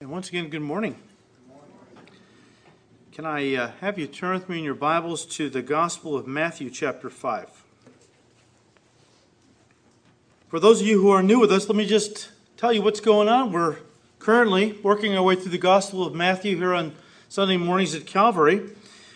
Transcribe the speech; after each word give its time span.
And 0.00 0.12
once 0.12 0.28
again, 0.28 0.48
good 0.48 0.62
morning. 0.62 0.94
Can 3.10 3.26
I 3.26 3.56
uh, 3.56 3.72
have 3.80 3.98
you 3.98 4.06
turn 4.06 4.34
with 4.34 4.48
me 4.48 4.58
in 4.58 4.64
your 4.64 4.76
Bibles 4.76 5.26
to 5.26 5.50
the 5.50 5.60
Gospel 5.60 6.16
of 6.16 6.24
Matthew, 6.24 6.70
chapter 6.70 7.10
5? 7.10 7.64
For 10.46 10.60
those 10.60 10.80
of 10.80 10.86
you 10.86 11.02
who 11.02 11.10
are 11.10 11.20
new 11.20 11.40
with 11.40 11.50
us, 11.50 11.68
let 11.68 11.74
me 11.74 11.84
just 11.84 12.30
tell 12.56 12.72
you 12.72 12.80
what's 12.80 13.00
going 13.00 13.28
on. 13.28 13.50
We're 13.50 13.78
currently 14.20 14.78
working 14.84 15.16
our 15.16 15.22
way 15.24 15.34
through 15.34 15.50
the 15.50 15.58
Gospel 15.58 16.06
of 16.06 16.14
Matthew 16.14 16.56
here 16.56 16.74
on 16.74 16.94
Sunday 17.28 17.56
mornings 17.56 17.92
at 17.96 18.06
Calvary. 18.06 18.70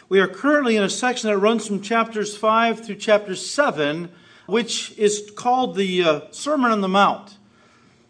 We 0.08 0.18
are 0.18 0.26
currently 0.26 0.74
in 0.74 0.82
a 0.82 0.90
section 0.90 1.30
that 1.30 1.38
runs 1.38 1.64
from 1.64 1.80
chapters 1.80 2.36
5 2.36 2.84
through 2.84 2.96
chapter 2.96 3.36
7, 3.36 4.10
which 4.46 4.98
is 4.98 5.30
called 5.36 5.76
the 5.76 6.02
uh, 6.02 6.20
Sermon 6.32 6.72
on 6.72 6.80
the 6.80 6.88
Mount. 6.88 7.36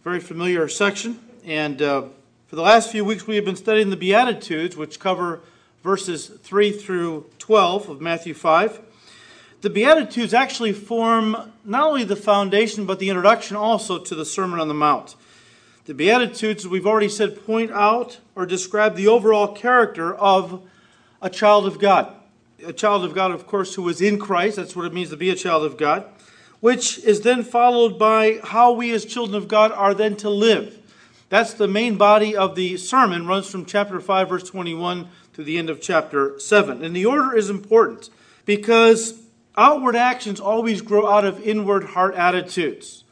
Very 0.04 0.20
familiar 0.20 0.66
section. 0.68 1.20
And 1.44 1.82
uh, 1.82 2.04
for 2.52 2.56
the 2.56 2.62
last 2.62 2.92
few 2.92 3.02
weeks, 3.02 3.26
we 3.26 3.36
have 3.36 3.46
been 3.46 3.56
studying 3.56 3.88
the 3.88 3.96
Beatitudes, 3.96 4.76
which 4.76 5.00
cover 5.00 5.40
verses 5.82 6.26
3 6.26 6.70
through 6.70 7.24
12 7.38 7.88
of 7.88 8.02
Matthew 8.02 8.34
5. 8.34 8.78
The 9.62 9.70
Beatitudes 9.70 10.34
actually 10.34 10.74
form 10.74 11.50
not 11.64 11.88
only 11.88 12.04
the 12.04 12.14
foundation, 12.14 12.84
but 12.84 12.98
the 12.98 13.08
introduction 13.08 13.56
also 13.56 13.98
to 13.98 14.14
the 14.14 14.26
Sermon 14.26 14.60
on 14.60 14.68
the 14.68 14.74
Mount. 14.74 15.16
The 15.86 15.94
Beatitudes, 15.94 16.68
we've 16.68 16.86
already 16.86 17.08
said, 17.08 17.42
point 17.46 17.70
out 17.70 18.20
or 18.36 18.44
describe 18.44 18.96
the 18.96 19.08
overall 19.08 19.54
character 19.54 20.14
of 20.14 20.62
a 21.22 21.30
child 21.30 21.64
of 21.64 21.78
God. 21.78 22.14
A 22.66 22.74
child 22.74 23.02
of 23.02 23.14
God, 23.14 23.30
of 23.30 23.46
course, 23.46 23.76
who 23.76 23.88
is 23.88 24.02
in 24.02 24.18
Christ. 24.18 24.56
That's 24.56 24.76
what 24.76 24.84
it 24.84 24.92
means 24.92 25.08
to 25.08 25.16
be 25.16 25.30
a 25.30 25.34
child 25.34 25.64
of 25.64 25.78
God. 25.78 26.04
Which 26.60 26.98
is 26.98 27.22
then 27.22 27.44
followed 27.44 27.98
by 27.98 28.40
how 28.44 28.72
we 28.72 28.92
as 28.92 29.06
children 29.06 29.36
of 29.36 29.48
God 29.48 29.72
are 29.72 29.94
then 29.94 30.16
to 30.16 30.28
live. 30.28 30.80
That's 31.32 31.54
the 31.54 31.66
main 31.66 31.96
body 31.96 32.36
of 32.36 32.56
the 32.56 32.76
sermon, 32.76 33.26
runs 33.26 33.48
from 33.48 33.64
chapter 33.64 33.98
5, 34.00 34.28
verse 34.28 34.42
21 34.42 35.08
to 35.32 35.42
the 35.42 35.56
end 35.56 35.70
of 35.70 35.80
chapter 35.80 36.38
7. 36.38 36.84
And 36.84 36.94
the 36.94 37.06
order 37.06 37.34
is 37.34 37.48
important 37.48 38.10
because 38.44 39.18
outward 39.56 39.96
actions 39.96 40.40
always 40.40 40.82
grow 40.82 41.06
out 41.06 41.24
of 41.24 41.40
inward 41.40 41.84
heart 41.84 42.14
attitudes, 42.16 43.04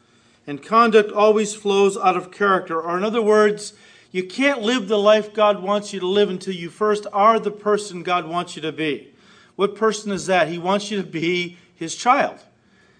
and 0.46 0.62
conduct 0.62 1.10
always 1.10 1.54
flows 1.54 1.96
out 1.96 2.14
of 2.14 2.30
character. 2.30 2.78
Or, 2.78 2.98
in 2.98 3.04
other 3.04 3.22
words, 3.22 3.72
you 4.12 4.24
can't 4.24 4.60
live 4.60 4.86
the 4.86 4.98
life 4.98 5.32
God 5.32 5.62
wants 5.62 5.94
you 5.94 6.00
to 6.00 6.06
live 6.06 6.28
until 6.28 6.52
you 6.52 6.68
first 6.68 7.06
are 7.14 7.40
the 7.40 7.50
person 7.50 8.02
God 8.02 8.26
wants 8.26 8.54
you 8.54 8.60
to 8.60 8.70
be. 8.70 9.14
What 9.56 9.74
person 9.74 10.12
is 10.12 10.26
that? 10.26 10.48
He 10.48 10.58
wants 10.58 10.90
you 10.90 11.00
to 11.00 11.08
be 11.08 11.56
his 11.74 11.96
child. 11.96 12.38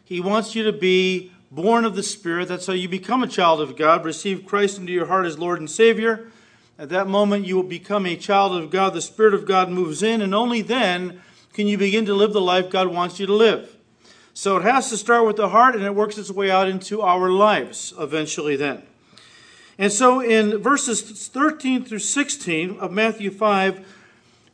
He 0.02 0.18
wants 0.18 0.55
you 0.55 0.64
to 0.64 0.72
be 0.72 1.30
born 1.50 1.84
of 1.84 1.96
the 1.96 2.02
Spirit. 2.02 2.48
That's 2.48 2.66
how 2.66 2.72
you 2.72 2.88
become 2.88 3.22
a 3.22 3.28
child 3.28 3.60
of 3.60 3.76
God. 3.76 4.04
Receive 4.04 4.46
Christ 4.46 4.78
into 4.78 4.92
your 4.92 5.06
heart 5.06 5.26
as 5.26 5.38
Lord 5.38 5.58
and 5.58 5.70
Savior. 5.70 6.30
At 6.78 6.88
that 6.90 7.08
moment, 7.08 7.46
you 7.46 7.56
will 7.56 7.62
become 7.62 8.06
a 8.06 8.16
child 8.16 8.56
of 8.56 8.70
God. 8.70 8.94
The 8.94 9.02
Spirit 9.02 9.34
of 9.34 9.46
God 9.46 9.70
moves 9.70 10.02
in, 10.02 10.22
and 10.22 10.34
only 10.34 10.62
then 10.62 11.20
can 11.52 11.66
you 11.66 11.76
begin 11.76 12.06
to 12.06 12.14
live 12.14 12.32
the 12.32 12.40
life 12.40 12.70
God 12.70 12.88
wants 12.88 13.18
you 13.18 13.26
to 13.26 13.34
live. 13.34 13.76
So 14.32 14.56
it 14.56 14.62
has 14.62 14.88
to 14.90 14.96
start 14.96 15.26
with 15.26 15.36
the 15.36 15.48
heart, 15.48 15.74
and 15.74 15.84
it 15.84 15.94
works 15.94 16.16
its 16.16 16.30
way 16.30 16.50
out 16.50 16.68
into 16.68 17.02
our 17.02 17.30
lives 17.30 17.92
eventually, 17.98 18.56
then. 18.56 18.84
And 19.76 19.92
so 19.92 20.20
in 20.20 20.58
verses 20.58 21.28
13 21.28 21.84
through 21.84 21.98
16 21.98 22.78
of 22.78 22.92
Matthew 22.92 23.30
5, 23.30 23.86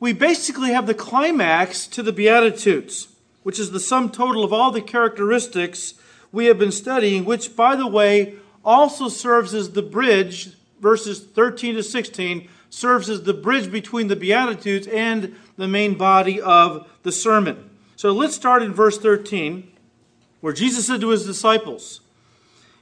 we 0.01 0.13
basically 0.13 0.71
have 0.71 0.87
the 0.87 0.95
climax 0.95 1.87
to 1.89 2.03
the 2.03 2.13
Beatitudes, 2.13 3.09
which 3.43 3.59
is 3.59 3.71
the 3.71 3.81
sum 3.81 4.11
total 4.11 4.45
of 4.45 4.53
all 4.53 4.71
the 4.71 4.81
characteristics 4.81 5.95
we 6.37 6.47
have 6.47 6.59
been 6.59 6.71
studying, 6.71 7.25
which, 7.25 7.57
by 7.57 7.75
the 7.75 7.87
way, 7.87 8.35
also 8.63 9.09
serves 9.09 9.55
as 9.55 9.71
the 9.71 9.81
bridge, 9.81 10.51
verses 10.81 11.19
13 11.19 11.77
to 11.77 11.83
16, 11.83 12.47
serves 12.69 13.09
as 13.09 13.23
the 13.23 13.33
bridge 13.33 13.73
between 13.73 14.09
the 14.09 14.17
Beatitudes 14.17 14.87
and 14.87 15.35
the 15.57 15.67
main 15.67 15.95
body 15.95 16.39
of 16.39 16.87
the 17.05 17.11
sermon. 17.11 17.71
So 17.97 18.13
let's 18.13 18.35
start 18.35 18.63
in 18.63 18.75
verse 18.75 18.99
13, 18.99 19.73
where 20.43 20.53
Jesus 20.53 20.87
said 20.87 21.01
to 21.01 21.09
his 21.09 21.25
disciples, 21.25 22.01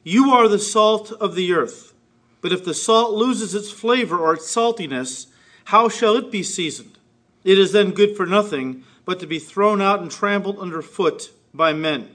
You 0.03 0.33
are 0.33 0.49
the 0.49 0.59
salt 0.59 1.13
of 1.13 1.37
the 1.37 1.53
earth. 1.53 1.93
But 2.41 2.53
if 2.53 2.65
the 2.65 2.75
salt 2.75 3.13
loses 3.13 3.55
its 3.55 3.71
flavor 3.71 4.19
or 4.19 4.35
its 4.35 4.53
saltiness, 4.53 5.29
how 5.67 5.89
shall 5.89 6.17
it 6.17 6.33
be 6.33 6.43
seasoned? 6.43 6.99
It 7.45 7.57
is 7.57 7.71
then 7.71 7.93
good 7.93 8.17
for 8.17 8.27
nothing 8.27 8.83
but 9.05 9.21
to 9.21 9.29
be 9.29 9.39
thrown 9.39 9.81
out 9.81 10.01
and 10.01 10.11
trampled 10.11 10.59
underfoot 10.59 11.31
by 11.55 11.73
men. 11.73 12.14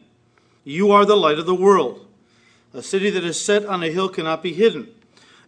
You 0.64 0.92
are 0.92 1.06
the 1.06 1.16
light 1.16 1.40
of 1.40 1.46
the 1.46 1.56
world. 1.56 2.06
A 2.74 2.84
city 2.84 3.10
that 3.10 3.24
is 3.24 3.44
set 3.44 3.66
on 3.66 3.82
a 3.82 3.92
hill 3.92 4.10
cannot 4.10 4.44
be 4.44 4.54
hidden. 4.54 4.90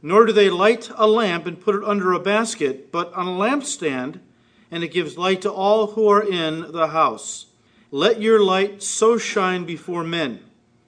Nor 0.02 0.26
do 0.26 0.34
they 0.34 0.50
light 0.50 0.90
a 0.96 1.06
lamp 1.06 1.46
and 1.46 1.60
put 1.62 1.76
it 1.76 1.84
under 1.84 2.12
a 2.14 2.20
basket, 2.20 2.92
but 2.92 3.14
on 3.14 3.28
a 3.28 3.32
lampstand, 3.32 4.20
and 4.72 4.84
it 4.84 4.92
gives 4.92 5.18
light 5.18 5.42
to 5.42 5.52
all 5.52 5.88
who 5.88 6.08
are 6.10 6.24
in 6.24 6.72
the 6.72 6.88
house. 6.88 7.48
Let 7.92 8.22
your 8.22 8.42
light 8.42 8.82
so 8.82 9.18
shine 9.18 9.66
before 9.66 10.04
men 10.04 10.40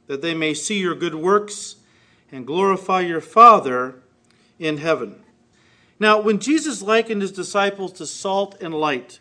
that 0.07 0.21
they 0.21 0.33
may 0.33 0.53
see 0.53 0.79
your 0.79 0.95
good 0.95 1.15
works 1.15 1.75
and 2.31 2.47
glorify 2.47 3.01
your 3.01 3.21
Father 3.21 3.95
in 4.57 4.77
heaven. 4.77 5.21
Now, 5.99 6.19
when 6.19 6.39
Jesus 6.39 6.81
likened 6.81 7.21
his 7.21 7.31
disciples 7.31 7.93
to 7.93 8.05
salt 8.05 8.59
and 8.61 8.73
light, 8.73 9.19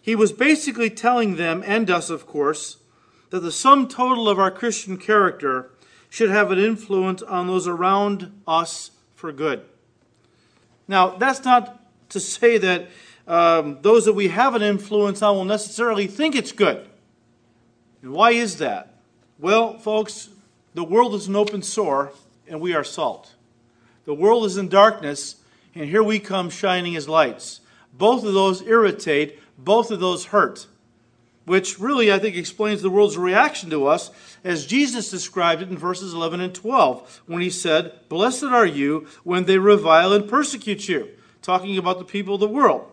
he 0.00 0.14
was 0.14 0.32
basically 0.32 0.90
telling 0.90 1.36
them, 1.36 1.62
and 1.66 1.90
us, 1.90 2.10
of 2.10 2.26
course, 2.26 2.76
that 3.34 3.40
the 3.40 3.50
sum 3.50 3.88
total 3.88 4.28
of 4.28 4.38
our 4.38 4.48
Christian 4.52 4.96
character 4.96 5.68
should 6.08 6.30
have 6.30 6.52
an 6.52 6.58
influence 6.60 7.20
on 7.20 7.48
those 7.48 7.66
around 7.66 8.30
us 8.46 8.92
for 9.16 9.32
good. 9.32 9.60
Now, 10.86 11.16
that's 11.16 11.44
not 11.44 11.84
to 12.10 12.20
say 12.20 12.58
that 12.58 12.86
um, 13.26 13.78
those 13.82 14.04
that 14.04 14.12
we 14.12 14.28
have 14.28 14.54
an 14.54 14.62
influence 14.62 15.20
on 15.20 15.34
will 15.34 15.44
necessarily 15.44 16.06
think 16.06 16.36
it's 16.36 16.52
good. 16.52 16.88
And 18.02 18.12
why 18.12 18.30
is 18.30 18.58
that? 18.58 19.00
Well, 19.40 19.80
folks, 19.80 20.28
the 20.74 20.84
world 20.84 21.12
is 21.12 21.26
an 21.26 21.34
open 21.34 21.62
sore, 21.62 22.12
and 22.46 22.60
we 22.60 22.72
are 22.72 22.84
salt. 22.84 23.34
The 24.04 24.14
world 24.14 24.44
is 24.44 24.56
in 24.56 24.68
darkness, 24.68 25.42
and 25.74 25.90
here 25.90 26.04
we 26.04 26.20
come 26.20 26.50
shining 26.50 26.94
as 26.94 27.08
lights. 27.08 27.62
Both 27.92 28.24
of 28.24 28.32
those 28.32 28.62
irritate, 28.62 29.40
both 29.58 29.90
of 29.90 29.98
those 29.98 30.26
hurt 30.26 30.68
which 31.44 31.78
really 31.78 32.12
I 32.12 32.18
think 32.18 32.36
explains 32.36 32.82
the 32.82 32.90
world's 32.90 33.18
reaction 33.18 33.70
to 33.70 33.86
us 33.86 34.10
as 34.42 34.66
Jesus 34.66 35.10
described 35.10 35.62
it 35.62 35.68
in 35.68 35.76
verses 35.76 36.14
11 36.14 36.40
and 36.40 36.54
12 36.54 37.22
when 37.26 37.42
he 37.42 37.50
said, 37.50 37.92
Blessed 38.08 38.44
are 38.44 38.66
you 38.66 39.06
when 39.24 39.44
they 39.44 39.58
revile 39.58 40.12
and 40.12 40.28
persecute 40.28 40.88
you, 40.88 41.10
talking 41.42 41.76
about 41.76 41.98
the 41.98 42.04
people 42.04 42.34
of 42.34 42.40
the 42.40 42.48
world, 42.48 42.90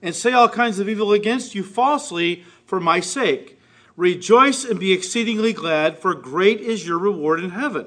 and 0.00 0.14
say 0.14 0.32
all 0.32 0.48
kinds 0.48 0.78
of 0.78 0.88
evil 0.88 1.12
against 1.12 1.54
you 1.54 1.62
falsely 1.62 2.44
for 2.64 2.80
my 2.80 3.00
sake. 3.00 3.58
Rejoice 3.96 4.64
and 4.64 4.80
be 4.80 4.92
exceedingly 4.92 5.52
glad, 5.52 5.98
for 5.98 6.14
great 6.14 6.60
is 6.60 6.86
your 6.86 6.98
reward 6.98 7.40
in 7.40 7.50
heaven. 7.50 7.86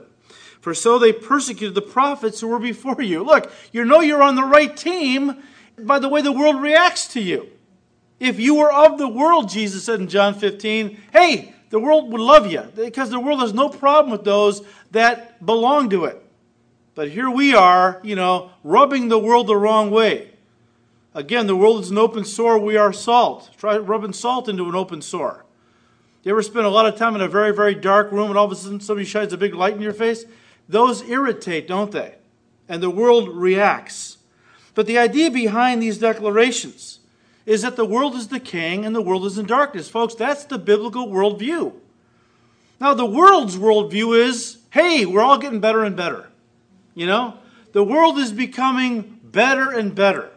For 0.62 0.74
so 0.74 0.98
they 0.98 1.14
persecuted 1.14 1.76
the 1.76 1.82
prophets 1.82 2.40
who 2.40 2.48
were 2.48 2.60
before 2.60 3.02
you. 3.02 3.24
Look, 3.24 3.52
you 3.72 3.86
know 3.86 4.02
you're 4.02 4.24
on 4.24 4.36
the 4.36 4.44
right 4.44 4.76
team 4.76 5.44
by 5.78 6.00
the 6.00 6.10
way 6.10 6.22
the 6.22 6.32
world 6.32 6.62
reacts 6.62 7.08
to 7.10 7.22
you. 7.22 7.50
If 8.20 8.40
you 8.40 8.56
were 8.56 8.72
of 8.72 8.98
the 8.98 9.08
world, 9.08 9.50
Jesus 9.50 9.84
said 9.84 10.00
in 10.00 10.08
John 10.08 10.34
15, 10.34 10.98
hey, 11.12 11.54
the 11.70 11.80
world 11.80 12.12
would 12.12 12.22
love 12.22 12.50
you 12.50 12.62
because 12.76 13.10
the 13.10 13.20
world 13.20 13.42
has 13.42 13.54
no 13.54 13.70
problem 13.70 14.12
with 14.12 14.24
those 14.24 14.62
that 14.92 15.46
belong 15.46 15.90
to 15.90 16.06
it. 16.06 16.22
But 16.94 17.10
here 17.10 17.30
we 17.30 17.54
are, 17.54 18.00
you 18.04 18.16
know, 18.16 18.52
rubbing 18.64 19.10
the 19.10 19.20
world 19.20 19.48
the 19.48 19.58
wrong 19.58 19.92
way. 19.92 20.32
Again, 21.14 21.48
the 21.48 21.56
world 21.56 21.84
is 21.84 21.92
an 21.92 21.98
open 21.98 22.24
sore. 22.24 22.58
We 22.58 22.78
are 22.78 22.94
salt. 22.94 23.50
Try 23.58 23.78
rubbing 23.78 24.14
salt 24.14 24.48
into 24.48 24.68
an 24.70 24.76
open 24.76 25.02
sore. 25.02 25.46
You 26.24 26.32
ever 26.32 26.42
spend 26.42 26.66
a 26.66 26.70
lot 26.70 26.86
of 26.86 26.96
time 26.96 27.16
in 27.16 27.22
a 27.22 27.28
very, 27.28 27.54
very 27.54 27.76
dark 27.76 28.12
room 28.12 28.30
and 28.30 28.38
all 28.38 28.46
of 28.46 28.52
a 28.52 28.56
sudden 28.56 28.80
somebody 28.80 29.06
shines 29.06 29.34
a 29.34 29.38
big 29.38 29.54
light 29.54 29.76
in 29.76 29.82
your 29.82 29.94
face? 29.94 30.26
Those 30.68 31.04
irritate, 31.04 31.68
don't 31.68 31.92
they? 31.92 32.16
And 32.68 32.82
the 32.82 32.90
world 32.90 33.30
reacts. 33.30 34.18
But 34.74 34.88
the 34.88 34.98
idea 34.98 35.30
behind 35.30 35.82
these 35.82 35.98
declarations 35.98 37.00
is 37.46 37.62
that 37.62 37.76
the 37.76 37.86
world 37.86 38.16
is 38.16 38.28
decaying 38.28 38.86
and 38.86 38.96
the 38.96 39.02
world 39.02 39.26
is 39.26 39.38
in 39.38 39.46
darkness. 39.46 39.90
Folks, 39.90 40.16
that's 40.16 40.46
the 40.46 40.58
biblical 40.58 41.08
worldview. 41.08 41.74
Now, 42.80 42.94
the 42.94 43.06
world's 43.06 43.58
worldview 43.58 44.18
is 44.18 44.58
hey, 44.72 45.06
we're 45.06 45.22
all 45.22 45.38
getting 45.38 45.62
better 45.62 45.86
and 45.86 45.96
better. 45.96 46.28
You 46.96 47.08
know? 47.08 47.36
The 47.72 47.84
world 47.84 48.18
is 48.18 48.34
becoming 48.34 49.20
better 49.24 49.72
and 49.72 49.96
better. 49.96 50.32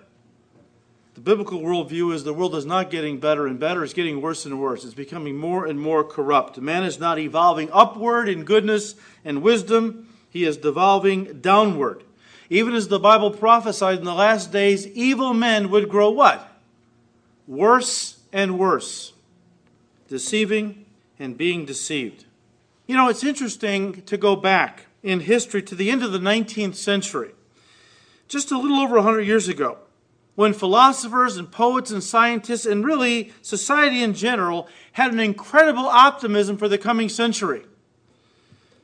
The 1.15 1.21
biblical 1.21 1.61
worldview 1.61 2.15
is 2.15 2.23
the 2.23 2.33
world 2.33 2.55
is 2.55 2.65
not 2.65 2.91
getting 2.91 3.19
better 3.19 3.49
and 3.49 3.59
better, 3.59 3.83
it's 3.83 3.93
getting 3.93 4.23
worse 4.23 4.47
and 4.47 4.61
worse. 4.61 4.85
It's 4.85 4.95
becoming 4.95 5.37
more 5.37 5.67
and 5.67 5.81
more 5.81 6.05
corrupt. 6.05 6.59
Man 6.59 6.85
is 6.85 7.01
not 7.01 7.19
evolving 7.19 7.69
upward 7.73 8.29
in 8.29 8.45
goodness 8.45 8.95
and 9.25 9.43
wisdom, 9.43 10.09
he 10.31 10.45
is 10.45 10.57
devolving 10.57 11.41
downward. 11.41 12.05
Even 12.51 12.75
as 12.75 12.87
the 12.87 13.01
Bible 13.01 13.33
prophesied 13.33 13.99
in 13.99 14.05
the 14.05 14.15
last 14.15 14.53
days, 14.53 14.87
evil 14.87 15.35
men 15.35 15.71
would 15.71 15.89
grow 15.89 16.11
what? 16.11 16.48
Worse 17.49 18.19
and 18.33 18.59
worse, 18.59 19.15
deceiving 20.09 20.85
and 21.19 21.37
being 21.37 21.65
deceived. 21.65 22.27
You 22.87 22.95
know, 22.97 23.09
it's 23.09 23.25
interesting 23.25 24.03
to 24.03 24.17
go 24.17 24.37
back 24.37 24.87
in 25.03 25.21
history 25.21 25.63
to 25.63 25.75
the 25.75 25.91
end 25.91 26.05
of 26.05 26.13
the 26.13 26.19
19th 26.19 26.77
century 26.77 27.33
just 28.29 28.53
a 28.53 28.59
little 28.59 28.79
over 28.79 28.97
100 28.97 29.23
years 29.23 29.49
ago 29.49 29.79
when 30.35 30.53
philosophers 30.53 31.37
and 31.37 31.51
poets 31.51 31.91
and 31.91 32.05
scientists 32.05 32.67
and 32.67 32.85
really 32.85 33.33
society 33.43 34.03
in 34.03 34.15
general 34.15 34.69
had 34.93 35.13
an 35.13 35.19
incredible 35.19 35.87
optimism 35.87 36.57
for 36.57 36.69
the 36.69 36.79
coming 36.79 37.09
century. 37.09 37.65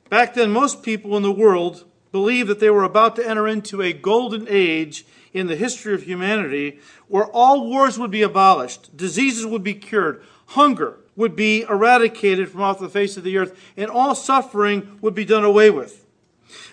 Back 0.09 0.35
then, 0.35 0.51
most 0.51 0.83
people 0.83 1.17
in 1.17 1.23
the 1.23 1.31
world 1.31 1.85
believed 2.11 2.49
that 2.49 2.61
they 2.61 2.71
were 2.71 2.85
about 2.85 3.17
to 3.17 3.29
enter 3.29 3.47
into 3.47 3.83
a 3.83 3.93
golden 3.93 4.47
age 4.49 5.05
in 5.35 5.49
the 5.49 5.57
history 5.57 5.93
of 5.93 6.05
humanity 6.05 6.79
where 7.09 7.27
all 7.27 7.69
wars 7.69 7.99
would 7.99 8.11
be 8.11 8.23
abolished, 8.23 8.97
diseases 8.97 9.45
would 9.45 9.65
be 9.65 9.75
cured, 9.75 10.23
hunger 10.47 10.97
would 11.17 11.37
be 11.37 11.63
eradicated 11.63 12.49
from 12.49 12.63
off 12.63 12.79
the 12.79 12.89
face 12.89 13.17
of 13.17 13.25
the 13.25 13.37
earth, 13.37 13.59
and 13.77 13.91
all 13.91 14.15
suffering 14.15 14.99
would 15.01 15.15
be 15.15 15.25
done 15.25 15.45
away 15.45 15.71
with. 15.71 16.07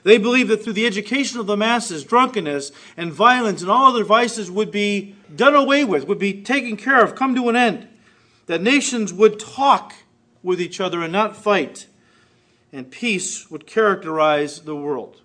They 0.04 0.18
believed 0.18 0.50
that 0.50 0.64
through 0.64 0.74
the 0.74 0.86
education 0.86 1.40
of 1.40 1.48
the 1.48 1.58
masses, 1.58 2.04
drunkenness 2.04 2.72
and 2.96 3.12
violence 3.12 3.62
and 3.62 3.70
all 3.70 3.88
other 3.88 4.04
vices 4.04 4.50
would 4.50 4.72
be 4.72 5.16
done 5.36 5.56
away 5.56 5.84
with, 5.84 6.08
would 6.08 6.20
be 6.20 6.42
taken 6.42 6.78
care 6.78 7.04
of, 7.04 7.16
come 7.16 7.36
to 7.36 7.50
an 7.50 7.56
end. 7.56 7.88
That 8.46 8.62
nations 8.62 9.14
would 9.14 9.40
talk 9.40 9.94
with 10.44 10.60
each 10.60 10.80
other 10.80 11.02
and 11.02 11.12
not 11.12 11.36
fight, 11.36 11.88
and 12.72 12.92
peace 12.92 13.50
would 13.50 13.66
characterize 13.66 14.62
the 14.62 14.76
world. 14.76 15.22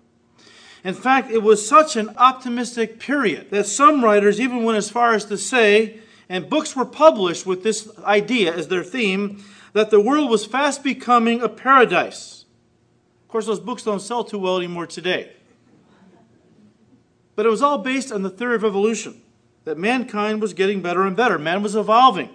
In 0.83 0.93
fact, 0.93 1.31
it 1.31 1.43
was 1.43 1.67
such 1.67 1.95
an 1.95 2.15
optimistic 2.17 2.99
period 2.99 3.49
that 3.51 3.65
some 3.65 4.03
writers 4.03 4.39
even 4.39 4.63
went 4.63 4.77
as 4.77 4.89
far 4.89 5.13
as 5.13 5.25
to 5.25 5.37
say, 5.37 5.99
and 6.29 6.49
books 6.49 6.75
were 6.75 6.85
published 6.85 7.45
with 7.45 7.63
this 7.63 7.89
idea 8.03 8.53
as 8.53 8.67
their 8.67 8.83
theme, 8.83 9.43
that 9.73 9.89
the 9.89 9.99
world 9.99 10.29
was 10.29 10.45
fast 10.45 10.83
becoming 10.83 11.41
a 11.41 11.49
paradise 11.49 12.37
of 13.27 13.31
course, 13.31 13.45
those 13.45 13.59
books 13.59 13.83
don't 13.83 13.99
sell 13.99 14.23
too 14.23 14.39
well 14.39 14.55
anymore 14.55 14.87
today. 14.87 15.33
But 17.35 17.45
it 17.45 17.49
was 17.49 17.61
all 17.61 17.77
based 17.77 18.09
on 18.09 18.21
the 18.21 18.29
theory 18.29 18.55
of 18.55 18.63
evolution 18.63 19.21
that 19.65 19.77
mankind 19.77 20.41
was 20.41 20.53
getting 20.53 20.81
better 20.81 21.05
and 21.05 21.13
better. 21.13 21.37
Man 21.37 21.61
was 21.61 21.75
evolving, 21.75 22.29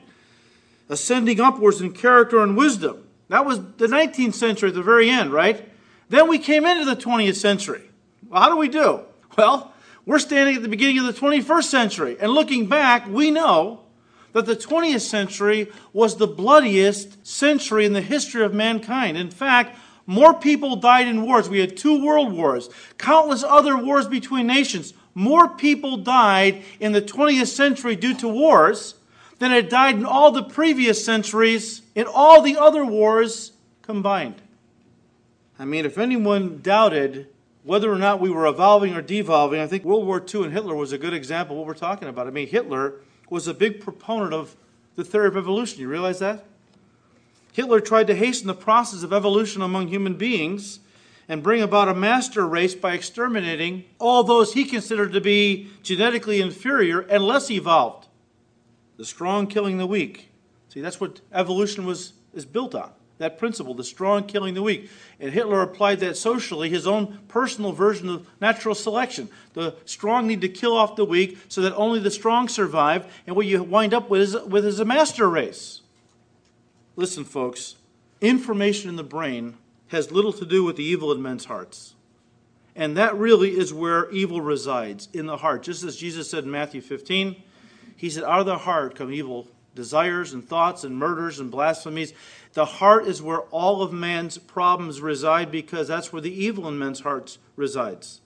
ascending 0.91 1.41
upwards 1.41 1.81
in 1.81 1.95
character 1.95 2.43
and 2.43 2.59
wisdom. 2.59 3.09
That 3.29 3.47
was 3.47 3.61
the 3.79 3.87
19th 3.87 4.35
century 4.35 4.69
at 4.69 4.75
the 4.75 4.83
very 4.83 5.09
end, 5.09 5.33
right? 5.33 5.67
Then 6.11 6.29
we 6.29 6.39
came 6.39 6.67
into 6.67 6.85
the 6.85 6.95
20th 6.95 7.37
century. 7.37 7.89
Well, 8.33 8.41
how 8.41 8.49
do 8.49 8.57
we 8.57 8.69
do? 8.69 9.01
Well, 9.37 9.75
we're 10.07 10.19
standing 10.19 10.57
at 10.57 10.63
the 10.63 10.69
beginning 10.69 10.99
of 10.99 11.05
the 11.05 11.13
21st 11.13 11.65
century. 11.65 12.17
And 12.19 12.33
looking 12.33 12.67
back, 12.67 13.07
we 13.07 13.31
know 13.31 13.81
that 14.33 14.47
the 14.47 14.57
20th 14.57 15.03
century 15.03 15.71
was 15.93 16.17
the 16.17 16.27
bloodiest 16.27 17.27
century 17.27 17.85
in 17.85 17.93
the 17.93 18.01
history 18.01 18.43
of 18.43 18.55
mankind. 18.55 19.19
In 19.19 19.31
fact, 19.31 19.79
more 20.07 20.33
people 20.33 20.77
died 20.77 21.09
in 21.09 21.25
wars. 21.25 21.51
We 21.51 21.59
had 21.59 21.77
two 21.77 22.03
world 22.03 22.33
wars, 22.33 22.71
countless 22.97 23.45
other 23.45 23.77
wars 23.77 24.09
between 24.09 24.47
nations. 24.47 24.95
More 25.15 25.51
people 25.51 25.99
died 25.99 26.63
in 26.81 26.93
the 26.93 27.03
20th 27.03 27.49
century 27.49 27.97
due 27.97 28.15
to 28.15 28.29
wars 28.29 28.95
than 29.41 29.51
had 29.51 29.69
died 29.69 29.97
in 29.97 30.07
all 30.07 30.33
the 30.33 30.43
previous 30.43 31.05
centuries 31.05 31.83
in 31.95 32.07
all 32.07 32.41
the 32.41 32.57
other 32.57 32.83
wars 32.83 33.53
combined. 33.83 34.41
I 35.59 35.67
mean, 35.67 35.85
if 35.85 35.99
anyone 35.99 36.61
doubted 36.63 37.29
whether 37.65 37.93
or 37.93 37.99
not 37.99 38.21
we 38.21 38.31
were 38.31 38.47
evolving 38.47 38.95
or 38.95 39.03
devolving, 39.03 39.61
I 39.61 39.67
think 39.67 39.85
World 39.85 40.07
War 40.07 40.23
II 40.23 40.45
and 40.45 40.53
Hitler 40.53 40.75
was 40.75 40.93
a 40.93 40.99
good 40.99 41.15
example 41.15 41.57
of 41.57 41.59
what 41.59 41.67
we're 41.67 41.75
talking 41.75 42.09
about. 42.09 42.27
I 42.27 42.31
mean, 42.31 42.49
Hitler 42.49 42.95
was 43.31 43.47
a 43.47 43.55
big 43.55 43.81
proponent 43.81 44.35
of 44.35 44.57
the 44.97 45.05
theory 45.05 45.29
of 45.29 45.37
evolution. 45.37 45.81
You 45.81 45.89
realize 45.89 46.19
that? 46.19 46.45
Hitler 47.53 47.81
tried 47.81 48.07
to 48.09 48.15
hasten 48.15 48.47
the 48.47 48.55
process 48.55 49.03
of 49.03 49.13
evolution 49.13 49.63
among 49.63 49.89
human 49.89 50.15
beings 50.15 50.81
and 51.29 51.43
bring 51.43 51.63
about 51.63 51.89
a 51.89 51.95
master 51.95 52.47
race 52.47 52.75
by 52.75 52.95
exterminating 52.95 53.85
all 53.99 54.25
those 54.25 54.55
he 54.55 54.65
considered 54.65 55.13
to 55.13 55.21
be 55.21 55.71
genetically 55.83 56.41
inferior 56.41 57.01
and 57.01 57.23
less 57.23 57.51
evolved. 57.51 58.09
The 58.97 59.05
strong 59.05 59.47
killing 59.47 59.79
the 59.79 59.87
weak. 59.87 60.31
See, 60.69 60.81
that's 60.81 61.01
what 61.01 61.21
evolution 61.33 61.87
was 61.87 62.15
is 62.35 62.45
built 62.45 62.75
on. 62.75 62.91
That 63.19 63.39
principle, 63.39 63.75
the 63.75 63.85
strong 63.85 64.25
killing 64.25 64.55
the 64.55 64.63
weak. 64.63 64.91
And 65.21 65.33
Hitler 65.33 65.63
applied 65.63 66.01
that 66.01 66.17
socially, 66.17 66.71
his 66.71 66.87
own 66.87 67.21
personal 67.29 67.73
version 67.73 68.09
of 68.09 68.27
natural 68.41 68.75
selection. 68.75 69.29
The 69.53 69.77
strong 69.85 70.27
need 70.27 70.41
to 70.41 70.49
kill 70.49 70.77
off 70.77 70.97
the 70.97 71.05
weak 71.05 71.39
so 71.49 71.61
that 71.61 71.75
only 71.77 72.01
the 72.01 72.11
strong 72.11 72.49
survive, 72.49 73.13
and 73.27 73.37
what 73.37 73.47
you 73.47 73.63
wind 73.63 73.95
up 73.95 74.11
with 74.11 74.23
is, 74.23 74.37
with 74.37 74.67
is 74.67 74.81
a 74.81 74.85
master 74.85 75.29
race. 75.29 75.83
Listen, 76.97 77.25
folks, 77.25 77.77
information 78.21 78.89
in 78.89 78.97
the 78.97 79.05
brain 79.05 79.57
has 79.89 80.11
little 80.11 80.33
to 80.33 80.47
do 80.47 80.65
with 80.65 80.77
the 80.77 80.85
evil 80.85 81.13
in 81.13 81.23
men's 81.23 81.45
hearts. 81.45 81.95
And 82.75 82.97
that 82.97 83.17
really 83.17 83.51
is 83.51 83.73
where 83.73 84.11
evil 84.11 84.41
resides, 84.41 85.09
in 85.13 85.27
the 85.27 85.37
heart. 85.37 85.63
Just 85.63 85.85
as 85.85 85.97
Jesus 85.97 86.31
said 86.31 86.45
in 86.45 86.51
Matthew 86.51 86.81
15, 86.81 87.43
he 87.97 88.11
said, 88.11 88.25
Out 88.25 88.41
of 88.41 88.47
the 88.47 88.59
heart 88.59 88.95
come 88.95 89.13
evil 89.13 89.49
desires 89.75 90.33
and 90.33 90.47
thoughts 90.47 90.85
and 90.85 90.97
murders 90.97 91.39
and 91.39 91.51
blasphemies. 91.51 92.13
The 92.55 92.65
heart 92.65 93.07
is 93.07 93.23
where 93.23 93.41
all 93.43 93.83
of 93.83 93.93
man's 93.93 94.39
problems 94.39 95.01
reside 95.01 95.51
because 95.51 95.89
that's 95.89 96.13
where 96.13 96.21
the 96.21 96.33
evil 96.33 96.69
in 96.69 96.79
men's 96.79 97.01
hearts 97.01 97.39
resides. 97.57 98.21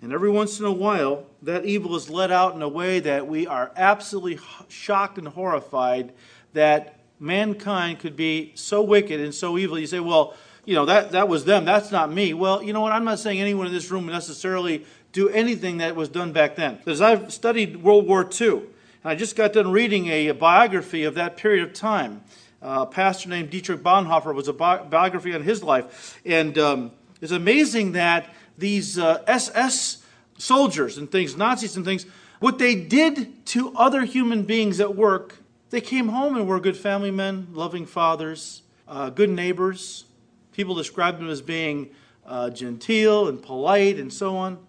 And 0.00 0.12
every 0.12 0.30
once 0.30 0.60
in 0.60 0.66
a 0.66 0.72
while, 0.72 1.26
that 1.42 1.64
evil 1.64 1.96
is 1.96 2.10
let 2.10 2.30
out 2.30 2.54
in 2.54 2.62
a 2.62 2.68
way 2.68 3.00
that 3.00 3.26
we 3.26 3.46
are 3.46 3.72
absolutely 3.74 4.38
shocked 4.68 5.18
and 5.18 5.28
horrified 5.28 6.12
that 6.52 7.00
mankind 7.18 7.98
could 7.98 8.14
be 8.14 8.52
so 8.54 8.82
wicked 8.82 9.18
and 9.20 9.34
so 9.34 9.56
evil. 9.58 9.78
You 9.78 9.86
say, 9.86 10.00
well, 10.00 10.34
you 10.64 10.74
know, 10.74 10.84
that, 10.84 11.12
that 11.12 11.28
was 11.28 11.44
them. 11.44 11.64
That's 11.64 11.90
not 11.90 12.12
me. 12.12 12.34
Well, 12.34 12.62
you 12.62 12.72
know 12.72 12.80
what? 12.80 12.92
I'm 12.92 13.04
not 13.04 13.18
saying 13.18 13.40
anyone 13.40 13.66
in 13.66 13.72
this 13.72 13.90
room 13.90 14.06
necessarily 14.06 14.84
do 15.12 15.28
anything 15.28 15.78
that 15.78 15.96
was 15.96 16.08
done 16.08 16.32
back 16.32 16.56
then. 16.56 16.76
Because 16.76 17.00
I've 17.00 17.32
studied 17.32 17.82
World 17.82 18.06
War 18.06 18.28
II, 18.28 18.50
and 18.58 18.64
I 19.04 19.14
just 19.14 19.36
got 19.36 19.52
done 19.52 19.70
reading 19.70 20.08
a, 20.08 20.28
a 20.28 20.34
biography 20.34 21.04
of 21.04 21.14
that 21.14 21.36
period 21.36 21.66
of 21.66 21.72
time. 21.72 22.22
Uh, 22.64 22.80
a 22.82 22.86
pastor 22.86 23.28
named 23.28 23.50
Dietrich 23.50 23.82
Bonhoeffer 23.82 24.34
was 24.34 24.48
a 24.48 24.52
bi- 24.54 24.82
biography 24.82 25.34
on 25.34 25.42
his 25.42 25.62
life. 25.62 26.18
And 26.24 26.56
um, 26.58 26.92
it's 27.20 27.32
amazing 27.32 27.92
that 27.92 28.34
these 28.56 28.98
uh, 28.98 29.22
SS 29.26 30.02
soldiers 30.38 30.96
and 30.96 31.10
things, 31.12 31.36
Nazis 31.36 31.76
and 31.76 31.84
things, 31.84 32.06
what 32.40 32.58
they 32.58 32.74
did 32.74 33.44
to 33.46 33.74
other 33.76 34.04
human 34.04 34.42
beings 34.44 34.80
at 34.80 34.96
work 34.96 35.36
they 35.74 35.80
came 35.80 36.06
home 36.06 36.36
and 36.36 36.46
were 36.46 36.60
good 36.60 36.76
family 36.76 37.10
men, 37.10 37.48
loving 37.50 37.84
fathers, 37.84 38.62
uh, 38.86 39.10
good 39.10 39.28
neighbors. 39.28 40.04
People 40.52 40.76
described 40.76 41.18
them 41.18 41.28
as 41.28 41.42
being 41.42 41.90
uh, 42.24 42.50
genteel 42.50 43.26
and 43.26 43.42
polite 43.42 43.98
and 43.98 44.12
so 44.12 44.36
on. 44.36 44.64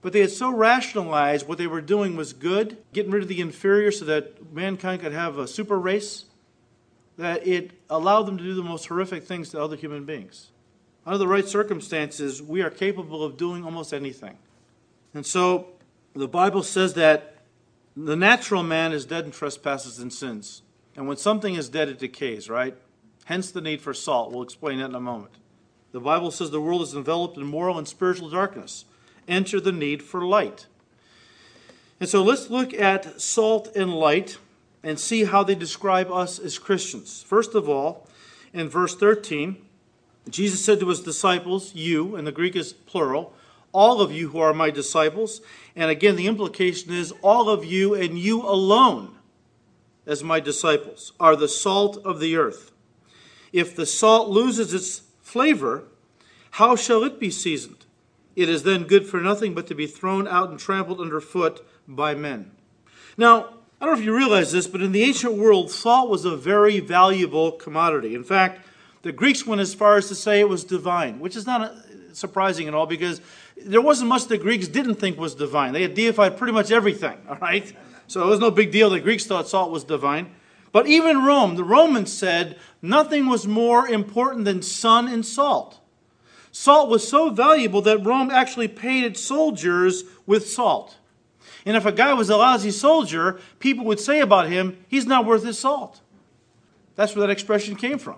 But 0.00 0.12
they 0.12 0.20
had 0.20 0.30
so 0.30 0.54
rationalized 0.54 1.48
what 1.48 1.58
they 1.58 1.66
were 1.66 1.80
doing 1.80 2.14
was 2.14 2.32
good, 2.32 2.76
getting 2.92 3.10
rid 3.10 3.24
of 3.24 3.28
the 3.28 3.40
inferior 3.40 3.90
so 3.90 4.04
that 4.04 4.52
mankind 4.52 5.02
could 5.02 5.10
have 5.10 5.38
a 5.38 5.48
super 5.48 5.76
race, 5.76 6.26
that 7.18 7.46
it 7.46 7.72
allowed 7.90 8.24
them 8.24 8.38
to 8.38 8.44
do 8.44 8.54
the 8.54 8.62
most 8.62 8.86
horrific 8.86 9.24
things 9.24 9.50
to 9.50 9.60
other 9.60 9.76
human 9.76 10.04
beings. 10.04 10.50
Under 11.04 11.18
the 11.18 11.28
right 11.28 11.46
circumstances, 11.46 12.40
we 12.40 12.62
are 12.62 12.70
capable 12.70 13.24
of 13.24 13.36
doing 13.36 13.64
almost 13.64 13.92
anything. 13.92 14.36
And 15.14 15.26
so 15.26 15.68
the 16.14 16.28
Bible 16.28 16.62
says 16.62 16.94
that 16.94 17.36
the 17.96 18.16
natural 18.16 18.62
man 18.62 18.92
is 18.92 19.04
dead 19.04 19.24
in 19.24 19.30
trespasses 19.30 19.98
and 19.98 20.12
sins. 20.12 20.62
And 20.96 21.06
when 21.06 21.16
something 21.16 21.54
is 21.54 21.68
dead, 21.68 21.88
it 21.88 21.98
decays, 21.98 22.48
right? 22.48 22.76
Hence 23.24 23.50
the 23.50 23.60
need 23.60 23.80
for 23.80 23.94
salt. 23.94 24.32
We'll 24.32 24.42
explain 24.42 24.78
that 24.78 24.90
in 24.90 24.94
a 24.94 25.00
moment. 25.00 25.34
The 25.92 26.00
Bible 26.00 26.30
says 26.30 26.50
the 26.50 26.60
world 26.60 26.82
is 26.82 26.94
enveloped 26.94 27.36
in 27.36 27.44
moral 27.44 27.78
and 27.78 27.86
spiritual 27.86 28.30
darkness. 28.30 28.86
Enter 29.28 29.60
the 29.60 29.72
need 29.72 30.02
for 30.02 30.24
light. 30.24 30.66
And 32.00 32.08
so 32.08 32.22
let's 32.22 32.50
look 32.50 32.74
at 32.74 33.20
salt 33.20 33.68
and 33.76 33.94
light 33.94 34.38
and 34.82 34.98
see 34.98 35.24
how 35.24 35.42
they 35.42 35.54
describe 35.54 36.10
us 36.10 36.38
as 36.38 36.58
Christians. 36.58 37.22
First 37.22 37.54
of 37.54 37.68
all, 37.68 38.08
in 38.52 38.68
verse 38.68 38.94
13, 38.96 39.56
Jesus 40.28 40.64
said 40.64 40.80
to 40.80 40.88
his 40.88 41.00
disciples, 41.00 41.74
You, 41.74 42.16
and 42.16 42.26
the 42.26 42.32
Greek 42.32 42.56
is 42.56 42.72
plural, 42.72 43.34
all 43.72 44.00
of 44.00 44.12
you 44.12 44.28
who 44.28 44.38
are 44.38 44.52
my 44.52 44.70
disciples. 44.70 45.40
And 45.74 45.90
again, 45.90 46.16
the 46.16 46.26
implication 46.26 46.92
is 46.92 47.12
all 47.22 47.48
of 47.48 47.64
you 47.64 47.94
and 47.94 48.18
you 48.18 48.42
alone, 48.42 49.16
as 50.06 50.22
my 50.22 50.40
disciples, 50.40 51.12
are 51.18 51.36
the 51.36 51.48
salt 51.48 51.96
of 52.04 52.20
the 52.20 52.36
earth. 52.36 52.72
If 53.52 53.74
the 53.74 53.86
salt 53.86 54.28
loses 54.28 54.74
its 54.74 55.02
flavor, 55.20 55.84
how 56.52 56.76
shall 56.76 57.04
it 57.04 57.18
be 57.18 57.30
seasoned? 57.30 57.86
It 58.34 58.48
is 58.48 58.62
then 58.62 58.84
good 58.84 59.06
for 59.06 59.20
nothing 59.20 59.54
but 59.54 59.66
to 59.66 59.74
be 59.74 59.86
thrown 59.86 60.26
out 60.26 60.50
and 60.50 60.58
trampled 60.58 61.00
underfoot 61.00 61.66
by 61.86 62.14
men. 62.14 62.52
Now, 63.16 63.54
I 63.82 63.86
don't 63.86 63.94
know 63.96 64.00
if 64.00 64.06
you 64.06 64.16
realize 64.16 64.52
this, 64.52 64.68
but 64.68 64.80
in 64.80 64.92
the 64.92 65.02
ancient 65.02 65.32
world, 65.32 65.68
salt 65.68 66.08
was 66.08 66.24
a 66.24 66.36
very 66.36 66.78
valuable 66.78 67.50
commodity. 67.50 68.14
In 68.14 68.22
fact, 68.22 68.64
the 69.02 69.10
Greeks 69.10 69.44
went 69.44 69.60
as 69.60 69.74
far 69.74 69.96
as 69.96 70.06
to 70.06 70.14
say 70.14 70.38
it 70.38 70.48
was 70.48 70.62
divine, 70.62 71.18
which 71.18 71.34
is 71.34 71.46
not 71.48 71.74
surprising 72.12 72.68
at 72.68 72.74
all 72.74 72.86
because 72.86 73.20
there 73.56 73.80
wasn't 73.80 74.08
much 74.08 74.28
the 74.28 74.38
Greeks 74.38 74.68
didn't 74.68 74.94
think 74.94 75.18
was 75.18 75.34
divine. 75.34 75.72
They 75.72 75.82
had 75.82 75.94
deified 75.94 76.36
pretty 76.36 76.52
much 76.52 76.70
everything, 76.70 77.18
all 77.28 77.38
right? 77.38 77.74
So 78.06 78.22
it 78.22 78.26
was 78.26 78.38
no 78.38 78.52
big 78.52 78.70
deal. 78.70 78.88
The 78.88 79.00
Greeks 79.00 79.26
thought 79.26 79.48
salt 79.48 79.72
was 79.72 79.82
divine. 79.82 80.30
But 80.70 80.86
even 80.86 81.24
Rome, 81.24 81.56
the 81.56 81.64
Romans 81.64 82.12
said 82.12 82.60
nothing 82.82 83.26
was 83.26 83.48
more 83.48 83.88
important 83.88 84.44
than 84.44 84.62
sun 84.62 85.08
and 85.08 85.26
salt. 85.26 85.80
Salt 86.52 86.88
was 86.88 87.08
so 87.08 87.30
valuable 87.30 87.82
that 87.82 88.06
Rome 88.06 88.30
actually 88.30 88.68
paid 88.68 89.02
its 89.02 89.20
soldiers 89.20 90.04
with 90.24 90.46
salt. 90.46 90.98
And 91.64 91.76
if 91.76 91.86
a 91.86 91.92
guy 91.92 92.12
was 92.14 92.28
a 92.30 92.36
lousy 92.36 92.70
soldier, 92.70 93.40
people 93.58 93.84
would 93.84 94.00
say 94.00 94.20
about 94.20 94.48
him, 94.48 94.84
he's 94.88 95.06
not 95.06 95.24
worth 95.24 95.44
his 95.44 95.58
salt. 95.58 96.00
That's 96.96 97.14
where 97.14 97.26
that 97.26 97.32
expression 97.32 97.76
came 97.76 97.98
from. 97.98 98.16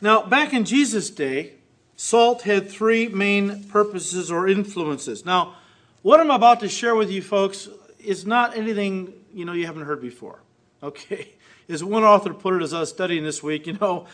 Now, 0.00 0.22
back 0.22 0.52
in 0.52 0.64
Jesus' 0.64 1.10
day, 1.10 1.54
salt 1.96 2.42
had 2.42 2.70
three 2.70 3.08
main 3.08 3.64
purposes 3.64 4.30
or 4.30 4.46
influences. 4.46 5.24
Now, 5.24 5.54
what 6.02 6.20
I'm 6.20 6.30
about 6.30 6.60
to 6.60 6.68
share 6.68 6.94
with 6.94 7.10
you 7.10 7.22
folks 7.22 7.68
is 7.98 8.24
not 8.24 8.56
anything, 8.56 9.12
you 9.34 9.44
know, 9.44 9.52
you 9.52 9.66
haven't 9.66 9.84
heard 9.84 10.00
before. 10.00 10.40
Okay? 10.80 11.30
As 11.68 11.82
one 11.82 12.04
author 12.04 12.32
put 12.32 12.54
it 12.54 12.62
as 12.62 12.72
I 12.72 12.78
was 12.78 12.88
studying 12.88 13.24
this 13.24 13.42
week, 13.42 13.66
you 13.66 13.72
know, 13.72 14.06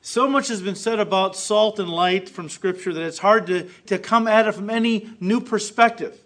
so 0.00 0.28
much 0.28 0.46
has 0.48 0.62
been 0.62 0.76
said 0.76 1.00
about 1.00 1.34
salt 1.34 1.80
and 1.80 1.88
light 1.88 2.28
from 2.28 2.48
Scripture 2.48 2.92
that 2.92 3.02
it's 3.02 3.18
hard 3.18 3.48
to, 3.48 3.68
to 3.86 3.98
come 3.98 4.28
at 4.28 4.46
it 4.46 4.52
from 4.52 4.70
any 4.70 5.10
new 5.18 5.40
perspective. 5.40 6.20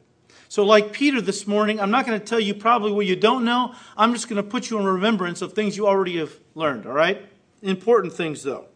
So, 0.49 0.65
like 0.65 0.93
Peter 0.93 1.21
this 1.21 1.47
morning, 1.47 1.81
I'm 1.81 1.91
not 1.91 2.07
going 2.07 2.19
to 2.19 2.25
tell 2.25 2.41
you 2.41 2.55
probably 2.55 2.93
what 2.93 3.07
you 3.07 3.17
don't 3.17 3.45
know. 3.45 3.75
I'm 3.97 4.13
just 4.13 4.29
going 4.29 4.43
to 4.43 4.49
put 4.49 4.71
you 4.71 4.79
in 4.79 4.85
remembrance 4.85 5.43
of 5.43 5.53
things 5.53 5.77
you 5.77 5.87
already 5.87 6.19
have 6.19 6.33
learned, 6.55 6.87
all 6.87 6.93
right? 6.93 7.27
Important 7.63 8.13
things, 8.13 8.43
though. 8.43 8.67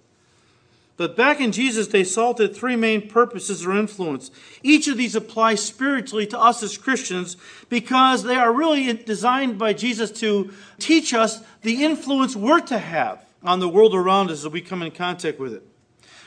But 1.00 1.16
back 1.16 1.40
in 1.40 1.50
Jesus' 1.50 1.86
day, 1.86 2.04
salt 2.04 2.40
had 2.40 2.54
three 2.54 2.76
main 2.76 3.08
purposes 3.08 3.64
or 3.64 3.74
influence. 3.74 4.30
Each 4.62 4.86
of 4.86 4.98
these 4.98 5.14
applies 5.14 5.64
spiritually 5.64 6.26
to 6.26 6.38
us 6.38 6.62
as 6.62 6.76
Christians 6.76 7.38
because 7.70 8.22
they 8.22 8.34
are 8.34 8.52
really 8.52 8.92
designed 8.92 9.58
by 9.58 9.72
Jesus 9.72 10.10
to 10.20 10.52
teach 10.78 11.14
us 11.14 11.40
the 11.62 11.84
influence 11.84 12.36
we're 12.36 12.60
to 12.60 12.78
have 12.78 13.24
on 13.42 13.60
the 13.60 13.68
world 13.68 13.94
around 13.94 14.30
us 14.30 14.44
as 14.44 14.48
we 14.48 14.60
come 14.60 14.82
in 14.82 14.90
contact 14.90 15.38
with 15.38 15.54
it. 15.54 15.62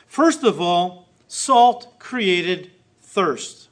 First 0.07 0.43
of 0.43 0.59
all, 0.59 1.07
salt 1.27 1.99
created 1.99 2.71
thirst. 2.99 3.69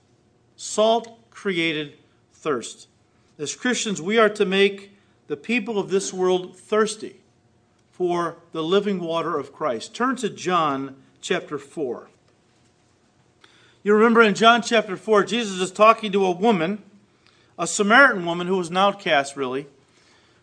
Salt 0.56 1.18
created 1.42 1.98
thirst. 2.34 2.88
As 3.40 3.56
Christians, 3.56 4.00
we 4.00 4.20
are 4.20 4.30
to 4.30 4.46
make 4.46 4.96
the 5.26 5.36
people 5.36 5.80
of 5.80 5.90
this 5.90 6.14
world 6.14 6.56
thirsty 6.56 7.16
for 7.92 8.36
the 8.52 8.62
living 8.62 9.00
water 9.00 9.40
of 9.40 9.52
Christ. 9.52 9.96
Turn 9.96 10.16
to 10.18 10.30
John 10.30 10.96
chapter 11.20 11.58
4. 11.58 12.10
You 13.82 13.96
remember 13.96 14.22
in 14.22 14.36
John 14.36 14.62
chapter 14.62 14.96
4, 14.96 15.24
Jesus 15.24 15.60
is 15.60 15.72
talking 15.72 16.12
to 16.12 16.28
a 16.28 16.32
woman, 16.32 16.84
a 17.58 17.66
Samaritan 17.66 18.24
woman 18.24 18.46
who 18.46 18.58
was 18.58 18.70
an 18.70 18.78
outcast, 18.78 19.36
really, 19.36 19.66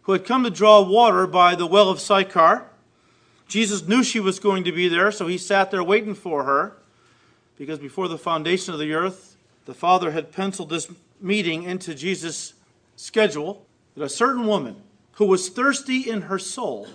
who 0.02 0.12
had 0.12 0.24
come 0.24 0.42
to 0.42 0.50
draw 0.50 0.82
water 0.82 1.28
by 1.28 1.54
the 1.54 1.66
well 1.68 1.90
of 1.90 2.00
Sychar. 2.00 2.64
Jesus 3.46 3.86
knew 3.86 4.02
she 4.02 4.18
was 4.18 4.40
going 4.40 4.64
to 4.64 4.72
be 4.72 4.88
there, 4.88 5.12
so 5.12 5.28
he 5.28 5.38
sat 5.38 5.70
there 5.70 5.84
waiting 5.84 6.16
for 6.16 6.42
her, 6.42 6.76
because 7.56 7.78
before 7.78 8.08
the 8.08 8.18
foundation 8.18 8.74
of 8.74 8.80
the 8.80 8.94
earth, 8.94 9.27
the 9.68 9.74
Father 9.74 10.12
had 10.12 10.32
penciled 10.32 10.70
this 10.70 10.90
meeting 11.20 11.64
into 11.64 11.94
Jesus' 11.94 12.54
schedule 12.96 13.66
that 13.94 14.02
a 14.02 14.08
certain 14.08 14.46
woman 14.46 14.76
who 15.16 15.26
was 15.26 15.50
thirsty 15.50 16.08
in 16.08 16.22
her 16.22 16.38
soul 16.38 16.88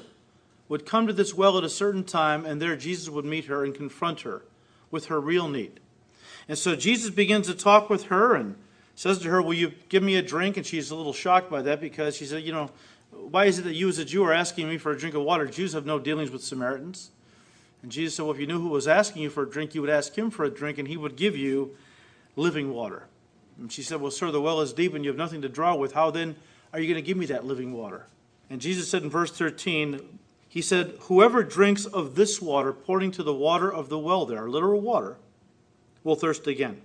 would 0.67 0.83
come 0.83 1.05
to 1.05 1.13
this 1.13 1.35
well 1.35 1.55
at 1.59 1.63
a 1.63 1.69
certain 1.69 2.03
time, 2.03 2.47
and 2.47 2.59
there 2.59 2.75
Jesus 2.75 3.09
would 3.09 3.25
meet 3.25 3.45
her 3.45 3.63
and 3.63 3.75
confront 3.75 4.21
her 4.21 4.41
with 4.89 5.05
her 5.05 5.21
real 5.21 5.47
need. 5.47 5.81
And 6.49 6.57
so 6.57 6.75
Jesus 6.75 7.11
begins 7.11 7.45
to 7.45 7.53
talk 7.53 7.91
with 7.91 8.05
her 8.05 8.33
and 8.33 8.55
says 8.95 9.19
to 9.19 9.29
her, 9.29 9.39
Will 9.39 9.53
you 9.53 9.73
give 9.87 10.01
me 10.01 10.15
a 10.15 10.23
drink? 10.23 10.57
And 10.57 10.65
she's 10.65 10.89
a 10.89 10.95
little 10.95 11.13
shocked 11.13 11.51
by 11.51 11.61
that 11.61 11.79
because 11.79 12.17
she 12.17 12.25
said, 12.25 12.41
You 12.41 12.53
know, 12.53 12.71
why 13.11 13.45
is 13.45 13.59
it 13.59 13.65
that 13.65 13.75
you 13.75 13.87
as 13.87 13.99
a 13.99 14.05
Jew 14.05 14.23
are 14.23 14.33
asking 14.33 14.67
me 14.67 14.79
for 14.79 14.91
a 14.91 14.97
drink 14.97 15.13
of 15.13 15.21
water? 15.21 15.45
Jews 15.45 15.73
have 15.73 15.85
no 15.85 15.99
dealings 15.99 16.31
with 16.31 16.43
Samaritans. 16.43 17.11
And 17.83 17.91
Jesus 17.91 18.15
said, 18.15 18.23
Well, 18.23 18.33
if 18.33 18.39
you 18.39 18.47
knew 18.47 18.59
who 18.59 18.69
was 18.69 18.87
asking 18.87 19.21
you 19.21 19.29
for 19.29 19.43
a 19.43 19.49
drink, 19.49 19.75
you 19.75 19.81
would 19.81 19.91
ask 19.91 20.17
him 20.17 20.31
for 20.31 20.43
a 20.43 20.49
drink, 20.49 20.79
and 20.79 20.87
he 20.87 20.97
would 20.97 21.15
give 21.15 21.37
you 21.37 21.75
living 22.35 22.73
water. 22.73 23.07
And 23.59 23.71
she 23.71 23.83
said, 23.83 24.01
Well, 24.01 24.11
sir, 24.11 24.31
the 24.31 24.41
well 24.41 24.61
is 24.61 24.73
deep 24.73 24.93
and 24.93 25.03
you 25.03 25.09
have 25.09 25.17
nothing 25.17 25.41
to 25.41 25.49
draw 25.49 25.75
with. 25.75 25.93
How 25.93 26.11
then 26.11 26.35
are 26.71 26.79
you 26.79 26.87
going 26.87 27.03
to 27.03 27.05
give 27.05 27.17
me 27.17 27.27
that 27.27 27.45
living 27.45 27.73
water? 27.73 28.07
And 28.49 28.59
Jesus 28.61 28.89
said 28.89 29.03
in 29.03 29.09
verse 29.09 29.31
13, 29.31 30.19
He 30.47 30.61
said, 30.61 30.95
Whoever 31.01 31.43
drinks 31.43 31.85
of 31.85 32.15
this 32.15 32.41
water, 32.41 32.73
pouring 32.73 33.11
to 33.11 33.23
the 33.23 33.33
water 33.33 33.71
of 33.71 33.89
the 33.89 33.99
well 33.99 34.25
there, 34.25 34.49
literal 34.49 34.81
water, 34.81 35.17
will 36.03 36.15
thirst 36.15 36.47
again. 36.47 36.81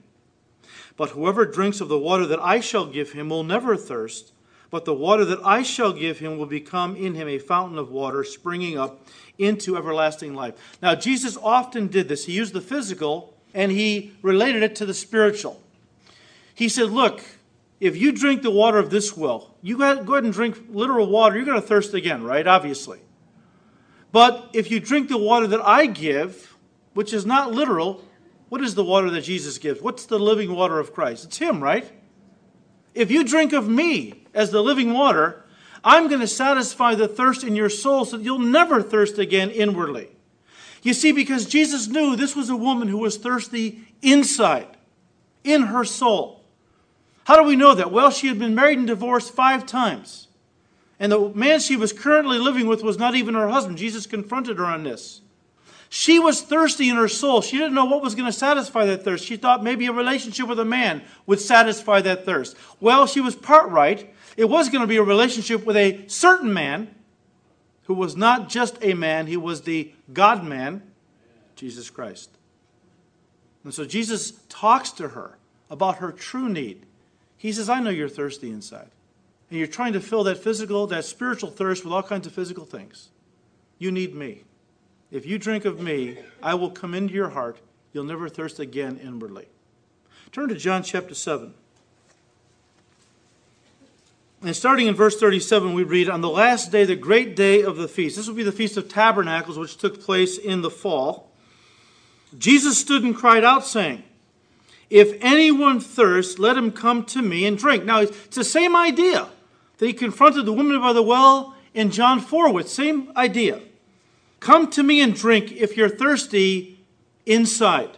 But 0.97 1.11
whoever 1.11 1.45
drinks 1.45 1.81
of 1.81 1.88
the 1.88 1.99
water 1.99 2.26
that 2.26 2.40
I 2.40 2.61
shall 2.61 2.87
give 2.87 3.12
him 3.12 3.28
will 3.31 3.45
never 3.45 3.76
thirst, 3.76 4.33
but 4.71 4.85
the 4.85 4.95
water 4.95 5.25
that 5.25 5.40
I 5.45 5.62
shall 5.62 5.93
give 5.93 6.19
him 6.19 6.37
will 6.37 6.47
become 6.47 6.95
in 6.97 7.14
him 7.14 7.28
a 7.28 7.38
fountain 7.38 7.78
of 7.78 7.90
water 7.90 8.23
springing 8.25 8.76
up 8.76 9.07
into 9.38 9.76
everlasting 9.76 10.35
life. 10.35 10.55
Now, 10.83 10.95
Jesus 10.95 11.37
often 11.37 11.87
did 11.87 12.09
this. 12.09 12.26
He 12.26 12.33
used 12.33 12.52
the 12.52 12.61
physical 12.61 13.38
and 13.55 13.73
he 13.73 14.12
related 14.23 14.62
it 14.62 14.76
to 14.76 14.87
the 14.87 14.95
spiritual. 14.95 15.61
He 16.55 16.69
said, 16.69 16.90
Look, 16.90 17.23
if 17.81 17.97
you 17.97 18.12
drink 18.12 18.43
the 18.43 18.50
water 18.50 18.78
of 18.78 18.90
this 18.90 19.17
well, 19.17 19.55
you 19.62 19.78
go 19.78 19.85
ahead 19.85 20.25
and 20.25 20.33
drink 20.33 20.59
literal 20.69 21.07
water, 21.07 21.37
you're 21.37 21.45
going 21.45 21.61
to 21.61 21.67
thirst 21.67 21.95
again, 21.95 22.25
right? 22.25 22.47
Obviously. 22.47 22.99
But 24.11 24.50
if 24.52 24.71
you 24.71 24.81
drink 24.81 25.09
the 25.09 25.19
water 25.19 25.47
that 25.49 25.61
I 25.61 25.87
give, 25.87 26.57
which 26.95 27.12
is 27.12 27.26
not 27.26 27.52
literal, 27.52 28.05
what 28.49 28.62
is 28.62 28.75
the 28.75 28.85
water 28.85 29.11
that 29.11 29.21
Jesus 29.23 29.59
gives? 29.59 29.81
What's 29.81 30.07
the 30.07 30.19
living 30.19 30.55
water 30.55 30.78
of 30.78 30.93
Christ? 30.93 31.25
It's 31.25 31.38
Him, 31.38 31.62
right? 31.62 31.90
If 32.95 33.11
you 33.11 33.23
drink 33.23 33.52
of 33.52 33.69
me 33.69 34.25
as 34.35 34.50
the 34.50 34.62
living 34.62 34.93
water, 34.93 35.45
I'm 35.85 36.09
going 36.09 36.21
to 36.21 36.26
satisfy 36.26 36.95
the 36.95 37.07
thirst 37.07 37.45
in 37.45 37.55
your 37.55 37.69
soul 37.69 38.05
so 38.05 38.17
that 38.17 38.25
you'll 38.25 38.38
never 38.38 38.83
thirst 38.83 39.19
again 39.19 39.50
inwardly. 39.50 40.09
You 40.82 40.94
see, 40.94 41.12
because 41.12 41.47
Jesus 41.47 41.88
knew 41.88 42.16
this 42.16 42.37
was 42.37 42.50
a 42.50 42.56
woman 42.56 42.88
who 42.88 42.99
was 42.99 43.16
thirsty 43.16 43.85
inside, 44.02 44.76
in 45.44 45.62
her 45.62 45.85
soul. 45.85 46.44
How 47.25 47.37
do 47.37 47.42
we 47.42 47.56
know 47.56 47.75
that? 47.75 47.92
Well, 47.92 48.11
she 48.11 48.28
had 48.28 48.38
been 48.38 48.54
married 48.54 48.78
and 48.78 48.87
divorced 48.87 49.35
five 49.35 49.66
times. 49.66 50.28
And 51.00 51.12
the 51.12 51.28
man 51.30 51.61
she 51.61 51.76
was 51.76 51.92
currently 51.92 52.38
living 52.38 52.66
with 52.66 52.82
was 52.82 52.99
not 52.99 53.14
even 53.14 53.35
her 53.35 53.49
husband. 53.49 53.78
Jesus 53.78 54.06
confronted 54.06 54.58
her 54.58 54.64
on 54.64 54.82
this. 54.82 55.20
She 55.90 56.18
was 56.18 56.42
thirsty 56.42 56.88
in 56.88 56.97
her 56.97 57.08
soul. 57.08 57.40
She 57.40 57.56
didn't 57.56 57.75
know 57.75 57.87
what 57.87 58.02
was 58.02 58.14
going 58.14 58.26
to 58.26 58.32
satisfy 58.32 58.85
that 58.87 59.04
thirst. 59.04 59.25
She 59.25 59.37
thought 59.37 59.64
maybe 59.64 59.87
a 59.87 59.92
relationship 59.92 60.47
with 60.47 60.58
a 60.58 60.64
man 60.64 61.02
would 61.26 61.40
satisfy 61.40 62.00
that 62.02 62.26
thirst. 62.26 62.56
Well, 62.78 63.06
she 63.06 63.20
was 63.20 63.35
part 63.35 63.70
right. 63.70 64.12
It 64.37 64.47
was 64.47 64.68
going 64.68 64.82
to 64.82 64.87
be 64.87 64.99
a 64.99 65.02
relationship 65.02 65.64
with 65.64 65.76
a 65.76 66.06
certain 66.08 66.52
man 66.52 66.94
who 67.88 67.95
was 67.95 68.14
not 68.14 68.50
just 68.50 68.76
a 68.83 68.92
man, 68.92 69.26
he 69.26 69.37
was 69.37 69.62
the 69.62 69.92
God 70.12 70.45
man, 70.45 70.83
Jesus 71.57 71.88
Christ. 71.88 72.30
And 73.64 73.73
so 73.73 73.87
Jesus 73.87 74.33
talks 74.50 74.90
to 74.92 75.09
her 75.09 75.38
about 75.71 75.97
her 75.97 76.12
true 76.12 76.50
need. 76.50 76.85
He 77.38 77.50
says, 77.50 77.71
I 77.71 77.80
know 77.80 77.88
you're 77.88 78.09
thirsty 78.11 78.50
inside. 78.50 78.90
And 79.49 79.59
you're 79.59 79.66
trying 79.66 79.95
to 79.95 80.00
fill 80.00 80.23
that 80.25 80.37
physical, 80.37 80.87
that 80.88 81.07
spiritual 81.07 81.50
thirst 81.50 81.83
with 81.83 81.95
all 81.95 82.02
kinds 82.02 82.26
of 82.26 82.35
physical 82.35 82.66
things. 82.66 83.09
You 83.78 83.90
need 83.90 84.14
me. 84.14 84.42
If 85.11 85.25
you 85.25 85.38
drink 85.38 85.64
of 85.64 85.80
me, 85.80 86.18
I 86.42 86.54
will 86.54 86.71
come 86.71 86.92
into 86.92 87.14
your 87.14 87.30
heart. 87.30 87.59
You'll 87.95 88.04
never 88.04 88.28
thirst 88.28 88.61
again 88.61 89.00
inwardly. 89.02 89.47
Turn 90.30 90.50
to 90.50 90.54
John 90.54 90.83
chapter 90.83 91.14
7. 91.14 91.54
And 94.42 94.54
starting 94.54 94.87
in 94.87 94.95
verse 94.95 95.18
37, 95.18 95.75
we 95.75 95.83
read, 95.83 96.09
On 96.09 96.21
the 96.21 96.30
last 96.30 96.71
day, 96.71 96.85
the 96.85 96.95
great 96.95 97.35
day 97.35 97.62
of 97.62 97.76
the 97.76 97.88
feast. 97.88 98.16
This 98.16 98.28
will 98.28 98.35
be 98.35 98.45
the 98.45 98.52
Feast 98.52 98.76
of 98.76 98.88
Tabernacles, 98.88 99.59
which 99.59 99.76
took 99.76 100.00
place 100.00 100.38
in 100.38 100.62
the 100.62 100.71
fall. 100.71 101.30
Jesus 102.37 102.78
stood 102.78 103.02
and 103.02 103.16
cried 103.16 103.42
out, 103.42 103.66
saying, 103.66 104.04
If 104.90 105.16
anyone 105.21 105.80
thirsts, 105.80 106.38
let 106.38 106.57
him 106.57 106.71
come 106.71 107.04
to 107.07 107.23
me 107.23 107.47
and 107.47 107.59
drink. 107.59 107.85
Now, 107.85 108.00
it's 108.00 108.37
the 108.37 108.45
same 108.45 108.76
idea 108.76 109.28
that 109.78 109.87
he 109.87 109.92
confronted 109.92 110.47
the 110.47 110.52
woman 110.52 110.80
by 110.80 110.92
the 110.92 111.02
well 111.02 111.57
in 111.75 111.90
John 111.90 112.21
4 112.21 112.52
with. 112.52 112.68
Same 112.68 113.11
idea. 113.16 113.61
Come 114.38 114.71
to 114.71 114.85
me 114.85 115.00
and 115.00 115.14
drink 115.14 115.50
if 115.50 115.76
you're 115.76 115.88
thirsty 115.88 116.78
inside. 117.26 117.90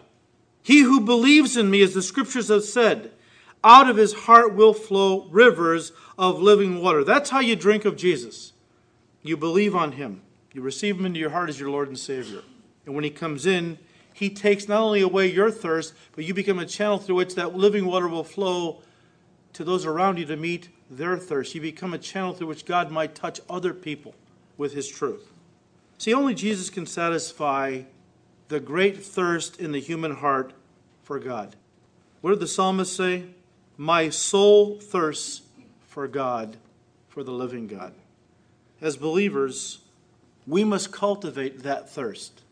He 0.63 0.81
who 0.81 1.01
believes 1.01 1.57
in 1.57 1.71
me, 1.71 1.83
as 1.83 1.93
the 1.93 2.03
scriptures 2.03 2.49
have 2.49 2.65
said, 2.65 3.11
out 3.63 3.91
of 3.91 3.97
his 3.97 4.13
heart 4.13 4.55
will 4.55 4.73
flow 4.73 5.27
rivers 5.31 5.93
of 6.19 6.41
living 6.41 6.81
water. 6.81 7.05
That's 7.05 7.31
how 7.31 7.41
you 7.41 7.57
drink 7.57 7.85
of 7.85 7.97
Jesus. 7.97 8.53
You 9.23 9.37
believe 9.37 9.75
on 9.75 9.93
him, 9.93 10.23
you 10.53 10.63
receive 10.63 10.99
him 10.99 11.07
into 11.07 11.21
your 11.21 11.31
heart 11.31 11.49
as 11.49 11.61
your 11.61 11.71
Lord 11.71 11.89
and 11.89 11.99
Savior. 11.99 12.43
And 12.87 12.95
when 12.95 13.05
he 13.05 13.11
comes 13.11 13.47
in, 13.47 13.79
he 14.13 14.31
takes 14.31 14.69
not 14.69 14.81
only 14.81 15.01
away 15.01 15.31
your 15.31 15.51
thirst, 15.51 15.95
but 16.13 16.25
you 16.25 16.35
become 16.35 16.59
a 16.59 16.67
channel 16.67 16.99
through 16.99 17.17
which 17.17 17.35
that 17.35 17.55
living 17.55 17.87
water 17.87 18.09
will 18.09 18.25
flow 18.25 18.83
to 19.53 19.65
those 19.65 19.85
around 19.85 20.19
you 20.19 20.25
to 20.27 20.37
meet 20.37 20.69
their 20.91 21.17
thirst. 21.17 21.55
You 21.55 21.61
become 21.61 21.95
a 21.95 21.99
channel 21.99 22.33
through 22.33 22.49
which 22.49 22.67
God 22.67 22.91
might 22.91 23.15
touch 23.15 23.41
other 23.49 23.73
people 23.73 24.15
with 24.57 24.75
his 24.75 24.89
truth. 24.89 25.31
See, 25.99 26.15
only 26.15 26.35
Jesus 26.35 26.71
can 26.71 26.87
satisfy 26.87 27.83
the 28.49 28.61
great 28.61 29.03
thirst 29.05 29.61
in 29.61 29.73
the 29.73 29.81
human 29.81 30.17
heart 30.17 30.53
for 31.03 31.19
God. 31.19 31.57
What 32.21 32.31
did 32.31 32.41
the 32.41 32.49
psalmist 32.49 32.95
say? 32.97 33.25
My 33.81 34.11
soul 34.11 34.79
thirsts 34.79 35.41
for 35.89 36.07
God, 36.07 36.59
for 37.09 37.25
the 37.25 37.31
living 37.31 37.67
God. 37.67 37.95
As 38.79 38.99
believers, 38.99 39.79
we 40.47 40.65
must 40.65 40.93
cultivate 40.93 41.63
that 41.63 41.89
thirst. 41.89 42.43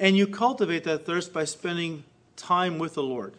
And 0.00 0.16
you 0.16 0.26
cultivate 0.26 0.84
that 0.84 1.04
thirst 1.04 1.30
by 1.30 1.44
spending 1.44 2.04
time 2.36 2.78
with 2.78 2.94
the 2.94 3.02
Lord. 3.02 3.34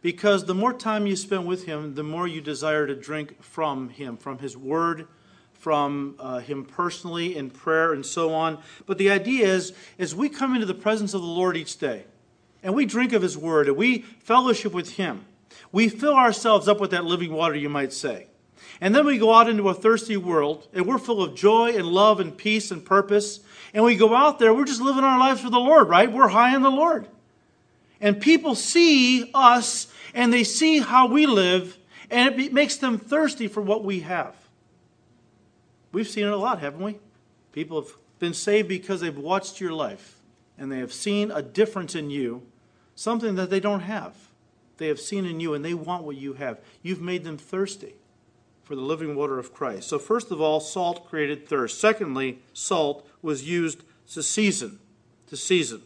Because 0.00 0.46
the 0.46 0.54
more 0.54 0.72
time 0.72 1.06
you 1.06 1.14
spend 1.14 1.46
with 1.46 1.66
Him, 1.66 1.94
the 1.94 2.02
more 2.02 2.26
you 2.26 2.40
desire 2.40 2.86
to 2.86 2.94
drink 2.94 3.42
from 3.42 3.90
Him, 3.90 4.16
from 4.16 4.38
His 4.38 4.56
Word, 4.56 5.08
from 5.52 6.14
uh, 6.18 6.38
Him 6.38 6.64
personally 6.64 7.36
in 7.36 7.50
prayer 7.50 7.92
and 7.92 8.06
so 8.06 8.32
on. 8.32 8.62
But 8.86 8.96
the 8.96 9.10
idea 9.10 9.46
is, 9.46 9.74
as 9.98 10.14
we 10.14 10.30
come 10.30 10.54
into 10.54 10.66
the 10.66 10.72
presence 10.72 11.12
of 11.12 11.20
the 11.20 11.26
Lord 11.26 11.54
each 11.54 11.76
day, 11.76 12.04
and 12.62 12.74
we 12.74 12.86
drink 12.86 13.12
of 13.12 13.20
His 13.20 13.36
Word, 13.36 13.68
and 13.68 13.76
we 13.76 14.06
fellowship 14.20 14.72
with 14.72 14.92
Him, 14.92 15.26
we 15.72 15.88
fill 15.88 16.14
ourselves 16.14 16.68
up 16.68 16.80
with 16.80 16.90
that 16.90 17.04
living 17.04 17.32
water, 17.32 17.54
you 17.54 17.68
might 17.68 17.92
say. 17.92 18.28
And 18.80 18.94
then 18.94 19.06
we 19.06 19.18
go 19.18 19.32
out 19.32 19.48
into 19.48 19.68
a 19.68 19.74
thirsty 19.74 20.16
world, 20.16 20.66
and 20.72 20.86
we're 20.86 20.98
full 20.98 21.22
of 21.22 21.34
joy 21.34 21.76
and 21.76 21.86
love 21.86 22.20
and 22.20 22.36
peace 22.36 22.70
and 22.70 22.84
purpose. 22.84 23.40
And 23.72 23.84
we 23.84 23.96
go 23.96 24.14
out 24.14 24.38
there, 24.38 24.52
we're 24.54 24.64
just 24.64 24.80
living 24.80 25.04
our 25.04 25.18
lives 25.18 25.40
for 25.40 25.50
the 25.50 25.58
Lord, 25.58 25.88
right? 25.88 26.10
We're 26.10 26.28
high 26.28 26.54
in 26.54 26.62
the 26.62 26.70
Lord. 26.70 27.08
And 28.00 28.20
people 28.20 28.54
see 28.54 29.30
us, 29.32 29.88
and 30.14 30.32
they 30.32 30.44
see 30.44 30.80
how 30.80 31.06
we 31.08 31.26
live, 31.26 31.78
and 32.10 32.38
it 32.38 32.52
makes 32.52 32.76
them 32.76 32.98
thirsty 32.98 33.48
for 33.48 33.62
what 33.62 33.84
we 33.84 34.00
have. 34.00 34.34
We've 35.92 36.08
seen 36.08 36.26
it 36.26 36.32
a 36.32 36.36
lot, 36.36 36.60
haven't 36.60 36.82
we? 36.82 36.98
People 37.52 37.80
have 37.80 37.90
been 38.18 38.34
saved 38.34 38.68
because 38.68 39.00
they've 39.00 39.16
watched 39.16 39.60
your 39.60 39.72
life, 39.72 40.20
and 40.58 40.70
they 40.70 40.78
have 40.78 40.92
seen 40.92 41.30
a 41.30 41.40
difference 41.40 41.94
in 41.94 42.10
you, 42.10 42.42
something 42.94 43.36
that 43.36 43.48
they 43.48 43.60
don't 43.60 43.80
have. 43.80 44.14
They 44.78 44.88
have 44.88 45.00
seen 45.00 45.24
in 45.24 45.40
you, 45.40 45.54
and 45.54 45.64
they 45.64 45.74
want 45.74 46.04
what 46.04 46.16
you 46.16 46.34
have. 46.34 46.60
You've 46.82 47.00
made 47.00 47.24
them 47.24 47.38
thirsty 47.38 47.94
for 48.62 48.74
the 48.74 48.82
living 48.82 49.14
water 49.14 49.38
of 49.38 49.54
Christ. 49.54 49.88
So, 49.88 49.98
first 49.98 50.30
of 50.30 50.40
all, 50.40 50.60
salt 50.60 51.08
created 51.08 51.48
thirst. 51.48 51.80
Secondly, 51.80 52.40
salt 52.52 53.08
was 53.22 53.44
used 53.44 53.84
to 54.12 54.22
season. 54.22 54.80
To 55.28 55.36
season. 55.36 55.82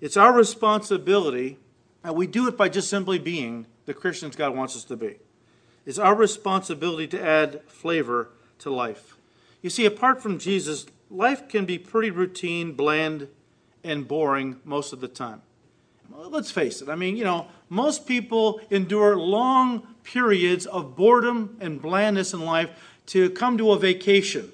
It's 0.00 0.16
our 0.16 0.32
responsibility, 0.32 1.58
and 2.04 2.14
we 2.14 2.26
do 2.26 2.48
it 2.48 2.56
by 2.56 2.68
just 2.68 2.88
simply 2.88 3.18
being 3.18 3.66
the 3.86 3.94
Christians 3.94 4.36
God 4.36 4.54
wants 4.54 4.76
us 4.76 4.84
to 4.84 4.96
be. 4.96 5.16
It's 5.84 5.98
our 5.98 6.14
responsibility 6.14 7.06
to 7.08 7.22
add 7.22 7.62
flavor 7.66 8.30
to 8.58 8.70
life. 8.70 9.16
You 9.62 9.70
see, 9.70 9.84
apart 9.84 10.22
from 10.22 10.38
Jesus, 10.38 10.86
life 11.10 11.48
can 11.48 11.64
be 11.64 11.78
pretty 11.78 12.10
routine, 12.10 12.72
bland, 12.72 13.28
and 13.82 14.06
boring 14.06 14.60
most 14.64 14.92
of 14.92 15.00
the 15.00 15.08
time. 15.08 15.42
Let's 16.12 16.50
face 16.50 16.82
it. 16.82 16.88
I 16.88 16.94
mean, 16.94 17.16
you 17.16 17.24
know, 17.24 17.46
most 17.68 18.06
people 18.06 18.60
endure 18.70 19.16
long 19.16 19.86
periods 20.02 20.66
of 20.66 20.96
boredom 20.96 21.56
and 21.60 21.80
blandness 21.80 22.32
in 22.32 22.40
life 22.40 22.70
to 23.06 23.30
come 23.30 23.58
to 23.58 23.72
a 23.72 23.78
vacation 23.78 24.52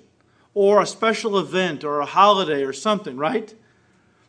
or 0.55 0.81
a 0.81 0.87
special 0.87 1.39
event 1.39 1.85
or 1.85 2.01
a 2.01 2.07
holiday 2.07 2.63
or 2.63 2.73
something, 2.73 3.17
right? 3.17 3.55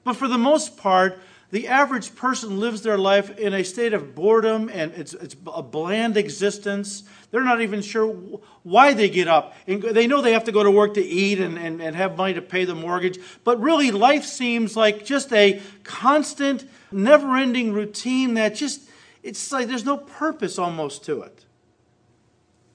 But 0.03 0.15
for 0.15 0.27
the 0.27 0.37
most 0.37 0.77
part, 0.77 1.19
the 1.49 1.69
average 1.69 2.13
person 2.15 2.59
lives 2.59 2.81
their 2.81 2.97
life 2.97 3.37
in 3.37 3.53
a 3.53 3.63
state 3.63 3.93
of 3.93 4.13
boredom 4.13 4.69
and 4.73 4.91
it's, 4.93 5.13
it's 5.13 5.35
a 5.47 5.63
bland 5.63 6.17
existence. 6.17 7.03
They're 7.31 7.43
not 7.43 7.61
even 7.61 7.81
sure 7.81 8.07
why 8.63 8.93
they 8.93 9.09
get 9.09 9.29
up. 9.29 9.55
And 9.65 9.81
they 9.81 10.07
know 10.07 10.21
they 10.21 10.33
have 10.33 10.43
to 10.45 10.51
go 10.51 10.63
to 10.63 10.71
work 10.71 10.95
to 10.95 11.03
eat 11.03 11.39
and, 11.39 11.57
and, 11.57 11.81
and 11.81 11.95
have 11.95 12.17
money 12.17 12.33
to 12.33 12.41
pay 12.41 12.65
the 12.65 12.75
mortgage. 12.75 13.17
But 13.45 13.61
really, 13.61 13.91
life 13.91 14.25
seems 14.25 14.75
like 14.75 15.05
just 15.05 15.31
a 15.31 15.61
constant, 15.83 16.65
never 16.91 17.35
ending 17.35 17.73
routine 17.73 18.33
that 18.35 18.55
just 18.55 18.89
it's 19.23 19.51
like 19.51 19.67
there's 19.67 19.85
no 19.85 19.97
purpose 19.97 20.57
almost 20.57 21.03
to 21.05 21.21
it. 21.21 21.45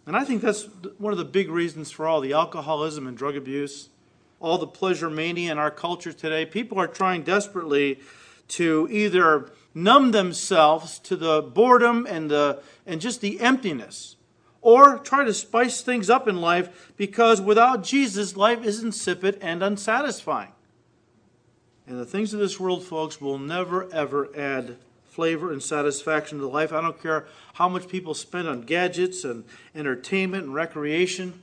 And 0.07 0.17
I 0.17 0.25
think 0.25 0.43
that's 0.43 0.65
one 0.99 1.13
of 1.13 1.19
the 1.19 1.25
big 1.25 1.49
reasons 1.49 1.91
for 1.91 2.07
all 2.07 2.21
the 2.21 2.33
alcoholism 2.33 3.07
and 3.07 3.17
drug 3.17 3.37
abuse, 3.37 3.89
all 4.41 4.59
the 4.59 4.67
pleasure 4.67 5.09
mania 5.09 5.53
in 5.53 5.59
our 5.59 5.71
culture 5.71 6.13
today. 6.13 6.45
People 6.45 6.79
are 6.79 6.89
trying 6.89 7.23
desperately 7.23 8.01
to 8.49 8.89
either 8.91 9.51
numb 9.75 10.11
themselves 10.11 10.99
to 10.99 11.17
the 11.17 11.41
boredom 11.41 12.07
and, 12.07 12.31
the, 12.31 12.61
and 12.85 13.01
just 13.01 13.21
the 13.21 13.41
emptiness, 13.41 14.17
or 14.61 14.99
try 14.99 15.25
to 15.25 15.33
spice 15.33 15.81
things 15.81 16.11
up 16.11 16.29
in 16.29 16.41
life 16.41 16.93
because 16.97 17.41
without 17.41 17.83
Jesus, 17.83 18.37
life 18.37 18.65
is 18.65 18.83
insipid 18.83 19.39
and 19.41 19.63
unsatisfying. 19.63 20.53
And 21.93 22.01
the 22.01 22.07
things 22.07 22.33
of 22.33 22.41
this 22.41 22.59
world, 22.59 22.83
folks, 22.83 23.21
will 23.21 23.39
never, 23.39 23.87
ever 23.93 24.35
add 24.35 24.77
flavor 25.05 25.53
and 25.53 25.63
satisfaction 25.63 26.39
to 26.39 26.49
life. 26.49 26.73
I 26.73 26.81
don't 26.81 26.99
care 27.03 27.27
how 27.53 27.69
much 27.69 27.87
people 27.87 28.15
spend 28.15 28.49
on 28.49 28.63
gadgets 28.63 29.25
and 29.25 29.45
entertainment 29.75 30.45
and 30.45 30.55
recreation. 30.55 31.43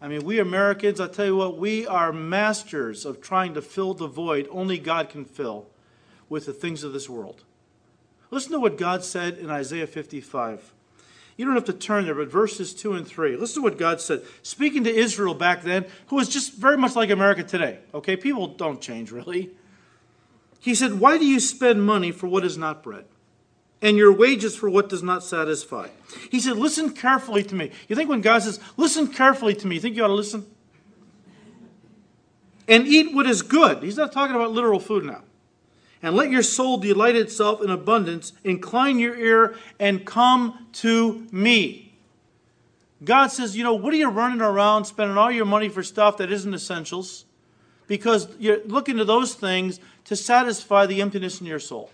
I 0.00 0.08
mean, 0.08 0.24
we 0.24 0.38
Americans, 0.38 0.98
I 0.98 1.08
tell 1.08 1.26
you 1.26 1.36
what, 1.36 1.58
we 1.58 1.86
are 1.86 2.10
masters 2.10 3.04
of 3.04 3.20
trying 3.20 3.52
to 3.52 3.60
fill 3.60 3.92
the 3.92 4.06
void 4.06 4.48
only 4.50 4.78
God 4.78 5.10
can 5.10 5.26
fill 5.26 5.66
with 6.30 6.46
the 6.46 6.54
things 6.54 6.82
of 6.82 6.94
this 6.94 7.06
world. 7.06 7.44
Listen 8.30 8.52
to 8.52 8.60
what 8.60 8.78
God 8.78 9.04
said 9.04 9.36
in 9.36 9.50
Isaiah 9.50 9.86
55. 9.86 10.72
You 11.36 11.44
don't 11.44 11.54
have 11.54 11.64
to 11.66 11.74
turn 11.74 12.06
there, 12.06 12.14
but 12.14 12.32
verses 12.32 12.72
2 12.72 12.94
and 12.94 13.06
3. 13.06 13.36
Listen 13.36 13.56
to 13.56 13.68
what 13.68 13.76
God 13.76 14.00
said. 14.00 14.22
Speaking 14.42 14.84
to 14.84 14.94
Israel 14.94 15.34
back 15.34 15.64
then, 15.64 15.84
who 16.06 16.16
was 16.16 16.30
just 16.30 16.54
very 16.54 16.78
much 16.78 16.96
like 16.96 17.10
America 17.10 17.42
today. 17.42 17.80
Okay, 17.92 18.16
people 18.16 18.46
don't 18.46 18.80
change 18.80 19.12
really. 19.12 19.50
He 20.66 20.74
said, 20.74 20.94
Why 20.94 21.16
do 21.16 21.24
you 21.24 21.38
spend 21.38 21.84
money 21.84 22.10
for 22.10 22.26
what 22.26 22.44
is 22.44 22.58
not 22.58 22.82
bread? 22.82 23.04
And 23.80 23.96
your 23.96 24.12
wages 24.12 24.56
for 24.56 24.68
what 24.68 24.88
does 24.88 25.00
not 25.00 25.22
satisfy? 25.22 25.90
He 26.28 26.40
said, 26.40 26.56
Listen 26.56 26.90
carefully 26.90 27.44
to 27.44 27.54
me. 27.54 27.70
You 27.86 27.94
think 27.94 28.10
when 28.10 28.20
God 28.20 28.42
says, 28.42 28.58
Listen 28.76 29.06
carefully 29.06 29.54
to 29.54 29.66
me, 29.68 29.76
you 29.76 29.80
think 29.80 29.94
you 29.94 30.02
ought 30.02 30.08
to 30.08 30.14
listen? 30.14 30.44
And 32.66 32.84
eat 32.88 33.14
what 33.14 33.26
is 33.26 33.42
good. 33.42 33.84
He's 33.84 33.96
not 33.96 34.10
talking 34.10 34.34
about 34.34 34.50
literal 34.50 34.80
food 34.80 35.04
now. 35.04 35.22
And 36.02 36.16
let 36.16 36.30
your 36.30 36.42
soul 36.42 36.78
delight 36.78 37.14
itself 37.14 37.62
in 37.62 37.70
abundance. 37.70 38.32
Incline 38.42 38.98
your 38.98 39.14
ear 39.14 39.54
and 39.78 40.04
come 40.04 40.66
to 40.72 41.28
me. 41.30 41.96
God 43.04 43.28
says, 43.28 43.56
You 43.56 43.62
know, 43.62 43.74
what 43.74 43.94
are 43.94 43.98
you 43.98 44.08
running 44.08 44.40
around 44.40 44.86
spending 44.86 45.16
all 45.16 45.30
your 45.30 45.46
money 45.46 45.68
for 45.68 45.84
stuff 45.84 46.16
that 46.16 46.32
isn't 46.32 46.52
essentials? 46.52 47.24
Because 47.86 48.28
you're 48.38 48.64
looking 48.64 48.96
to 48.96 49.04
those 49.04 49.34
things 49.34 49.80
to 50.04 50.16
satisfy 50.16 50.86
the 50.86 51.00
emptiness 51.00 51.40
in 51.40 51.46
your 51.46 51.58
soul. 51.58 51.90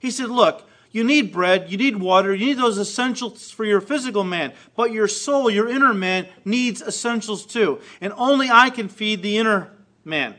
He 0.00 0.10
said, 0.10 0.28
Look, 0.28 0.68
you 0.90 1.04
need 1.04 1.32
bread, 1.32 1.70
you 1.70 1.78
need 1.78 1.96
water, 1.96 2.34
you 2.34 2.46
need 2.46 2.58
those 2.58 2.78
essentials 2.78 3.50
for 3.50 3.64
your 3.64 3.80
physical 3.80 4.24
man, 4.24 4.52
but 4.76 4.92
your 4.92 5.08
soul, 5.08 5.48
your 5.48 5.68
inner 5.68 5.94
man, 5.94 6.28
needs 6.44 6.82
essentials 6.82 7.46
too. 7.46 7.80
And 8.00 8.12
only 8.16 8.50
I 8.50 8.68
can 8.68 8.88
feed 8.88 9.22
the 9.22 9.38
inner 9.38 9.70
man. 10.04 10.34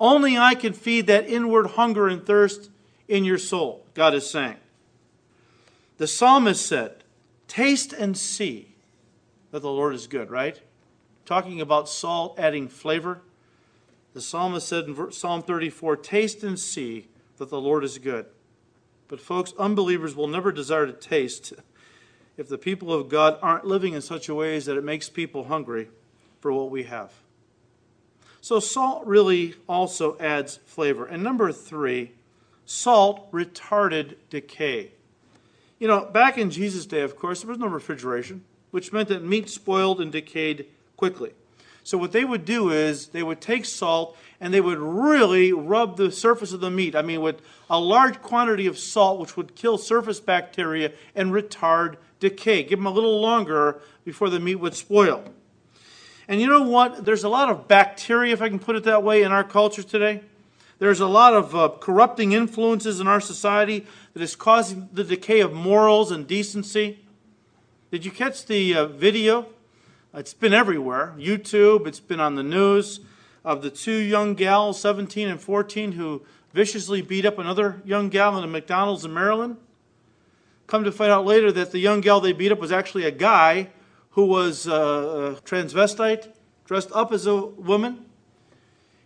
Only 0.00 0.36
I 0.36 0.56
can 0.56 0.72
feed 0.72 1.06
that 1.06 1.28
inward 1.28 1.68
hunger 1.68 2.08
and 2.08 2.26
thirst 2.26 2.70
in 3.06 3.24
your 3.24 3.38
soul, 3.38 3.84
God 3.94 4.14
is 4.14 4.28
saying. 4.28 4.56
The 5.98 6.08
psalmist 6.08 6.66
said, 6.66 7.04
Taste 7.46 7.92
and 7.92 8.16
see 8.16 8.74
that 9.52 9.60
the 9.60 9.70
Lord 9.70 9.94
is 9.94 10.06
good, 10.08 10.30
right? 10.30 10.60
Talking 11.26 11.60
about 11.60 11.88
salt 11.88 12.38
adding 12.38 12.66
flavor. 12.66 13.20
The 14.14 14.20
psalmist 14.20 14.68
said 14.68 14.84
in 14.84 15.12
Psalm 15.12 15.42
34 15.42 15.96
Taste 15.96 16.42
and 16.42 16.58
see 16.58 17.08
that 17.38 17.48
the 17.48 17.60
Lord 17.60 17.84
is 17.84 17.98
good. 17.98 18.26
But, 19.08 19.20
folks, 19.20 19.52
unbelievers 19.58 20.14
will 20.14 20.28
never 20.28 20.52
desire 20.52 20.86
to 20.86 20.92
taste 20.92 21.52
if 22.36 22.48
the 22.48 22.58
people 22.58 22.92
of 22.92 23.08
God 23.08 23.38
aren't 23.42 23.66
living 23.66 23.94
in 23.94 24.02
such 24.02 24.28
a 24.28 24.34
way 24.34 24.58
that 24.58 24.76
it 24.76 24.84
makes 24.84 25.08
people 25.08 25.44
hungry 25.44 25.88
for 26.40 26.52
what 26.52 26.70
we 26.70 26.84
have. 26.84 27.12
So, 28.40 28.58
salt 28.58 29.06
really 29.06 29.54
also 29.68 30.18
adds 30.18 30.58
flavor. 30.66 31.06
And 31.06 31.22
number 31.22 31.52
three, 31.52 32.12
salt 32.64 33.30
retarded 33.32 34.16
decay. 34.30 34.92
You 35.78 35.88
know, 35.88 36.04
back 36.04 36.38
in 36.38 36.50
Jesus' 36.50 36.86
day, 36.86 37.00
of 37.00 37.16
course, 37.16 37.42
there 37.42 37.48
was 37.48 37.58
no 37.58 37.66
refrigeration, 37.66 38.44
which 38.70 38.92
meant 38.92 39.08
that 39.08 39.24
meat 39.24 39.48
spoiled 39.48 40.00
and 40.00 40.12
decayed 40.12 40.66
quickly. 40.96 41.32
So 41.84 41.98
what 41.98 42.12
they 42.12 42.24
would 42.24 42.44
do 42.44 42.70
is 42.70 43.08
they 43.08 43.22
would 43.22 43.40
take 43.40 43.64
salt 43.64 44.16
and 44.40 44.52
they 44.52 44.60
would 44.60 44.78
really 44.78 45.52
rub 45.52 45.96
the 45.96 46.10
surface 46.10 46.52
of 46.52 46.60
the 46.60 46.70
meat. 46.70 46.94
I 46.94 47.02
mean, 47.02 47.20
with 47.20 47.40
a 47.70 47.78
large 47.78 48.20
quantity 48.20 48.66
of 48.66 48.78
salt, 48.78 49.20
which 49.20 49.36
would 49.36 49.54
kill 49.54 49.78
surface 49.78 50.20
bacteria 50.20 50.92
and 51.14 51.32
retard 51.32 51.96
decay. 52.20 52.62
Give 52.62 52.78
them 52.78 52.86
a 52.86 52.90
little 52.90 53.20
longer 53.20 53.80
before 54.04 54.30
the 54.30 54.40
meat 54.40 54.56
would 54.56 54.74
spoil. 54.74 55.24
And 56.28 56.40
you 56.40 56.46
know 56.46 56.62
what? 56.62 57.04
There's 57.04 57.24
a 57.24 57.28
lot 57.28 57.50
of 57.50 57.66
bacteria, 57.68 58.32
if 58.32 58.40
I 58.40 58.48
can 58.48 58.58
put 58.58 58.76
it 58.76 58.84
that 58.84 59.02
way, 59.02 59.22
in 59.22 59.32
our 59.32 59.44
culture 59.44 59.82
today. 59.82 60.22
There's 60.78 61.00
a 61.00 61.06
lot 61.06 61.34
of 61.34 61.54
uh, 61.54 61.68
corrupting 61.80 62.32
influences 62.32 63.00
in 63.00 63.06
our 63.06 63.20
society 63.20 63.86
that 64.14 64.22
is 64.22 64.34
causing 64.34 64.88
the 64.92 65.04
decay 65.04 65.40
of 65.40 65.52
morals 65.52 66.10
and 66.10 66.26
decency. 66.26 67.00
Did 67.90 68.04
you 68.04 68.10
catch 68.10 68.46
the 68.46 68.74
uh, 68.74 68.86
video 68.86 69.46
it's 70.14 70.34
been 70.34 70.52
everywhere 70.52 71.14
YouTube, 71.18 71.86
it's 71.86 72.00
been 72.00 72.20
on 72.20 72.34
the 72.34 72.42
news 72.42 73.00
of 73.44 73.62
the 73.62 73.70
two 73.70 73.96
young 73.96 74.34
gals, 74.34 74.80
17 74.80 75.28
and 75.28 75.40
14, 75.40 75.92
who 75.92 76.22
viciously 76.52 77.00
beat 77.00 77.24
up 77.24 77.38
another 77.38 77.80
young 77.84 78.08
gal 78.08 78.36
in 78.36 78.44
a 78.44 78.46
McDonald's 78.46 79.04
in 79.04 79.14
Maryland. 79.14 79.56
Come 80.66 80.84
to 80.84 80.92
find 80.92 81.10
out 81.10 81.24
later 81.24 81.50
that 81.52 81.72
the 81.72 81.78
young 81.78 82.00
gal 82.00 82.20
they 82.20 82.32
beat 82.32 82.52
up 82.52 82.60
was 82.60 82.72
actually 82.72 83.04
a 83.04 83.10
guy 83.10 83.68
who 84.10 84.26
was 84.26 84.68
uh, 84.68 85.36
a 85.36 85.40
transvestite, 85.42 86.28
dressed 86.66 86.90
up 86.92 87.12
as 87.12 87.26
a 87.26 87.36
woman. 87.36 88.04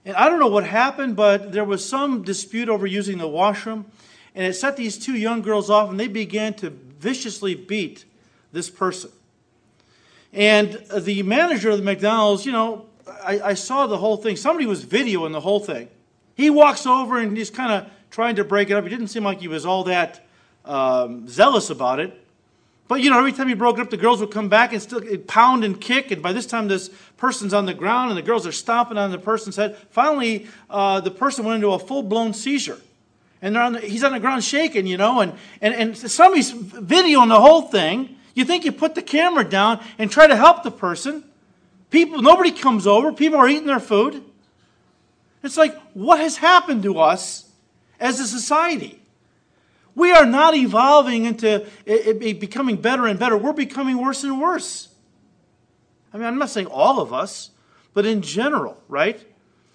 And 0.05 0.16
I 0.16 0.29
don't 0.29 0.38
know 0.38 0.49
what 0.49 0.66
happened, 0.66 1.16
but 1.16 1.53
there 1.53 1.64
was 1.64 1.88
some 1.88 2.23
dispute 2.23 2.69
over 2.69 2.87
using 2.87 3.19
the 3.19 3.29
washroom. 3.29 3.87
and 4.35 4.45
it 4.45 4.55
set 4.55 4.77
these 4.77 4.99
two 4.99 5.16
young 5.16 5.40
girls 5.40 5.71
off, 5.71 5.88
and 5.88 5.99
they 5.99 6.09
began 6.09 6.55
to 6.55 6.71
viciously 6.71 7.55
beat 7.55 8.05
this 8.53 8.69
person. 8.69 9.11
And 10.37 10.79
the 10.94 11.22
manager 11.22 11.70
of 11.70 11.79
the 11.79 11.83
McDonald's, 11.83 12.44
you 12.44 12.53
know, 12.53 12.85
I, 13.25 13.40
I 13.40 13.55
saw 13.55 13.87
the 13.87 13.96
whole 13.96 14.18
thing. 14.18 14.37
Somebody 14.37 14.66
was 14.66 14.85
videoing 14.85 15.33
the 15.33 15.40
whole 15.40 15.61
thing. 15.61 15.88
He 16.35 16.51
walks 16.51 16.85
over 16.85 17.18
and 17.18 17.35
he's 17.35 17.49
kind 17.49 17.72
of 17.72 17.90
trying 18.11 18.37
to 18.37 18.44
break 18.44 18.68
it 18.68 18.75
up. 18.75 18.85
He 18.85 18.90
didn't 18.90 19.09
seem 19.09 19.25
like 19.25 19.40
he 19.40 19.49
was 19.49 19.64
all 19.64 19.85
that 19.85 20.27
um, 20.66 21.27
zealous 21.27 21.70
about 21.70 22.01
it. 22.01 22.22
But 22.87 23.01
you 23.01 23.09
know, 23.09 23.18
every 23.18 23.33
time 23.33 23.49
he 23.49 23.55
broke 23.55 23.79
it 23.79 23.81
up, 23.81 23.88
the 23.88 23.96
girls 23.96 24.20
would 24.20 24.31
come 24.31 24.51
back 24.51 24.75
and 24.75 24.83
still 24.83 25.01
pound 25.27 25.64
and 25.64 25.81
kick. 25.81 26.11
And 26.11 26.22
by 26.22 26.35
this 26.35 26.44
time, 26.44 26.68
this 26.68 26.90
person's 27.16 27.55
on 27.55 27.64
the 27.64 27.75
ground 27.75 28.11
and 28.11 28.18
the 28.18 28.22
girls 28.22 28.46
are 28.46 28.53
stomping 28.53 28.99
on 28.99 29.11
the 29.11 29.18
person's 29.18 29.57
head. 29.57 29.79
Finally, 29.88 30.49
uh, 30.68 31.01
the 31.01 31.11
person 31.11 31.46
went 31.46 31.57
into 31.57 31.72
a 31.72 31.79
full 31.79 32.03
blown 32.03 32.35
seizure. 32.35 32.79
And 33.40 33.57
on 33.57 33.72
the, 33.72 33.81
he's 33.81 34.05
on 34.05 34.12
the 34.12 34.20
ground 34.20 34.44
shaking, 34.44 34.87
you 34.87 34.99
know, 34.99 35.20
and, 35.20 35.33
and, 35.62 35.75
and 35.75 35.96
somebody's 35.96 36.53
videoing 36.53 37.29
the 37.29 37.40
whole 37.40 37.62
thing. 37.62 38.16
You 38.37 38.44
think 38.44 38.66
you 38.66 38.70
put 38.70 38.94
the 38.94 39.03
camera 39.03 39.49
down 39.49 39.83
and 39.99 40.11
try 40.11 40.27
to 40.27 40.37
help 40.37 40.62
the 40.62 40.70
person. 40.70 41.25
People, 41.88 42.20
nobody 42.20 42.53
comes 42.53 42.87
over. 42.87 43.11
People 43.11 43.38
are 43.38 43.49
eating 43.49 43.66
their 43.66 43.81
food. 43.81 44.22
It's 45.42 45.57
like, 45.57 45.75
what 45.94 46.20
has 46.20 46.37
happened 46.37 46.83
to 46.83 46.99
us 46.99 47.51
as 47.99 48.20
a 48.20 48.27
society? 48.27 49.01
We 49.94 50.12
are 50.12 50.27
not 50.27 50.55
evolving 50.55 51.25
into 51.25 51.66
it, 51.87 52.22
it 52.22 52.38
becoming 52.38 52.77
better 52.77 53.07
and 53.07 53.18
better. 53.18 53.38
We're 53.38 53.55
becoming 53.55 53.96
worse 53.96 54.22
and 54.22 54.38
worse. 54.38 54.88
I 56.12 56.18
mean, 56.18 56.27
I'm 56.27 56.38
not 56.38 56.51
saying 56.51 56.66
all 56.66 57.01
of 57.01 57.14
us, 57.14 57.53
but 57.94 58.05
in 58.05 58.20
general, 58.20 58.77
right? 58.87 59.18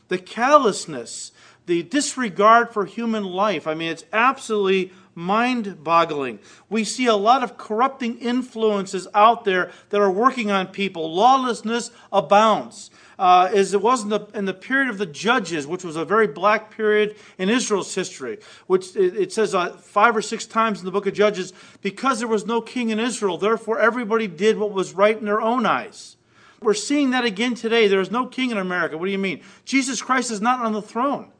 The 0.09 0.19
callousness, 0.19 1.31
the 1.65 1.81
disregard 1.81 2.73
for 2.73 2.85
human 2.85 3.23
life. 3.23 3.65
I 3.65 3.73
mean, 3.73 3.89
it's 3.89 4.05
absolutely 4.13 4.93
mind 5.21 5.83
boggling. 5.83 6.39
We 6.69 6.83
see 6.83 7.05
a 7.05 7.15
lot 7.15 7.43
of 7.43 7.57
corrupting 7.57 8.19
influences 8.19 9.07
out 9.13 9.45
there 9.45 9.71
that 9.89 10.01
are 10.01 10.11
working 10.11 10.51
on 10.51 10.67
people. 10.67 11.13
Lawlessness 11.13 11.91
abounds. 12.11 12.89
Uh, 13.19 13.51
as 13.53 13.71
it 13.75 13.81
was 13.83 14.01
in 14.01 14.09
the, 14.09 14.21
in 14.33 14.45
the 14.45 14.53
period 14.53 14.89
of 14.89 14.97
the 14.97 15.05
judges, 15.05 15.67
which 15.67 15.83
was 15.83 15.95
a 15.95 16.03
very 16.03 16.25
black 16.25 16.75
period 16.75 17.15
in 17.37 17.49
Israel's 17.49 17.93
history, 17.93 18.39
which 18.65 18.95
it, 18.95 19.15
it 19.15 19.31
says 19.31 19.53
uh, 19.53 19.69
five 19.73 20.15
or 20.15 20.23
six 20.23 20.47
times 20.47 20.79
in 20.79 20.85
the 20.85 20.91
book 20.91 21.05
of 21.05 21.13
Judges, 21.13 21.53
because 21.83 22.17
there 22.17 22.27
was 22.27 22.47
no 22.47 22.61
king 22.61 22.89
in 22.89 22.99
Israel, 22.99 23.37
therefore 23.37 23.79
everybody 23.79 24.25
did 24.25 24.57
what 24.57 24.71
was 24.71 24.93
right 24.93 25.15
in 25.15 25.25
their 25.25 25.39
own 25.39 25.67
eyes. 25.67 26.17
We're 26.61 26.73
seeing 26.73 27.11
that 27.11 27.23
again 27.23 27.53
today. 27.53 27.87
There 27.87 28.01
is 28.01 28.09
no 28.09 28.25
king 28.25 28.49
in 28.49 28.57
America. 28.57 28.97
What 28.97 29.05
do 29.05 29.11
you 29.11 29.19
mean? 29.19 29.41
Jesus 29.65 30.01
Christ 30.01 30.31
is 30.31 30.41
not 30.41 30.59
on 30.59 30.73
the 30.73 30.81
throne. 30.81 31.31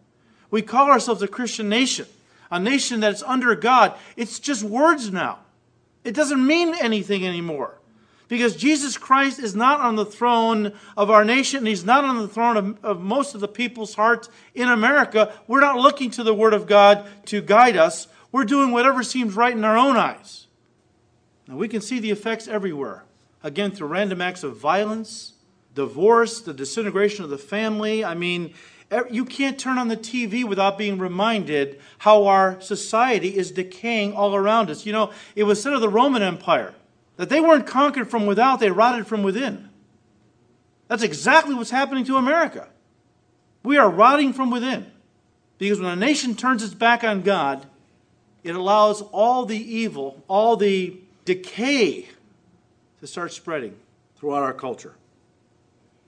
We 0.51 0.61
call 0.61 0.87
ourselves 0.87 1.23
a 1.23 1.27
Christian 1.27 1.67
nation 1.67 2.05
a 2.51 2.59
nation 2.59 2.99
that's 2.99 3.23
under 3.23 3.55
God, 3.55 3.95
it's 4.15 4.39
just 4.39 4.63
words 4.63 5.11
now. 5.11 5.39
It 6.03 6.13
doesn't 6.13 6.45
mean 6.45 6.75
anything 6.75 7.25
anymore. 7.25 7.77
Because 8.27 8.55
Jesus 8.55 8.97
Christ 8.97 9.39
is 9.39 9.55
not 9.55 9.81
on 9.81 9.97
the 9.97 10.05
throne 10.05 10.71
of 10.95 11.09
our 11.09 11.25
nation, 11.25 11.65
he's 11.65 11.83
not 11.83 12.05
on 12.05 12.17
the 12.19 12.29
throne 12.29 12.55
of, 12.55 12.85
of, 12.85 13.01
most 13.01 13.35
of 13.35 13.41
the 13.41 13.47
people's 13.47 13.95
hearts 13.95 14.29
in 14.55 14.69
America. 14.69 15.33
We're 15.47 15.59
not 15.59 15.75
looking 15.75 16.11
to 16.11 16.23
the 16.23 16.33
Word 16.33 16.53
of 16.53 16.65
God 16.65 17.05
to 17.25 17.41
guide 17.41 17.75
us. 17.75 18.07
We're 18.31 18.45
doing 18.45 18.71
whatever 18.71 19.03
seems 19.03 19.35
right 19.35 19.51
in 19.51 19.65
our 19.65 19.77
own 19.77 19.97
eyes. 19.97 20.47
Now, 21.45 21.57
we 21.57 21.67
can 21.67 21.81
see 21.81 21.99
the 21.99 22.11
effects 22.11 22.47
everywhere. 22.47 23.03
Again, 23.43 23.71
through 23.71 23.87
random 23.87 24.21
acts 24.21 24.43
of 24.43 24.55
violence, 24.55 25.33
divorce, 25.75 26.39
the 26.39 26.53
disintegration 26.53 27.25
of 27.25 27.29
the 27.29 27.37
family. 27.37 28.05
I 28.05 28.13
mean, 28.13 28.53
you 29.09 29.25
can't 29.25 29.57
turn 29.57 29.77
on 29.77 29.87
the 29.87 29.97
TV 29.97 30.43
without 30.43 30.77
being 30.77 30.97
reminded 30.97 31.79
how 31.99 32.25
our 32.25 32.59
society 32.59 33.37
is 33.37 33.51
decaying 33.51 34.13
all 34.13 34.35
around 34.35 34.69
us. 34.69 34.85
You 34.85 34.91
know, 34.91 35.11
it 35.35 35.43
was 35.43 35.61
said 35.61 35.73
of 35.73 35.81
the 35.81 35.89
Roman 35.89 36.21
Empire 36.21 36.73
that 37.15 37.29
they 37.29 37.39
weren't 37.39 37.65
conquered 37.65 38.09
from 38.09 38.25
without, 38.25 38.59
they 38.59 38.69
rotted 38.69 39.07
from 39.07 39.23
within. 39.23 39.69
That's 40.87 41.03
exactly 41.03 41.55
what's 41.55 41.69
happening 41.69 42.03
to 42.05 42.17
America. 42.17 42.67
We 43.63 43.77
are 43.77 43.89
rotting 43.89 44.33
from 44.33 44.51
within. 44.51 44.91
Because 45.57 45.79
when 45.79 45.91
a 45.91 45.95
nation 45.95 46.35
turns 46.35 46.63
its 46.63 46.73
back 46.73 47.03
on 47.03 47.21
God, 47.21 47.65
it 48.43 48.55
allows 48.55 49.01
all 49.01 49.45
the 49.45 49.57
evil, 49.57 50.23
all 50.27 50.57
the 50.57 50.99
decay 51.23 52.09
to 52.99 53.07
start 53.07 53.31
spreading 53.31 53.77
throughout 54.17 54.43
our 54.43 54.53
culture. 54.53 54.95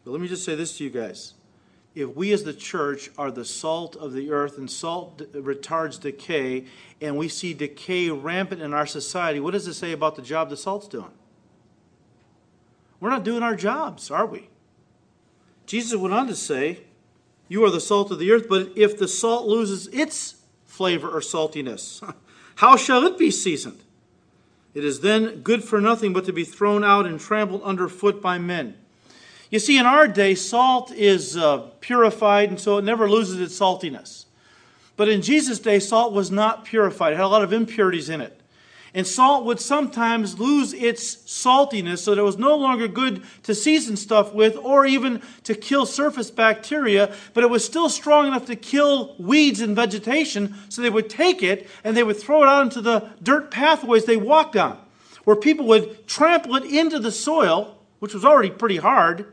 But 0.03 0.11
let 0.11 0.19
me 0.19 0.27
just 0.27 0.43
say 0.43 0.55
this 0.55 0.77
to 0.77 0.83
you 0.83 0.89
guys 0.89 1.35
if 1.95 2.15
we 2.15 2.31
as 2.31 2.43
the 2.43 2.53
church 2.53 3.11
are 3.17 3.29
the 3.29 3.45
salt 3.45 3.95
of 3.95 4.13
the 4.13 4.31
earth 4.31 4.57
and 4.57 4.69
salt 4.69 5.17
retards 5.33 5.99
decay 5.99 6.65
and 6.99 7.17
we 7.17 7.27
see 7.27 7.53
decay 7.53 8.09
rampant 8.09 8.61
in 8.61 8.73
our 8.73 8.87
society, 8.87 9.39
what 9.39 9.51
does 9.51 9.67
it 9.67 9.75
say 9.75 9.91
about 9.91 10.15
the 10.15 10.21
job 10.21 10.49
the 10.49 10.57
salt's 10.57 10.87
doing? 10.87 11.11
We're 12.99 13.11
not 13.11 13.23
doing 13.23 13.43
our 13.43 13.55
jobs, 13.55 14.09
are 14.09 14.25
we? 14.25 14.49
Jesus 15.65 15.99
went 15.99 16.13
on 16.13 16.27
to 16.27 16.35
say, 16.35 16.79
You 17.47 17.63
are 17.65 17.69
the 17.69 17.81
salt 17.81 18.11
of 18.11 18.19
the 18.19 18.31
earth, 18.31 18.47
but 18.49 18.71
if 18.75 18.97
the 18.97 19.07
salt 19.07 19.45
loses 19.45 19.87
its 19.87 20.35
flavor 20.65 21.09
or 21.09 21.19
saltiness, 21.19 22.01
how 22.55 22.75
shall 22.75 23.05
it 23.05 23.17
be 23.17 23.29
seasoned? 23.29 23.83
It 24.73 24.83
is 24.83 25.01
then 25.01 25.41
good 25.41 25.63
for 25.63 25.79
nothing 25.79 26.13
but 26.13 26.25
to 26.25 26.33
be 26.33 26.43
thrown 26.43 26.83
out 26.83 27.05
and 27.05 27.19
trampled 27.19 27.61
underfoot 27.61 28.21
by 28.21 28.39
men. 28.39 28.77
You 29.53 29.59
see, 29.59 29.77
in 29.77 29.85
our 29.85 30.07
day, 30.07 30.33
salt 30.33 30.91
is 30.91 31.37
uh, 31.37 31.69
purified, 31.79 32.49
and 32.49 32.59
so 32.59 32.79
it 32.79 32.83
never 32.83 33.07
loses 33.07 33.39
its 33.39 33.59
saltiness. 33.59 34.25
But 34.97 35.09
in 35.09 35.21
Jesus' 35.21 35.59
day, 35.59 35.77
salt 35.77 36.11
was 36.11 36.31
not 36.31 36.65
purified, 36.65 37.13
it 37.13 37.17
had 37.17 37.25
a 37.25 37.27
lot 37.27 37.43
of 37.43 37.53
impurities 37.53 38.09
in 38.09 38.19
it. 38.19 38.41
And 38.95 39.05
salt 39.05 39.45
would 39.45 39.59
sometimes 39.59 40.39
lose 40.39 40.73
its 40.73 41.17
saltiness, 41.17 41.99
so 41.99 42.15
that 42.15 42.19
it 42.19 42.23
was 42.23 42.39
no 42.39 42.55
longer 42.55 42.87
good 42.87 43.21
to 43.43 43.53
season 43.53 43.95
stuff 43.95 44.33
with 44.33 44.55
or 44.57 44.87
even 44.87 45.21
to 45.43 45.53
kill 45.53 45.85
surface 45.85 46.31
bacteria, 46.31 47.13
but 47.35 47.43
it 47.43 47.51
was 47.51 47.63
still 47.63 47.89
strong 47.89 48.25
enough 48.25 48.47
to 48.47 48.55
kill 48.55 49.15
weeds 49.19 49.61
and 49.61 49.75
vegetation, 49.75 50.55
so 50.69 50.81
they 50.81 50.89
would 50.89 51.11
take 51.11 51.43
it 51.43 51.69
and 51.83 51.95
they 51.95 52.01
would 52.01 52.17
throw 52.17 52.41
it 52.41 52.49
out 52.49 52.63
into 52.63 52.81
the 52.81 53.07
dirt 53.21 53.51
pathways 53.51 54.05
they 54.05 54.17
walked 54.17 54.55
on, 54.55 54.79
where 55.25 55.35
people 55.35 55.67
would 55.67 56.07
trample 56.07 56.55
it 56.55 56.63
into 56.63 56.97
the 56.97 57.11
soil, 57.11 57.77
which 57.99 58.15
was 58.15 58.25
already 58.25 58.49
pretty 58.49 58.77
hard, 58.77 59.27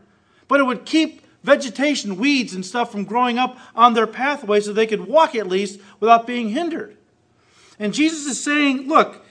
but 0.50 0.58
it 0.58 0.64
would 0.64 0.84
keep 0.84 1.22
vegetation, 1.44 2.16
weeds, 2.16 2.54
and 2.54 2.66
stuff 2.66 2.90
from 2.90 3.04
growing 3.04 3.38
up 3.38 3.56
on 3.76 3.94
their 3.94 4.08
pathway 4.08 4.58
so 4.58 4.72
they 4.72 4.86
could 4.86 5.06
walk 5.06 5.36
at 5.36 5.46
least 5.46 5.78
without 6.00 6.26
being 6.26 6.48
hindered. 6.48 6.96
And 7.78 7.94
Jesus 7.94 8.26
is 8.26 8.42
saying, 8.42 8.88
look, 8.88 9.24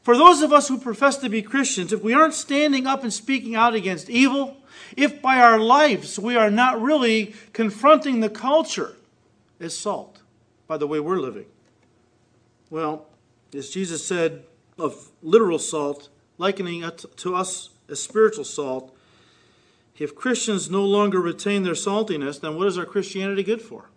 for 0.00 0.16
those 0.16 0.42
of 0.42 0.52
us 0.52 0.68
who 0.68 0.78
profess 0.78 1.16
to 1.18 1.28
be 1.28 1.42
Christians, 1.42 1.92
if 1.92 2.04
we 2.04 2.14
aren't 2.14 2.34
standing 2.34 2.86
up 2.86 3.02
and 3.02 3.12
speaking 3.12 3.56
out 3.56 3.74
against 3.74 4.08
evil, 4.08 4.56
if 4.96 5.20
by 5.20 5.38
our 5.38 5.58
lives 5.58 6.20
we 6.20 6.36
are 6.36 6.52
not 6.52 6.80
really 6.80 7.34
confronting 7.52 8.20
the 8.20 8.30
culture 8.30 8.94
as 9.58 9.76
salt 9.76 10.22
by 10.68 10.76
the 10.76 10.86
way 10.86 11.00
we're 11.00 11.18
living, 11.18 11.46
well, 12.70 13.06
as 13.52 13.70
Jesus 13.70 14.06
said 14.06 14.44
of 14.78 15.10
literal 15.20 15.58
salt, 15.58 16.10
likening 16.38 16.84
it 16.84 17.04
to 17.16 17.34
us 17.34 17.70
as 17.88 18.00
spiritual 18.00 18.44
salt, 18.44 18.93
if 19.98 20.14
Christians 20.14 20.70
no 20.70 20.84
longer 20.84 21.20
retain 21.20 21.62
their 21.62 21.74
saltiness, 21.74 22.40
then 22.40 22.56
what 22.56 22.66
is 22.66 22.76
our 22.76 22.84
Christianity 22.84 23.42
good 23.42 23.62
for? 23.62 23.90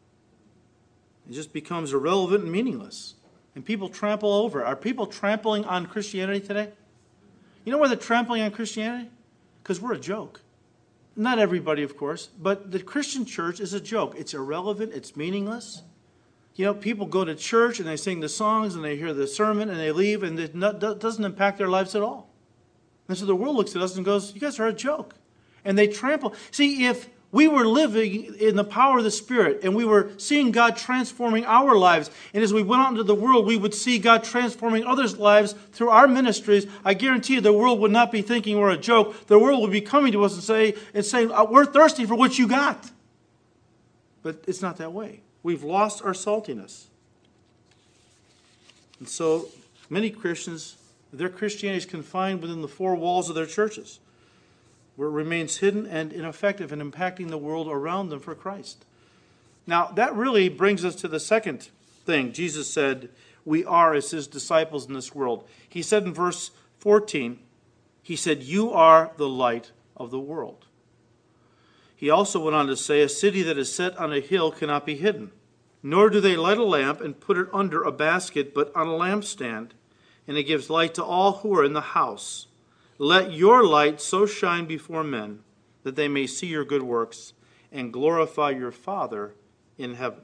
It 1.28 1.34
just 1.34 1.52
becomes 1.52 1.94
irrelevant 1.94 2.44
and 2.44 2.52
meaningless. 2.52 3.16
And 3.56 3.66
people 3.66 3.90
trample 3.90 4.32
over. 4.32 4.64
Are 4.64 4.76
people 4.76 5.08
trampling 5.08 5.66
on 5.66 5.88
Christianity 5.88 6.40
today? 6.40 6.72
You 7.66 7.72
know 7.72 7.80
why 7.80 7.88
they're 7.88 7.98
trampling 7.98 8.44
on 8.44 8.52
Christianity? 8.52 9.10
Because 9.62 9.82
we're 9.82 9.94
a 9.94 10.00
joke. 10.00 10.42
Not 11.16 11.40
everybody, 11.40 11.82
of 11.82 11.98
course, 11.98 12.30
but 12.40 12.72
the 12.72 12.80
Christian 12.80 13.26
church 13.26 13.60
is 13.60 13.74
a 13.74 13.82
joke. 13.82 14.14
It's 14.16 14.36
irrelevant, 14.36 14.94
it's 14.94 15.16
meaningless. 15.16 15.82
You 16.54 16.66
know, 16.66 16.76
people 16.76 17.08
go 17.08 17.26
to 17.26 17.34
church 17.34 17.80
and 17.80 17.88
they 17.88 17.98
sing 17.98 18.20
the 18.20 18.30
songs 18.30 18.76
and 18.76 18.84
they 18.84 18.96
hear 18.96 19.14
the 19.14 19.28
sermon 19.28 19.70
and 19.70 19.80
they 19.80 19.92
leave 19.92 20.22
and 20.22 20.40
it 20.40 20.58
doesn't 20.58 21.26
impact 21.26 21.58
their 21.58 21.68
lives 21.68 21.96
at 21.96 22.04
all. 22.04 22.30
And 23.10 23.18
so 23.18 23.26
the 23.26 23.36
world 23.36 23.56
looks 23.56 23.76
at 23.76 23.82
us 23.82 23.96
and 23.96 24.06
goes, 24.06 24.34
You 24.36 24.42
guys 24.42 24.60
are 24.60 24.68
a 24.68 24.74
joke 24.74 25.16
and 25.68 25.78
they 25.78 25.86
trample. 25.86 26.34
See, 26.50 26.88
if 26.88 27.08
we 27.32 27.48
were 27.48 27.68
living 27.68 28.36
in 28.36 28.56
the 28.56 28.64
power 28.64 29.00
of 29.00 29.04
the 29.04 29.12
Spirit 29.12 29.60
and 29.62 29.76
we 29.76 29.84
were 29.84 30.12
seeing 30.18 30.50
God 30.52 30.78
transforming 30.78 31.46
our 31.46 31.76
lives, 31.76 32.10
and 32.34 32.42
as 32.42 32.54
we 32.54 32.64
went 32.64 32.82
out 32.82 32.92
into 32.92 33.04
the 33.04 33.14
world, 33.14 33.46
we 33.46 33.58
would 33.58 33.74
see 33.74 34.00
God 34.00 34.24
transforming 34.24 34.86
others' 34.86 35.18
lives 35.18 35.54
through 35.74 35.90
our 35.90 36.08
ministries, 36.08 36.66
I 36.86 36.94
guarantee 36.94 37.36
you 37.36 37.42
the 37.42 37.52
world 37.52 37.82
would 37.82 37.92
not 37.92 38.14
be 38.14 38.22
thinking 38.22 38.58
we're 38.58 38.72
a 38.72 38.78
joke. 38.78 39.28
The 39.28 39.38
world 39.38 39.62
would 39.62 39.72
be 39.72 39.82
coming 39.82 40.14
to 40.14 40.24
us 40.24 40.34
and, 40.34 40.42
say, 40.42 40.74
and 40.94 41.06
saying, 41.06 41.32
uh, 41.32 41.46
We're 41.48 41.66
thirsty 41.66 42.06
for 42.06 42.16
what 42.16 42.40
you 42.40 42.48
got. 42.48 42.90
But 44.24 44.46
it's 44.48 44.62
not 44.62 44.78
that 44.78 44.94
way. 44.94 45.22
We've 45.44 45.64
lost 45.64 46.02
our 46.04 46.14
saltiness. 46.14 46.86
And 49.00 49.08
so 49.08 49.50
many 49.90 50.10
Christians, 50.10 50.78
their 51.12 51.30
Christianity 51.30 51.78
is 51.78 51.86
confined 51.86 52.42
within 52.42 52.62
the 52.62 52.68
four 52.68 52.96
walls 52.96 53.30
of 53.30 53.36
their 53.36 53.46
churches 53.46 54.00
where 54.98 55.08
it 55.08 55.14
remains 55.14 55.58
hidden 55.58 55.88
and 55.88 56.12
ineffective 56.12 56.74
in 56.74 56.80
impacting 56.80 57.30
the 57.30 57.38
world 57.38 57.70
around 57.70 58.10
them 58.10 58.20
for 58.20 58.36
Christ. 58.36 58.84
Now, 59.66 59.88
that 59.96 60.14
really 60.14 60.50
brings 60.50 60.84
us 60.84 60.96
to 60.96 61.08
the 61.08 61.20
second 61.20 61.70
thing. 62.06 62.34
Jesus 62.34 62.70
said, 62.70 63.10
we 63.48 63.64
are 63.64 63.94
as 63.94 64.12
his 64.12 64.28
disciples 64.28 64.88
in 64.88 64.94
this 64.94 65.16
world. 65.16 65.48
He 65.70 65.82
said 65.82 66.04
in 66.04 66.14
verse 66.14 66.52
14, 66.80 67.40
he 68.04 68.18
said, 68.18 68.44
You 68.44 68.74
are 68.74 69.12
the 69.16 69.30
light 69.30 69.72
of 69.96 70.12
the 70.12 70.20
world. 70.20 70.66
He 71.96 72.10
also 72.10 72.44
went 72.44 72.58
on 72.58 72.68
to 72.68 72.76
say, 72.76 73.02
A 73.02 73.08
city 73.08 73.42
that 73.44 73.58
is 73.58 73.74
set 73.74 73.98
on 73.98 74.12
a 74.12 74.20
hill 74.20 74.52
cannot 74.52 74.86
be 74.86 74.98
hidden. 74.98 75.32
Nor 75.82 76.10
do 76.10 76.20
they 76.20 76.36
light 76.36 76.58
a 76.58 76.66
lamp 76.66 77.00
and 77.00 77.22
put 77.22 77.38
it 77.38 77.48
under 77.54 77.84
a 77.84 77.92
basket, 77.92 78.54
but 78.54 78.76
on 78.76 78.88
a 78.88 78.92
lampstand, 78.92 79.70
and 80.28 80.38
it 80.38 80.44
gives 80.44 80.70
light 80.70 80.94
to 80.96 81.04
all 81.04 81.38
who 81.38 81.58
are 81.58 81.64
in 81.64 81.72
the 81.72 81.80
house. 81.80 82.48
Let 83.00 83.32
your 83.32 83.64
light 83.64 84.02
so 84.02 84.26
shine 84.26 84.66
before 84.66 85.04
men 85.04 85.40
that 85.84 85.96
they 85.96 86.08
may 86.08 86.28
see 86.28 86.48
your 86.48 86.66
good 86.66 86.84
works 86.84 87.34
and 87.72 87.94
glorify 87.94 88.52
your 88.52 88.72
Father 88.72 89.34
in 89.78 89.96
heaven. 89.96 90.22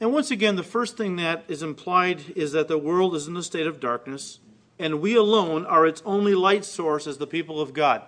And 0.00 0.12
once 0.12 0.30
again, 0.30 0.56
the 0.56 0.62
first 0.62 0.96
thing 0.96 1.16
that 1.16 1.44
is 1.46 1.62
implied 1.62 2.32
is 2.34 2.52
that 2.52 2.68
the 2.68 2.78
world 2.78 3.14
is 3.14 3.28
in 3.28 3.36
a 3.36 3.42
state 3.42 3.66
of 3.66 3.80
darkness, 3.80 4.40
and 4.78 5.00
we 5.00 5.14
alone 5.14 5.64
are 5.66 5.86
its 5.86 6.02
only 6.04 6.34
light 6.34 6.64
source 6.64 7.06
as 7.06 7.18
the 7.18 7.26
people 7.26 7.60
of 7.60 7.72
God. 7.72 8.02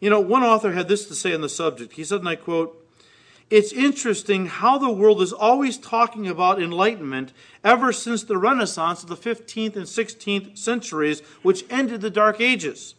You 0.00 0.10
know, 0.10 0.20
one 0.20 0.42
author 0.42 0.72
had 0.72 0.88
this 0.88 1.06
to 1.06 1.14
say 1.14 1.32
on 1.32 1.40
the 1.40 1.48
subject. 1.48 1.94
He 1.94 2.04
said, 2.04 2.20
and 2.20 2.28
I 2.28 2.36
quote, 2.36 2.87
It's 3.50 3.72
interesting 3.72 4.46
how 4.46 4.76
the 4.76 4.90
world 4.90 5.22
is 5.22 5.32
always 5.32 5.78
talking 5.78 6.28
about 6.28 6.60
enlightenment 6.60 7.32
ever 7.64 7.94
since 7.94 8.22
the 8.22 8.36
Renaissance 8.36 9.02
of 9.02 9.08
the 9.08 9.16
15th 9.16 9.74
and 9.74 9.86
16th 9.86 10.58
centuries, 10.58 11.20
which 11.42 11.64
ended 11.70 12.02
the 12.02 12.10
Dark 12.10 12.42
Ages. 12.42 12.94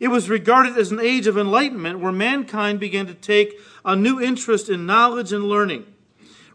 It 0.00 0.08
was 0.08 0.30
regarded 0.30 0.78
as 0.78 0.92
an 0.92 1.00
age 1.00 1.26
of 1.26 1.36
enlightenment 1.36 1.98
where 1.98 2.12
mankind 2.12 2.78
began 2.78 3.06
to 3.06 3.14
take 3.14 3.58
a 3.84 3.96
new 3.96 4.20
interest 4.20 4.68
in 4.68 4.86
knowledge 4.86 5.32
and 5.32 5.44
learning. 5.44 5.86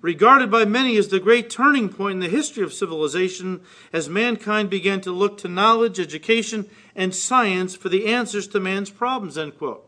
Regarded 0.01 0.49
by 0.49 0.63
many 0.63 0.95
as 0.95 1.09
the 1.09 1.19
great 1.19 1.49
turning 1.49 1.89
point 1.89 2.13
in 2.13 2.19
the 2.19 2.29
history 2.29 2.63
of 2.63 2.71
civilization 2.71 3.61
as 3.91 4.07
mankind 4.07 4.69
began 4.69 5.01
to 5.01 5.11
look 5.11 5.37
to 5.39 5.49
knowledge, 5.49 5.99
education, 5.99 6.69
and 6.95 7.13
science 7.13 7.75
for 7.75 7.89
the 7.89 8.05
answers 8.07 8.47
to 8.47 8.59
man's 8.59 8.89
problems, 8.89 9.37
end 9.37 9.57
quote. 9.57 9.86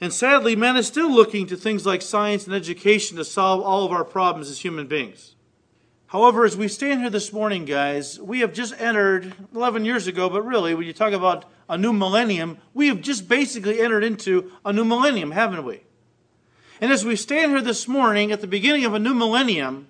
And 0.00 0.12
sadly, 0.12 0.54
man 0.54 0.76
is 0.76 0.86
still 0.86 1.10
looking 1.10 1.46
to 1.46 1.56
things 1.56 1.84
like 1.84 2.02
science 2.02 2.46
and 2.46 2.54
education 2.54 3.16
to 3.16 3.24
solve 3.24 3.62
all 3.62 3.84
of 3.84 3.92
our 3.92 4.04
problems 4.04 4.48
as 4.48 4.60
human 4.60 4.86
beings. 4.86 5.34
However, 6.08 6.44
as 6.44 6.56
we 6.56 6.68
stand 6.68 7.00
here 7.00 7.10
this 7.10 7.32
morning, 7.32 7.64
guys, 7.64 8.18
we 8.18 8.40
have 8.40 8.52
just 8.52 8.80
entered 8.80 9.34
11 9.54 9.84
years 9.84 10.06
ago, 10.06 10.30
but 10.30 10.42
really, 10.42 10.74
when 10.74 10.86
you 10.86 10.92
talk 10.92 11.12
about 11.12 11.44
a 11.68 11.76
new 11.76 11.92
millennium, 11.92 12.58
we 12.72 12.88
have 12.88 13.02
just 13.02 13.28
basically 13.28 13.80
entered 13.80 14.04
into 14.04 14.50
a 14.64 14.72
new 14.72 14.84
millennium, 14.84 15.32
haven't 15.32 15.64
we? 15.64 15.82
And 16.80 16.92
as 16.92 17.04
we 17.04 17.16
stand 17.16 17.50
here 17.50 17.60
this 17.60 17.88
morning 17.88 18.32
at 18.32 18.40
the 18.40 18.46
beginning 18.46 18.84
of 18.84 18.94
a 18.94 18.98
new 18.98 19.12
millennium, 19.12 19.88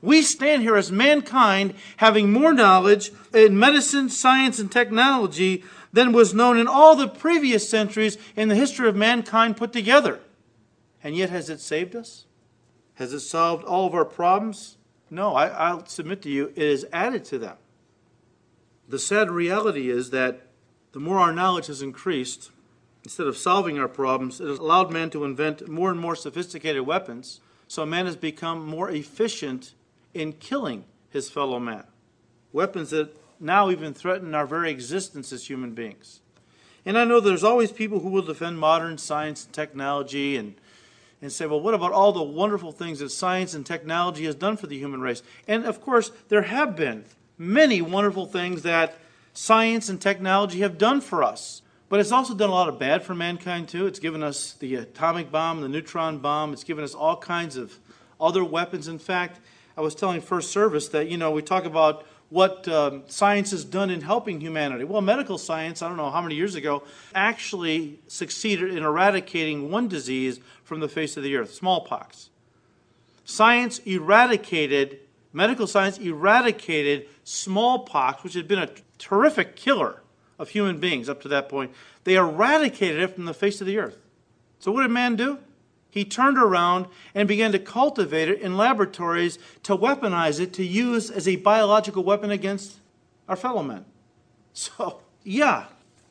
we 0.00 0.22
stand 0.22 0.62
here 0.62 0.76
as 0.76 0.92
mankind 0.92 1.74
having 1.96 2.32
more 2.32 2.54
knowledge 2.54 3.10
in 3.34 3.58
medicine, 3.58 4.08
science, 4.08 4.58
and 4.58 4.70
technology 4.70 5.64
than 5.92 6.12
was 6.12 6.34
known 6.34 6.58
in 6.58 6.66
all 6.66 6.96
the 6.96 7.08
previous 7.08 7.68
centuries 7.68 8.18
in 8.36 8.48
the 8.48 8.54
history 8.54 8.88
of 8.88 8.96
mankind 8.96 9.56
put 9.56 9.72
together. 9.72 10.20
And 11.02 11.16
yet, 11.16 11.30
has 11.30 11.48
it 11.48 11.60
saved 11.60 11.94
us? 11.94 12.26
Has 12.94 13.12
it 13.12 13.20
solved 13.20 13.64
all 13.64 13.86
of 13.86 13.94
our 13.94 14.04
problems? 14.04 14.76
No, 15.10 15.34
I, 15.34 15.72
will 15.72 15.86
submit 15.86 16.22
to 16.22 16.28
you, 16.28 16.52
it 16.56 16.70
has 16.70 16.84
added 16.92 17.24
to 17.26 17.38
them. 17.38 17.56
The 18.88 18.98
sad 18.98 19.30
reality 19.30 19.90
is 19.90 20.10
that 20.10 20.42
the 20.92 21.00
more 21.00 21.18
our 21.18 21.32
knowledge 21.32 21.66
has 21.66 21.82
increased, 21.82 22.50
instead 23.04 23.26
of 23.26 23.36
solving 23.36 23.78
our 23.78 23.88
problems, 23.88 24.40
it 24.40 24.48
has 24.48 24.58
allowed 24.58 24.92
man 24.92 25.10
to 25.10 25.24
invent 25.24 25.68
more 25.68 25.90
and 25.90 26.00
more 26.00 26.16
sophisticated 26.16 26.86
weapons, 26.86 27.40
so 27.68 27.86
man 27.86 28.06
has 28.06 28.16
become 28.16 28.66
more 28.66 28.90
efficient 28.90 29.74
in 30.14 30.32
killing 30.32 30.84
his 31.10 31.30
fellow 31.30 31.58
man. 31.58 31.84
Weapons 32.52 32.90
that 32.90 33.14
now 33.40 33.70
even 33.70 33.94
threaten 33.94 34.34
our 34.34 34.46
very 34.46 34.70
existence 34.70 35.32
as 35.32 35.48
human 35.48 35.72
beings. 35.72 36.20
And 36.84 36.96
I 36.98 37.04
know 37.04 37.20
there's 37.20 37.44
always 37.44 37.72
people 37.72 38.00
who 38.00 38.08
will 38.08 38.22
defend 38.22 38.58
modern 38.58 38.98
science 38.98 39.44
and 39.44 39.52
technology 39.52 40.36
and 40.36 40.54
and 41.20 41.32
say, 41.32 41.46
well, 41.46 41.60
what 41.60 41.74
about 41.74 41.92
all 41.92 42.12
the 42.12 42.22
wonderful 42.22 42.72
things 42.72 43.00
that 43.00 43.10
science 43.10 43.54
and 43.54 43.66
technology 43.66 44.24
has 44.24 44.34
done 44.34 44.56
for 44.56 44.66
the 44.66 44.78
human 44.78 45.00
race? 45.00 45.22
And 45.46 45.64
of 45.64 45.80
course, 45.80 46.12
there 46.28 46.42
have 46.42 46.76
been 46.76 47.04
many 47.36 47.82
wonderful 47.82 48.26
things 48.26 48.62
that 48.62 48.96
science 49.32 49.88
and 49.88 50.00
technology 50.00 50.60
have 50.60 50.78
done 50.78 51.00
for 51.00 51.22
us. 51.22 51.62
But 51.88 52.00
it's 52.00 52.12
also 52.12 52.34
done 52.34 52.50
a 52.50 52.54
lot 52.54 52.68
of 52.68 52.78
bad 52.78 53.02
for 53.02 53.14
mankind, 53.14 53.68
too. 53.68 53.86
It's 53.86 53.98
given 53.98 54.22
us 54.22 54.52
the 54.52 54.74
atomic 54.74 55.32
bomb, 55.32 55.62
the 55.62 55.68
neutron 55.68 56.18
bomb. 56.18 56.52
It's 56.52 56.64
given 56.64 56.84
us 56.84 56.94
all 56.94 57.16
kinds 57.16 57.56
of 57.56 57.78
other 58.20 58.44
weapons. 58.44 58.88
In 58.88 58.98
fact, 58.98 59.40
I 59.76 59.80
was 59.80 59.94
telling 59.94 60.20
First 60.20 60.50
Service 60.50 60.88
that, 60.88 61.08
you 61.08 61.16
know, 61.16 61.30
we 61.30 61.40
talk 61.40 61.64
about 61.64 62.04
what 62.30 62.68
um, 62.68 63.02
science 63.06 63.52
has 63.52 63.64
done 63.64 63.90
in 63.90 64.02
helping 64.02 64.40
humanity. 64.40 64.84
Well, 64.84 65.00
medical 65.00 65.38
science, 65.38 65.80
I 65.80 65.88
don't 65.88 65.96
know 65.96 66.10
how 66.10 66.20
many 66.20 66.34
years 66.34 66.54
ago, 66.54 66.82
actually 67.14 67.98
succeeded 68.06 68.76
in 68.76 68.82
eradicating 68.82 69.70
one 69.70 69.88
disease 69.88 70.40
from 70.62 70.80
the 70.80 70.88
face 70.88 71.16
of 71.16 71.22
the 71.22 71.36
earth 71.36 71.54
smallpox. 71.54 72.28
Science 73.24 73.78
eradicated, 73.80 75.00
medical 75.32 75.66
science 75.66 75.98
eradicated 75.98 77.06
smallpox, 77.24 78.22
which 78.22 78.34
had 78.34 78.48
been 78.48 78.58
a 78.58 78.70
terrific 78.98 79.56
killer 79.56 80.02
of 80.38 80.50
human 80.50 80.78
beings 80.78 81.08
up 81.08 81.22
to 81.22 81.28
that 81.28 81.48
point. 81.48 81.72
They 82.04 82.14
eradicated 82.14 83.00
it 83.00 83.14
from 83.14 83.24
the 83.24 83.34
face 83.34 83.60
of 83.60 83.66
the 83.66 83.78
earth. 83.78 83.98
So, 84.60 84.72
what 84.72 84.82
did 84.82 84.90
man 84.90 85.16
do? 85.16 85.38
He 85.90 86.04
turned 86.04 86.38
around 86.38 86.86
and 87.14 87.26
began 87.26 87.52
to 87.52 87.58
cultivate 87.58 88.28
it 88.28 88.40
in 88.40 88.56
laboratories 88.56 89.38
to 89.62 89.76
weaponize 89.76 90.38
it 90.40 90.52
to 90.54 90.64
use 90.64 91.10
as 91.10 91.26
a 91.26 91.36
biological 91.36 92.04
weapon 92.04 92.30
against 92.30 92.76
our 93.28 93.36
fellow 93.36 93.62
men. 93.62 93.84
So, 94.54 95.02
yeah, 95.22 95.66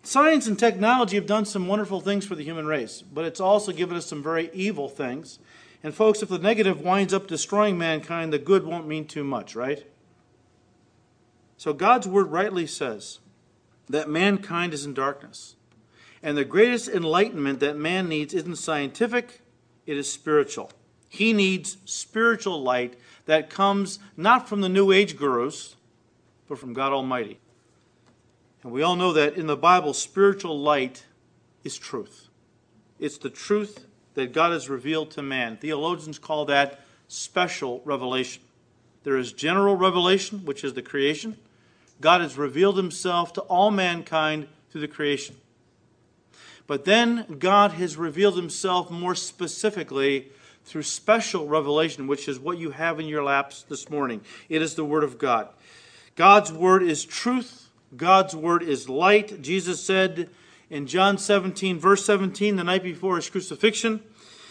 Science 0.07 0.47
and 0.47 0.57
technology 0.57 1.17
have 1.17 1.25
done 1.25 1.43
some 1.43 1.67
wonderful 1.67 1.99
things 1.99 2.25
for 2.25 2.33
the 2.33 2.43
human 2.45 2.65
race, 2.65 3.01
but 3.01 3.25
it's 3.25 3.41
also 3.41 3.73
given 3.73 3.97
us 3.97 4.05
some 4.05 4.23
very 4.23 4.49
evil 4.53 4.87
things. 4.87 5.37
And, 5.83 5.93
folks, 5.93 6.23
if 6.23 6.29
the 6.29 6.39
negative 6.39 6.79
winds 6.79 7.13
up 7.13 7.27
destroying 7.27 7.77
mankind, 7.77 8.31
the 8.31 8.39
good 8.39 8.65
won't 8.65 8.87
mean 8.87 9.05
too 9.05 9.25
much, 9.25 9.53
right? 9.53 9.85
So, 11.57 11.73
God's 11.73 12.07
word 12.07 12.31
rightly 12.31 12.65
says 12.65 13.19
that 13.89 14.09
mankind 14.09 14.73
is 14.73 14.85
in 14.85 14.93
darkness. 14.93 15.57
And 16.23 16.37
the 16.37 16.45
greatest 16.45 16.87
enlightenment 16.87 17.59
that 17.59 17.75
man 17.75 18.07
needs 18.07 18.33
isn't 18.33 18.55
scientific, 18.55 19.41
it 19.87 19.97
is 19.97 20.11
spiritual. 20.11 20.71
He 21.09 21.33
needs 21.33 21.77
spiritual 21.85 22.61
light 22.61 22.99
that 23.25 23.49
comes 23.49 23.97
not 24.15 24.47
from 24.47 24.61
the 24.61 24.69
New 24.69 24.91
Age 24.91 25.17
gurus, 25.17 25.75
but 26.47 26.59
from 26.59 26.73
God 26.73 26.91
Almighty. 26.93 27.39
And 28.61 28.71
we 28.71 28.83
all 28.83 28.95
know 28.95 29.13
that 29.13 29.35
in 29.35 29.47
the 29.47 29.57
Bible, 29.57 29.93
spiritual 29.93 30.59
light 30.59 31.05
is 31.63 31.77
truth. 31.77 32.27
It's 32.99 33.17
the 33.17 33.29
truth 33.29 33.85
that 34.15 34.33
God 34.33 34.51
has 34.51 34.69
revealed 34.69 35.11
to 35.11 35.21
man. 35.21 35.57
Theologians 35.57 36.19
call 36.19 36.45
that 36.45 36.81
special 37.07 37.81
revelation. 37.85 38.43
There 39.03 39.17
is 39.17 39.31
general 39.31 39.75
revelation, 39.75 40.43
which 40.43 40.63
is 40.63 40.73
the 40.73 40.81
creation. 40.81 41.37
God 42.01 42.21
has 42.21 42.37
revealed 42.37 42.77
himself 42.77 43.31
to 43.33 43.41
all 43.41 43.71
mankind 43.71 44.47
through 44.69 44.81
the 44.81 44.87
creation. 44.87 45.35
But 46.67 46.85
then 46.85 47.37
God 47.39 47.71
has 47.71 47.97
revealed 47.97 48.35
himself 48.35 48.91
more 48.91 49.15
specifically 49.15 50.31
through 50.65 50.83
special 50.83 51.47
revelation, 51.47 52.07
which 52.07 52.27
is 52.27 52.39
what 52.39 52.57
you 52.57 52.71
have 52.71 52.99
in 52.99 53.07
your 53.07 53.23
laps 53.23 53.63
this 53.63 53.89
morning. 53.89 54.21
It 54.49 54.61
is 54.61 54.75
the 54.75 54.85
Word 54.85 55.03
of 55.05 55.17
God. 55.17 55.47
God's 56.15 56.51
Word 56.51 56.83
is 56.83 57.05
truth 57.05 57.67
God's 57.95 58.35
word 58.35 58.63
is 58.63 58.89
light. 58.89 59.41
Jesus 59.41 59.83
said 59.83 60.29
in 60.69 60.87
John 60.87 61.17
17, 61.17 61.79
verse 61.79 62.03
17, 62.05 62.57
the 62.57 62.63
night 62.63 62.83
before 62.83 63.15
his 63.15 63.29
crucifixion, 63.29 64.01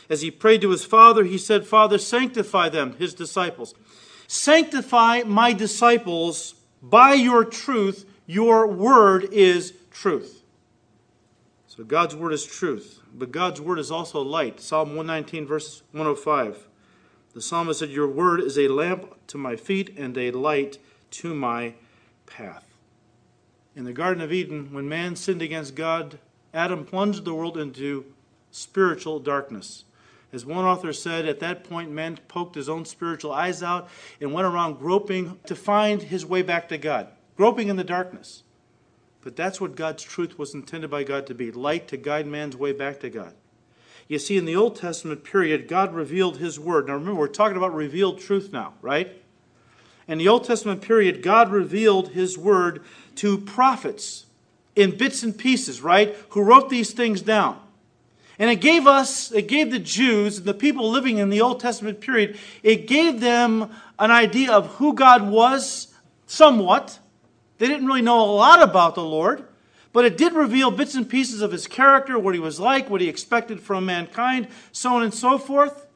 as 0.08 0.22
he 0.22 0.30
prayed 0.30 0.62
to 0.62 0.70
his 0.70 0.84
Father, 0.84 1.24
he 1.24 1.36
said, 1.36 1.66
Father, 1.66 1.98
sanctify 1.98 2.68
them, 2.68 2.96
his 2.96 3.12
disciples. 3.12 3.74
Sanctify 4.28 5.22
my 5.24 5.52
disciples 5.52 6.54
by 6.82 7.14
your 7.14 7.44
truth. 7.44 8.08
Your 8.26 8.66
word 8.66 9.24
is 9.32 9.74
truth. 9.90 10.42
So 11.76 11.84
God's 11.84 12.16
word 12.16 12.32
is 12.32 12.46
truth, 12.46 13.00
but 13.12 13.30
God's 13.30 13.60
word 13.60 13.78
is 13.78 13.90
also 13.90 14.22
light. 14.22 14.60
Psalm 14.60 14.96
119, 14.96 15.46
verse 15.46 15.82
105. 15.92 16.68
The 17.34 17.42
psalmist 17.42 17.80
said, 17.80 17.90
Your 17.90 18.08
word 18.08 18.40
is 18.40 18.56
a 18.56 18.68
lamp 18.68 19.14
to 19.26 19.36
my 19.36 19.56
feet 19.56 19.94
and 19.98 20.16
a 20.16 20.30
light 20.30 20.78
to 21.10 21.34
my 21.34 21.74
path. 22.24 22.64
In 23.74 23.84
the 23.84 23.92
Garden 23.92 24.22
of 24.22 24.32
Eden, 24.32 24.72
when 24.72 24.88
man 24.88 25.16
sinned 25.16 25.42
against 25.42 25.74
God, 25.74 26.18
Adam 26.54 26.86
plunged 26.86 27.26
the 27.26 27.34
world 27.34 27.58
into 27.58 28.06
spiritual 28.50 29.18
darkness. 29.20 29.84
As 30.32 30.46
one 30.46 30.64
author 30.64 30.94
said, 30.94 31.28
at 31.28 31.40
that 31.40 31.62
point, 31.62 31.90
man 31.90 32.18
poked 32.26 32.54
his 32.54 32.70
own 32.70 32.86
spiritual 32.86 33.32
eyes 33.32 33.62
out 33.62 33.90
and 34.18 34.32
went 34.32 34.46
around 34.46 34.78
groping 34.78 35.38
to 35.44 35.54
find 35.54 36.00
his 36.00 36.24
way 36.24 36.40
back 36.40 36.70
to 36.70 36.78
God, 36.78 37.08
groping 37.36 37.68
in 37.68 37.76
the 37.76 37.84
darkness. 37.84 38.44
But 39.26 39.34
that's 39.34 39.60
what 39.60 39.74
God's 39.74 40.04
truth 40.04 40.38
was 40.38 40.54
intended 40.54 40.88
by 40.88 41.02
God 41.02 41.26
to 41.26 41.34
be 41.34 41.50
light 41.50 41.88
to 41.88 41.96
guide 41.96 42.28
man's 42.28 42.54
way 42.54 42.70
back 42.70 43.00
to 43.00 43.10
God. 43.10 43.34
You 44.06 44.20
see, 44.20 44.36
in 44.36 44.44
the 44.44 44.54
Old 44.54 44.76
Testament 44.76 45.24
period, 45.24 45.66
God 45.66 45.92
revealed 45.92 46.36
his 46.36 46.60
word. 46.60 46.86
Now 46.86 46.94
remember, 46.94 47.18
we're 47.18 47.26
talking 47.26 47.56
about 47.56 47.74
revealed 47.74 48.20
truth 48.20 48.52
now, 48.52 48.74
right? 48.82 49.20
In 50.06 50.18
the 50.18 50.28
Old 50.28 50.44
Testament 50.44 50.80
period, 50.80 51.24
God 51.24 51.50
revealed 51.50 52.10
his 52.10 52.38
word 52.38 52.84
to 53.16 53.38
prophets 53.38 54.26
in 54.76 54.96
bits 54.96 55.24
and 55.24 55.36
pieces, 55.36 55.80
right? 55.80 56.14
Who 56.28 56.42
wrote 56.42 56.70
these 56.70 56.92
things 56.92 57.20
down. 57.20 57.58
And 58.38 58.48
it 58.48 58.60
gave 58.60 58.86
us, 58.86 59.32
it 59.32 59.48
gave 59.48 59.72
the 59.72 59.80
Jews, 59.80 60.38
and 60.38 60.46
the 60.46 60.54
people 60.54 60.88
living 60.88 61.18
in 61.18 61.30
the 61.30 61.40
Old 61.40 61.58
Testament 61.58 62.00
period, 62.00 62.38
it 62.62 62.86
gave 62.86 63.18
them 63.18 63.74
an 63.98 64.12
idea 64.12 64.52
of 64.52 64.68
who 64.76 64.94
God 64.94 65.28
was 65.28 65.92
somewhat. 66.28 67.00
They 67.58 67.68
didn't 67.68 67.86
really 67.86 68.02
know 68.02 68.20
a 68.20 68.30
lot 68.30 68.62
about 68.62 68.94
the 68.94 69.04
Lord, 69.04 69.44
but 69.92 70.04
it 70.04 70.16
did 70.16 70.34
reveal 70.34 70.70
bits 70.70 70.94
and 70.94 71.08
pieces 71.08 71.40
of 71.40 71.52
his 71.52 71.66
character, 71.66 72.18
what 72.18 72.34
he 72.34 72.40
was 72.40 72.60
like, 72.60 72.90
what 72.90 73.00
he 73.00 73.08
expected 73.08 73.60
from 73.60 73.86
mankind, 73.86 74.48
so 74.72 74.94
on 74.94 75.02
and 75.02 75.14
so 75.14 75.38
forth. 75.38 75.86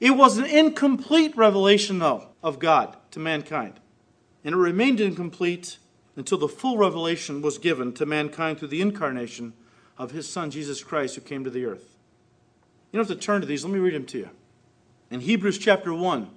It 0.00 0.12
was 0.12 0.38
an 0.38 0.44
incomplete 0.44 1.36
revelation, 1.36 1.98
though, 1.98 2.28
of 2.42 2.58
God 2.58 2.96
to 3.12 3.18
mankind. 3.18 3.80
And 4.44 4.54
it 4.54 4.58
remained 4.58 5.00
incomplete 5.00 5.78
until 6.14 6.38
the 6.38 6.48
full 6.48 6.78
revelation 6.78 7.42
was 7.42 7.58
given 7.58 7.92
to 7.94 8.06
mankind 8.06 8.58
through 8.58 8.68
the 8.68 8.80
incarnation 8.80 9.54
of 9.98 10.12
his 10.12 10.28
Son, 10.28 10.50
Jesus 10.50 10.84
Christ, 10.84 11.14
who 11.14 11.20
came 11.20 11.44
to 11.44 11.50
the 11.50 11.64
earth. 11.64 11.96
You 12.92 12.98
don't 12.98 13.08
have 13.08 13.18
to 13.18 13.22
turn 13.22 13.40
to 13.40 13.46
these. 13.46 13.64
Let 13.64 13.72
me 13.72 13.78
read 13.78 13.94
them 13.94 14.06
to 14.06 14.18
you. 14.18 14.30
In 15.10 15.20
Hebrews 15.20 15.58
chapter 15.58 15.92
1, 15.92 16.30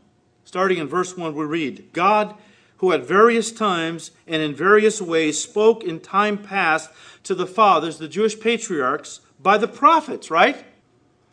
starting 0.44 0.78
in 0.78 0.88
verse 0.88 1.16
1, 1.16 1.34
we 1.34 1.46
read 1.46 1.90
God, 1.94 2.36
who 2.80 2.92
at 2.92 3.06
various 3.06 3.52
times 3.52 4.12
and 4.26 4.42
in 4.42 4.56
various 4.56 5.02
ways 5.02 5.42
spoke 5.42 5.84
in 5.84 6.00
time 6.00 6.38
past 6.38 6.90
to 7.24 7.36
the 7.36 7.46
fathers, 7.46 7.98
the 7.98 8.08
Jewish 8.08 8.40
patriarchs, 8.40 9.22
by 9.40 9.58
the 9.58 9.68
prophets, 9.68 10.32
right? 10.32 10.66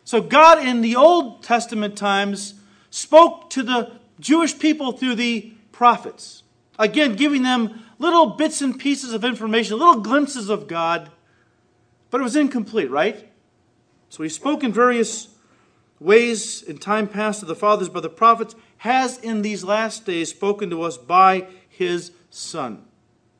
So 0.04 0.20
God 0.20 0.64
in 0.64 0.82
the 0.82 0.96
Old 0.96 1.42
Testament 1.42 1.96
times 1.96 2.54
spoke 2.90 3.50
to 3.50 3.62
the 3.62 3.92
Jewish 4.20 4.58
people 4.58 4.92
through 4.92 5.16
the 5.16 5.52
prophets. 5.72 6.42
Again, 6.78 7.14
giving 7.14 7.42
them 7.42 7.82
little 7.98 8.26
bits 8.26 8.60
and 8.60 8.78
pieces 8.78 9.12
of 9.12 9.24
information, 9.24 9.78
little 9.78 10.00
glimpses 10.00 10.48
of 10.48 10.66
God, 10.66 11.10
but 12.10 12.20
it 12.20 12.24
was 12.24 12.36
incomplete, 12.36 12.90
right? 12.90 13.30
So 14.08 14.22
he 14.22 14.28
spoke 14.28 14.64
in 14.64 14.72
various 14.72 15.28
ways 16.00 16.62
in 16.62 16.78
time 16.78 17.08
past 17.08 17.40
to 17.40 17.46
the 17.46 17.56
fathers 17.56 17.88
by 17.88 18.00
the 18.00 18.10
prophets, 18.10 18.54
has 18.78 19.18
in 19.18 19.42
these 19.42 19.64
last 19.64 20.04
days 20.04 20.30
spoken 20.30 20.70
to 20.70 20.82
us 20.82 20.96
by 20.96 21.46
his 21.68 22.12
Son. 22.30 22.84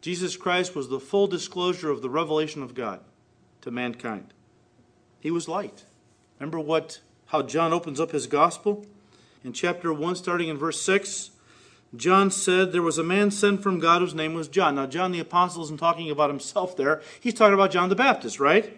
Jesus 0.01 0.37
Christ 0.37 0.75
was 0.75 0.89
the 0.89 1.01
full 1.01 1.27
disclosure 1.27 1.91
of 1.91 2.03
the 2.03 2.11
revelation 2.11 2.63
of 2.63 2.75
God 2.75 3.01
to 3.63 3.71
mankind. 3.71 4.33
He 5.21 5.31
was 5.31 5.49
light. 5.49 5.85
Remember 6.39 6.61
what 6.61 7.01
how 7.27 7.43
John 7.43 7.73
opens 7.73 7.99
up 8.01 8.13
his 8.13 8.27
gospel? 8.27 8.87
In 9.43 9.53
chapter 9.53 9.93
1, 9.93 10.17
starting 10.17 10.49
in 10.49 10.57
verse 10.57 10.81
6, 10.81 11.31
John 11.95 12.31
said 12.31 12.73
there 12.73 12.83
was 12.83 12.99
a 12.99 13.05
man 13.05 13.31
sent 13.31 13.63
from 13.63 13.79
God 13.79 14.01
whose 14.01 14.15
name 14.15 14.35
was 14.35 14.49
John. 14.49 14.75
Now, 14.75 14.87
John 14.87 15.13
the 15.13 15.21
Apostle 15.21 15.63
isn't 15.65 15.79
talking 15.79 16.11
about 16.11 16.31
himself 16.31 16.77
there. 16.77 17.03
He's 17.21 17.35
talking 17.35 17.55
about 17.55 17.71
John 17.71 17.89
the 17.89 17.97
Baptist, 17.97 18.41
right? 18.41 18.77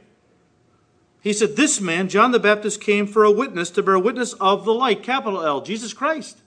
He 1.21 1.33
said, 1.33 1.57
This 1.57 1.81
man, 1.81 2.09
John 2.09 2.33
the 2.33 2.39
Baptist, 2.39 2.81
came 2.81 3.07
for 3.07 3.25
a 3.25 3.31
witness 3.31 3.71
to 3.71 3.83
bear 3.83 3.99
witness 3.99 4.35
of 4.35 4.65
the 4.65 4.75
light, 4.75 5.03
capital 5.03 5.45
L, 5.45 5.61
Jesus 5.61 5.93
Christ, 5.93 6.39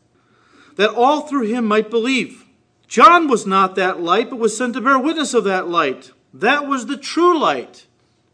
that 0.75 0.91
all 0.91 1.21
through 1.21 1.47
him 1.47 1.65
might 1.65 1.89
believe. 1.89 2.45
John 2.87 3.27
was 3.27 3.45
not 3.45 3.75
that 3.75 4.01
light, 4.01 4.29
but 4.29 4.39
was 4.39 4.57
sent 4.57 4.73
to 4.73 4.81
bear 4.81 4.99
witness 4.99 5.33
of 5.33 5.45
that 5.45 5.69
light. 5.69 6.11
That 6.33 6.67
was 6.67 6.85
the 6.85 6.97
true 6.97 7.39
light, 7.39 7.85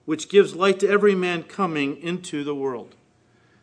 which 0.06 0.30
gives 0.30 0.56
light 0.56 0.80
to 0.80 0.90
every 0.90 1.16
man 1.16 1.44
coming 1.44 1.98
into 1.98 2.44
the 2.44 2.56
world. 2.56 2.96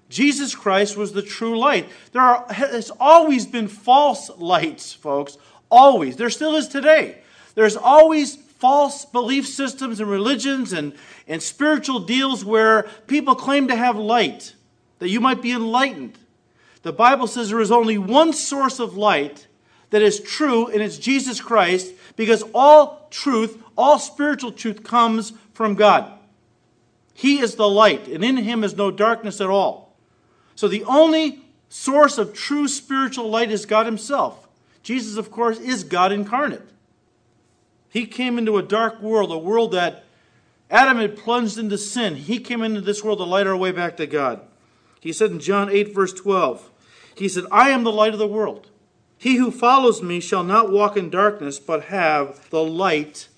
Jesus 0.08 0.54
Christ 0.54 0.96
was 0.96 1.12
the 1.12 1.22
true 1.22 1.58
light. 1.58 1.88
There 2.12 2.22
are, 2.22 2.46
has 2.52 2.92
always 3.00 3.46
been 3.46 3.68
false 3.68 4.30
lights, 4.36 4.92
folks. 4.92 5.38
Always. 5.70 6.16
There 6.16 6.30
still 6.30 6.54
is 6.54 6.68
today. 6.68 7.18
There's 7.54 7.76
always 7.76 8.36
false 8.36 9.04
belief 9.04 9.46
systems 9.46 10.00
and 10.00 10.08
religions 10.08 10.72
and, 10.72 10.94
and 11.26 11.42
spiritual 11.42 12.00
deals 12.00 12.44
where 12.44 12.84
people 13.06 13.34
claim 13.34 13.68
to 13.68 13.76
have 13.76 13.96
light, 13.96 14.54
that 15.00 15.08
you 15.08 15.20
might 15.20 15.42
be 15.42 15.50
enlightened. 15.50 16.18
The 16.84 16.92
Bible 16.92 17.26
says 17.26 17.48
there 17.48 17.60
is 17.60 17.72
only 17.72 17.96
one 17.96 18.34
source 18.34 18.78
of 18.78 18.94
light 18.94 19.46
that 19.88 20.02
is 20.02 20.20
true, 20.20 20.68
and 20.68 20.82
it's 20.82 20.98
Jesus 20.98 21.40
Christ, 21.40 21.94
because 22.14 22.44
all 22.54 23.08
truth, 23.10 23.62
all 23.76 23.98
spiritual 23.98 24.52
truth 24.52 24.84
comes 24.84 25.32
from 25.54 25.76
God. 25.76 26.12
He 27.14 27.38
is 27.40 27.54
the 27.54 27.68
light, 27.68 28.06
and 28.06 28.22
in 28.22 28.36
him 28.36 28.62
is 28.62 28.76
no 28.76 28.90
darkness 28.90 29.40
at 29.40 29.48
all. 29.48 29.96
So 30.56 30.68
the 30.68 30.84
only 30.84 31.40
source 31.70 32.18
of 32.18 32.34
true 32.34 32.68
spiritual 32.68 33.30
light 33.30 33.50
is 33.50 33.64
God 33.64 33.86
Himself. 33.86 34.46
Jesus, 34.82 35.16
of 35.16 35.30
course, 35.30 35.58
is 35.58 35.84
God 35.84 36.12
incarnate. 36.12 36.68
He 37.88 38.06
came 38.06 38.36
into 38.36 38.58
a 38.58 38.62
dark 38.62 39.00
world, 39.00 39.32
a 39.32 39.38
world 39.38 39.72
that 39.72 40.04
Adam 40.70 40.98
had 40.98 41.16
plunged 41.16 41.56
into 41.56 41.78
sin. 41.78 42.16
He 42.16 42.40
came 42.40 42.62
into 42.62 42.82
this 42.82 43.02
world 43.02 43.18
to 43.20 43.24
light 43.24 43.46
our 43.46 43.56
way 43.56 43.72
back 43.72 43.96
to 43.96 44.06
God. 44.06 44.42
He 45.00 45.12
said 45.12 45.30
in 45.30 45.40
John 45.40 45.70
8, 45.70 45.94
verse 45.94 46.12
12, 46.12 46.70
He 47.14 47.28
said, 47.28 47.44
I 47.50 47.70
am 47.70 47.84
the 47.84 47.92
light 47.92 48.12
of 48.12 48.18
the 48.18 48.26
world. 48.26 48.68
He 49.16 49.36
who 49.36 49.50
follows 49.50 50.02
me 50.02 50.20
shall 50.20 50.44
not 50.44 50.70
walk 50.70 50.96
in 50.96 51.10
darkness, 51.10 51.58
but 51.58 51.84
have 51.84 52.50
the 52.50 52.62
light 52.62 53.28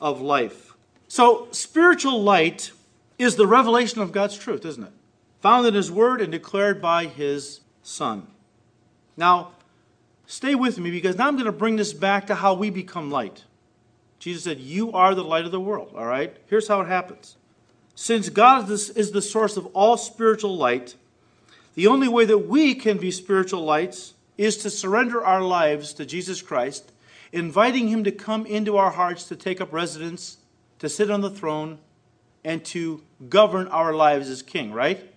of 0.00 0.20
life. 0.20 0.74
So, 1.08 1.48
spiritual 1.50 2.22
light 2.22 2.72
is 3.18 3.36
the 3.36 3.46
revelation 3.46 4.00
of 4.00 4.12
God's 4.12 4.38
truth, 4.38 4.64
isn't 4.64 4.84
it? 4.84 4.92
found 5.42 5.66
in 5.66 5.74
His 5.74 5.90
Word 5.90 6.20
and 6.20 6.30
declared 6.30 6.80
by 6.80 7.06
His 7.06 7.60
Son. 7.82 8.28
Now, 9.16 9.50
stay 10.24 10.54
with 10.54 10.78
me 10.78 10.90
because 10.90 11.18
now 11.18 11.26
I'm 11.26 11.34
going 11.34 11.46
to 11.46 11.52
bring 11.52 11.76
this 11.76 11.92
back 11.92 12.28
to 12.28 12.36
how 12.36 12.54
we 12.54 12.70
become 12.70 13.10
light. 13.10 13.44
Jesus 14.20 14.44
said, 14.44 14.60
You 14.60 14.92
are 14.92 15.14
the 15.14 15.24
light 15.24 15.44
of 15.44 15.50
the 15.50 15.60
world, 15.60 15.94
all 15.96 16.06
right? 16.06 16.34
Here's 16.46 16.68
how 16.68 16.80
it 16.80 16.86
happens. 16.86 17.36
Since 17.96 18.28
God 18.30 18.70
is 18.70 19.10
the 19.10 19.20
source 19.20 19.56
of 19.56 19.66
all 19.74 19.96
spiritual 19.96 20.56
light, 20.56 20.94
the 21.74 21.86
only 21.86 22.08
way 22.08 22.24
that 22.24 22.38
we 22.38 22.74
can 22.74 22.98
be 22.98 23.10
spiritual 23.10 23.64
lights 23.64 24.14
is 24.36 24.56
to 24.58 24.70
surrender 24.70 25.24
our 25.24 25.42
lives 25.42 25.92
to 25.94 26.04
Jesus 26.04 26.42
Christ, 26.42 26.92
inviting 27.32 27.88
Him 27.88 28.04
to 28.04 28.12
come 28.12 28.46
into 28.46 28.76
our 28.76 28.90
hearts 28.90 29.24
to 29.28 29.36
take 29.36 29.60
up 29.60 29.72
residence, 29.72 30.38
to 30.78 30.88
sit 30.88 31.10
on 31.10 31.20
the 31.20 31.30
throne, 31.30 31.78
and 32.44 32.64
to 32.66 33.02
govern 33.28 33.68
our 33.68 33.94
lives 33.94 34.28
as 34.28 34.42
King, 34.42 34.72
right? 34.72 35.12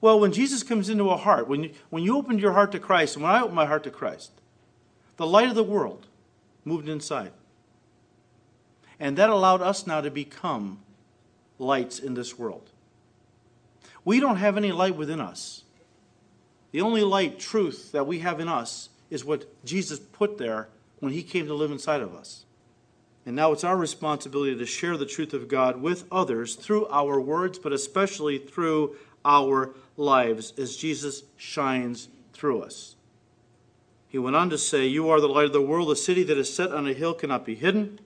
Well, 0.00 0.20
when 0.20 0.32
Jesus 0.32 0.62
comes 0.62 0.88
into 0.88 1.10
a 1.10 1.16
heart, 1.16 1.48
when 1.48 1.64
you, 1.64 1.70
when 1.90 2.02
you 2.02 2.16
opened 2.16 2.40
your 2.40 2.52
heart 2.52 2.72
to 2.72 2.78
Christ, 2.78 3.16
and 3.16 3.22
when 3.22 3.32
I 3.32 3.40
opened 3.40 3.56
my 3.56 3.66
heart 3.66 3.84
to 3.84 3.90
Christ, 3.90 4.32
the 5.16 5.26
light 5.26 5.48
of 5.48 5.54
the 5.54 5.64
world 5.64 6.06
moved 6.64 6.88
inside. 6.88 7.32
And 9.00 9.16
that 9.16 9.30
allowed 9.30 9.62
us 9.62 9.86
now 9.86 10.00
to 10.00 10.10
become 10.10 10.80
lights 11.58 11.98
in 11.98 12.14
this 12.14 12.38
world. 12.38 12.70
We 14.04 14.20
don't 14.20 14.36
have 14.36 14.56
any 14.56 14.72
light 14.72 14.96
within 14.96 15.20
us. 15.20 15.64
The 16.78 16.84
only 16.84 17.02
light, 17.02 17.40
truth 17.40 17.90
that 17.90 18.06
we 18.06 18.20
have 18.20 18.38
in 18.38 18.46
us 18.46 18.90
is 19.10 19.24
what 19.24 19.64
Jesus 19.64 19.98
put 19.98 20.38
there 20.38 20.68
when 21.00 21.12
he 21.12 21.24
came 21.24 21.46
to 21.46 21.54
live 21.54 21.72
inside 21.72 22.02
of 22.02 22.14
us. 22.14 22.44
And 23.26 23.34
now 23.34 23.50
it's 23.50 23.64
our 23.64 23.76
responsibility 23.76 24.56
to 24.56 24.64
share 24.64 24.96
the 24.96 25.04
truth 25.04 25.34
of 25.34 25.48
God 25.48 25.82
with 25.82 26.04
others 26.12 26.54
through 26.54 26.86
our 26.86 27.20
words, 27.20 27.58
but 27.58 27.72
especially 27.72 28.38
through 28.38 28.94
our 29.24 29.74
lives 29.96 30.52
as 30.56 30.76
Jesus 30.76 31.24
shines 31.36 32.10
through 32.32 32.62
us. 32.62 32.94
He 34.06 34.18
went 34.18 34.36
on 34.36 34.48
to 34.50 34.56
say, 34.56 34.86
You 34.86 35.10
are 35.10 35.20
the 35.20 35.26
light 35.26 35.46
of 35.46 35.52
the 35.52 35.60
world. 35.60 35.90
A 35.90 35.96
city 35.96 36.22
that 36.22 36.38
is 36.38 36.54
set 36.54 36.70
on 36.70 36.86
a 36.86 36.92
hill 36.92 37.12
cannot 37.12 37.44
be 37.44 37.56
hidden. 37.56 37.98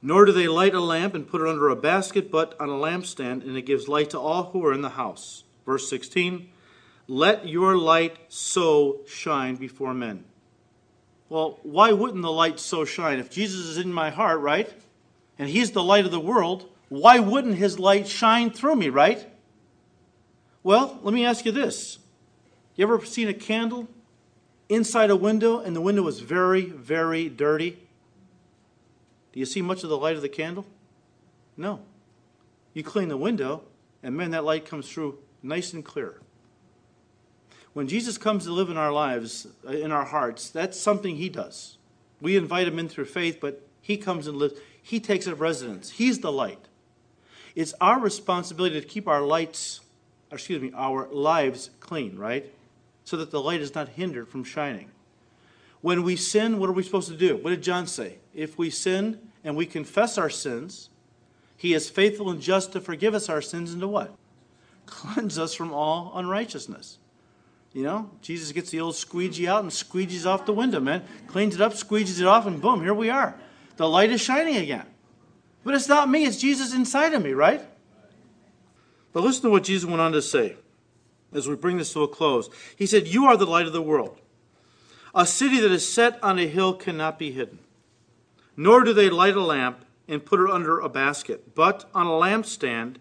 Nor 0.00 0.24
do 0.24 0.32
they 0.32 0.48
light 0.48 0.74
a 0.74 0.80
lamp 0.80 1.14
and 1.14 1.28
put 1.28 1.42
it 1.42 1.46
under 1.46 1.68
a 1.68 1.76
basket, 1.76 2.30
but 2.30 2.58
on 2.58 2.70
a 2.70 2.72
lampstand, 2.72 3.42
and 3.42 3.54
it 3.54 3.66
gives 3.66 3.86
light 3.86 4.08
to 4.08 4.18
all 4.18 4.44
who 4.44 4.64
are 4.64 4.72
in 4.72 4.80
the 4.80 4.88
house. 4.88 5.44
Verse 5.66 5.90
16 5.90 6.48
Let 7.06 7.46
your 7.46 7.76
light 7.76 8.16
so 8.28 9.00
shine 9.06 9.56
before 9.56 9.92
men. 9.92 10.24
Well, 11.28 11.58
why 11.62 11.92
wouldn't 11.92 12.22
the 12.22 12.32
light 12.32 12.60
so 12.60 12.84
shine? 12.84 13.18
If 13.18 13.30
Jesus 13.30 13.66
is 13.66 13.78
in 13.78 13.92
my 13.92 14.10
heart, 14.10 14.40
right? 14.40 14.72
And 15.38 15.48
he's 15.48 15.72
the 15.72 15.82
light 15.82 16.04
of 16.04 16.10
the 16.10 16.20
world, 16.20 16.68
why 16.88 17.18
wouldn't 17.18 17.56
his 17.56 17.78
light 17.78 18.06
shine 18.06 18.50
through 18.50 18.76
me, 18.76 18.88
right? 18.88 19.26
Well, 20.62 20.98
let 21.02 21.12
me 21.12 21.26
ask 21.26 21.44
you 21.44 21.52
this. 21.52 21.98
You 22.76 22.86
ever 22.86 23.04
seen 23.04 23.28
a 23.28 23.34
candle 23.34 23.88
inside 24.68 25.10
a 25.10 25.16
window 25.16 25.60
and 25.60 25.74
the 25.76 25.80
window 25.80 26.06
is 26.06 26.20
very, 26.20 26.66
very 26.66 27.28
dirty? 27.28 27.78
Do 29.32 29.40
you 29.40 29.46
see 29.46 29.60
much 29.60 29.82
of 29.82 29.90
the 29.90 29.98
light 29.98 30.16
of 30.16 30.22
the 30.22 30.28
candle? 30.28 30.64
No. 31.56 31.80
You 32.72 32.82
clean 32.82 33.08
the 33.08 33.16
window, 33.16 33.62
and 34.02 34.16
man, 34.16 34.30
that 34.30 34.44
light 34.44 34.64
comes 34.64 34.88
through 34.88 35.18
nice 35.42 35.72
and 35.72 35.84
clear. 35.84 36.20
When 37.74 37.86
Jesus 37.86 38.16
comes 38.16 38.44
to 38.44 38.52
live 38.52 38.70
in 38.70 38.76
our 38.76 38.92
lives, 38.92 39.46
uh, 39.66 39.72
in 39.72 39.92
our 39.92 40.04
hearts, 40.04 40.48
that's 40.48 40.80
something 40.80 41.16
he 41.16 41.28
does. 41.28 41.76
We 42.20 42.36
invite 42.36 42.66
him 42.66 42.78
in 42.78 42.88
through 42.88 43.06
faith, 43.06 43.38
but 43.40 43.66
he 43.80 43.96
comes 43.96 44.26
and 44.26 44.38
lives. 44.38 44.54
He 44.82 45.00
takes 45.00 45.26
up 45.28 45.40
residence. 45.40 45.90
He's 45.90 46.20
the 46.20 46.32
light. 46.32 46.68
It's 47.54 47.74
our 47.80 48.00
responsibility 48.00 48.80
to 48.80 48.86
keep 48.86 49.06
our 49.06 49.22
lights 49.22 49.80
excuse 50.34 50.60
me, 50.60 50.72
our 50.74 51.08
lives 51.08 51.70
clean, 51.80 52.16
right? 52.18 52.52
So 53.04 53.16
that 53.16 53.30
the 53.30 53.40
light 53.40 53.60
is 53.60 53.74
not 53.74 53.90
hindered 53.90 54.28
from 54.28 54.44
shining. 54.44 54.90
When 55.80 56.02
we 56.02 56.16
sin, 56.16 56.58
what 56.58 56.68
are 56.68 56.72
we 56.72 56.82
supposed 56.82 57.08
to 57.08 57.16
do? 57.16 57.36
What 57.36 57.50
did 57.50 57.62
John 57.62 57.86
say? 57.86 58.18
If 58.34 58.58
we 58.58 58.70
sin 58.70 59.18
and 59.42 59.56
we 59.56 59.66
confess 59.66 60.16
our 60.16 60.30
sins, 60.30 60.88
he 61.56 61.74
is 61.74 61.90
faithful 61.90 62.30
and 62.30 62.40
just 62.40 62.72
to 62.72 62.80
forgive 62.80 63.14
us 63.14 63.28
our 63.28 63.42
sins 63.42 63.72
and 63.72 63.80
to 63.82 63.88
what? 63.88 64.14
Cleanse 64.86 65.38
us 65.38 65.54
from 65.54 65.72
all 65.72 66.12
unrighteousness. 66.14 66.98
You 67.74 67.82
know, 67.82 68.10
Jesus 68.22 68.52
gets 68.52 68.70
the 68.70 68.80
old 68.80 68.94
squeegee 68.94 69.48
out 69.48 69.62
and 69.62 69.70
squeegees 69.70 70.24
off 70.24 70.46
the 70.46 70.52
window, 70.52 70.78
man. 70.78 71.02
Cleans 71.26 71.56
it 71.56 71.60
up, 71.60 71.72
squeegees 71.72 72.20
it 72.20 72.26
off, 72.26 72.46
and 72.46 72.62
boom, 72.62 72.82
here 72.82 72.94
we 72.94 73.10
are. 73.10 73.34
The 73.76 73.88
light 73.88 74.12
is 74.12 74.20
shining 74.20 74.56
again. 74.56 74.86
But 75.64 75.74
it's 75.74 75.88
not 75.88 76.08
me, 76.08 76.24
it's 76.24 76.36
Jesus 76.36 76.72
inside 76.72 77.14
of 77.14 77.22
me, 77.22 77.32
right? 77.32 77.60
But 79.12 79.24
listen 79.24 79.42
to 79.42 79.50
what 79.50 79.64
Jesus 79.64 79.88
went 79.88 80.00
on 80.00 80.12
to 80.12 80.22
say 80.22 80.56
as 81.32 81.48
we 81.48 81.56
bring 81.56 81.78
this 81.78 81.92
to 81.94 82.04
a 82.04 82.08
close. 82.08 82.48
He 82.76 82.86
said, 82.86 83.08
You 83.08 83.26
are 83.26 83.36
the 83.36 83.44
light 83.44 83.66
of 83.66 83.72
the 83.72 83.82
world. 83.82 84.20
A 85.12 85.26
city 85.26 85.58
that 85.58 85.72
is 85.72 85.92
set 85.92 86.22
on 86.22 86.38
a 86.38 86.46
hill 86.46 86.74
cannot 86.74 87.18
be 87.18 87.32
hidden. 87.32 87.58
Nor 88.56 88.84
do 88.84 88.92
they 88.92 89.10
light 89.10 89.34
a 89.34 89.42
lamp 89.42 89.84
and 90.06 90.24
put 90.24 90.38
it 90.38 90.50
under 90.50 90.78
a 90.78 90.88
basket, 90.88 91.56
but 91.56 91.88
on 91.92 92.06
a 92.06 92.10
lampstand, 92.10 92.96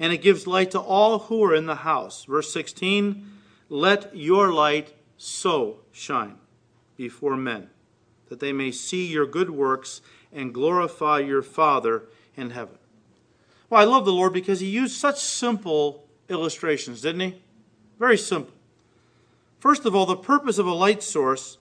and 0.00 0.12
it 0.12 0.22
gives 0.22 0.46
light 0.46 0.72
to 0.72 0.80
all 0.80 1.20
who 1.20 1.44
are 1.44 1.54
in 1.54 1.66
the 1.66 1.76
house. 1.76 2.24
Verse 2.24 2.52
16 2.52 3.37
Let 3.68 4.16
your 4.16 4.52
light 4.52 4.94
so 5.16 5.80
shine 5.92 6.36
before 6.96 7.36
men, 7.36 7.70
that 8.28 8.40
they 8.40 8.52
may 8.52 8.70
see 8.70 9.06
your 9.06 9.26
good 9.26 9.50
works 9.50 10.00
and 10.32 10.54
glorify 10.54 11.20
your 11.20 11.42
Father 11.42 12.04
in 12.36 12.50
heaven. 12.50 12.78
Well, 13.68 13.80
I 13.80 13.84
love 13.84 14.04
the 14.04 14.12
Lord 14.12 14.32
because 14.32 14.60
he 14.60 14.68
used 14.68 14.96
such 14.96 15.20
simple 15.20 16.04
illustrations, 16.28 17.02
didn't 17.02 17.20
he? 17.20 17.42
Very 17.98 18.16
simple. 18.16 18.54
First 19.58 19.84
of 19.84 19.94
all, 19.94 20.06
the 20.06 20.16
purpose 20.16 20.58
of 20.58 20.66
a 20.66 20.72
light 20.72 21.02
source 21.02 21.58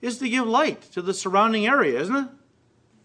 is 0.00 0.18
to 0.18 0.28
give 0.28 0.46
light 0.46 0.82
to 0.92 1.02
the 1.02 1.12
surrounding 1.12 1.66
area, 1.66 2.00
isn't 2.00 2.16
it? 2.16 2.28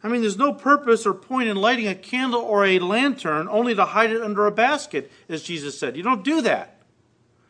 I 0.04 0.08
mean, 0.08 0.22
there's 0.22 0.38
no 0.38 0.54
purpose 0.54 1.06
or 1.06 1.14
point 1.16 1.50
in 1.50 1.58
lighting 1.58 1.88
a 1.88 1.96
candle 1.96 2.42
or 2.42 2.64
a 2.64 2.80
lantern 2.80 3.48
only 3.50 3.74
to 3.74 3.86
hide 3.86 4.12
it 4.12 4.22
under 4.22 4.46
a 4.46 4.52
basket, 4.52 5.12
as 5.28 5.42
Jesus 5.42 5.80
said. 5.80 5.98
You 5.98 6.04
don't 6.04 6.24
do 6.24 6.42
that. 6.42 6.75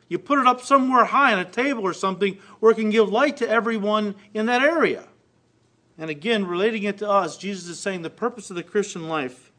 You 0.07 0.19
put 0.19 0.39
it 0.39 0.47
up 0.47 0.61
somewhere 0.61 1.05
high 1.05 1.33
on 1.33 1.39
a 1.39 1.45
table 1.45 1.83
or 1.83 1.93
something 1.93 2.37
where 2.59 2.71
it 2.71 2.75
can 2.75 2.91
give 2.91 3.09
light 3.09 3.37
to 3.37 3.49
everyone 3.49 4.15
in 4.33 4.45
that 4.45 4.61
area. 4.61 5.07
And 5.97 6.09
again, 6.09 6.45
relating 6.45 6.83
it 6.83 6.97
to 6.99 7.09
us, 7.09 7.37
Jesus 7.37 7.67
is 7.67 7.79
saying 7.79 8.01
the 8.01 8.09
purpose 8.09 8.49
of 8.49 8.55
the 8.55 8.63
Christian 8.63 9.07
life 9.07 9.51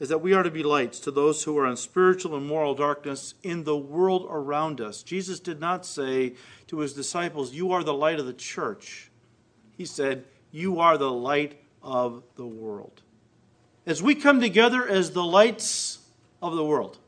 is 0.00 0.08
that 0.08 0.20
we 0.20 0.32
are 0.32 0.42
to 0.42 0.50
be 0.50 0.62
lights 0.62 0.98
to 1.00 1.10
those 1.10 1.44
who 1.44 1.56
are 1.56 1.66
in 1.66 1.76
spiritual 1.76 2.34
and 2.34 2.46
moral 2.46 2.74
darkness 2.74 3.34
in 3.42 3.64
the 3.64 3.76
world 3.76 4.26
around 4.28 4.80
us. 4.80 5.02
Jesus 5.02 5.38
did 5.38 5.60
not 5.60 5.86
say 5.86 6.34
to 6.66 6.78
his 6.78 6.94
disciples, 6.94 7.54
You 7.54 7.72
are 7.72 7.84
the 7.84 7.94
light 7.94 8.18
of 8.18 8.26
the 8.26 8.32
church. 8.32 9.10
He 9.76 9.84
said, 9.84 10.24
You 10.50 10.80
are 10.80 10.98
the 10.98 11.10
light 11.10 11.60
of 11.82 12.22
the 12.36 12.46
world. 12.46 13.02
As 13.86 14.02
we 14.02 14.14
come 14.14 14.40
together 14.40 14.88
as 14.88 15.12
the 15.12 15.24
lights 15.24 15.98
of 16.42 16.56
the 16.56 16.64
world, 16.64 16.98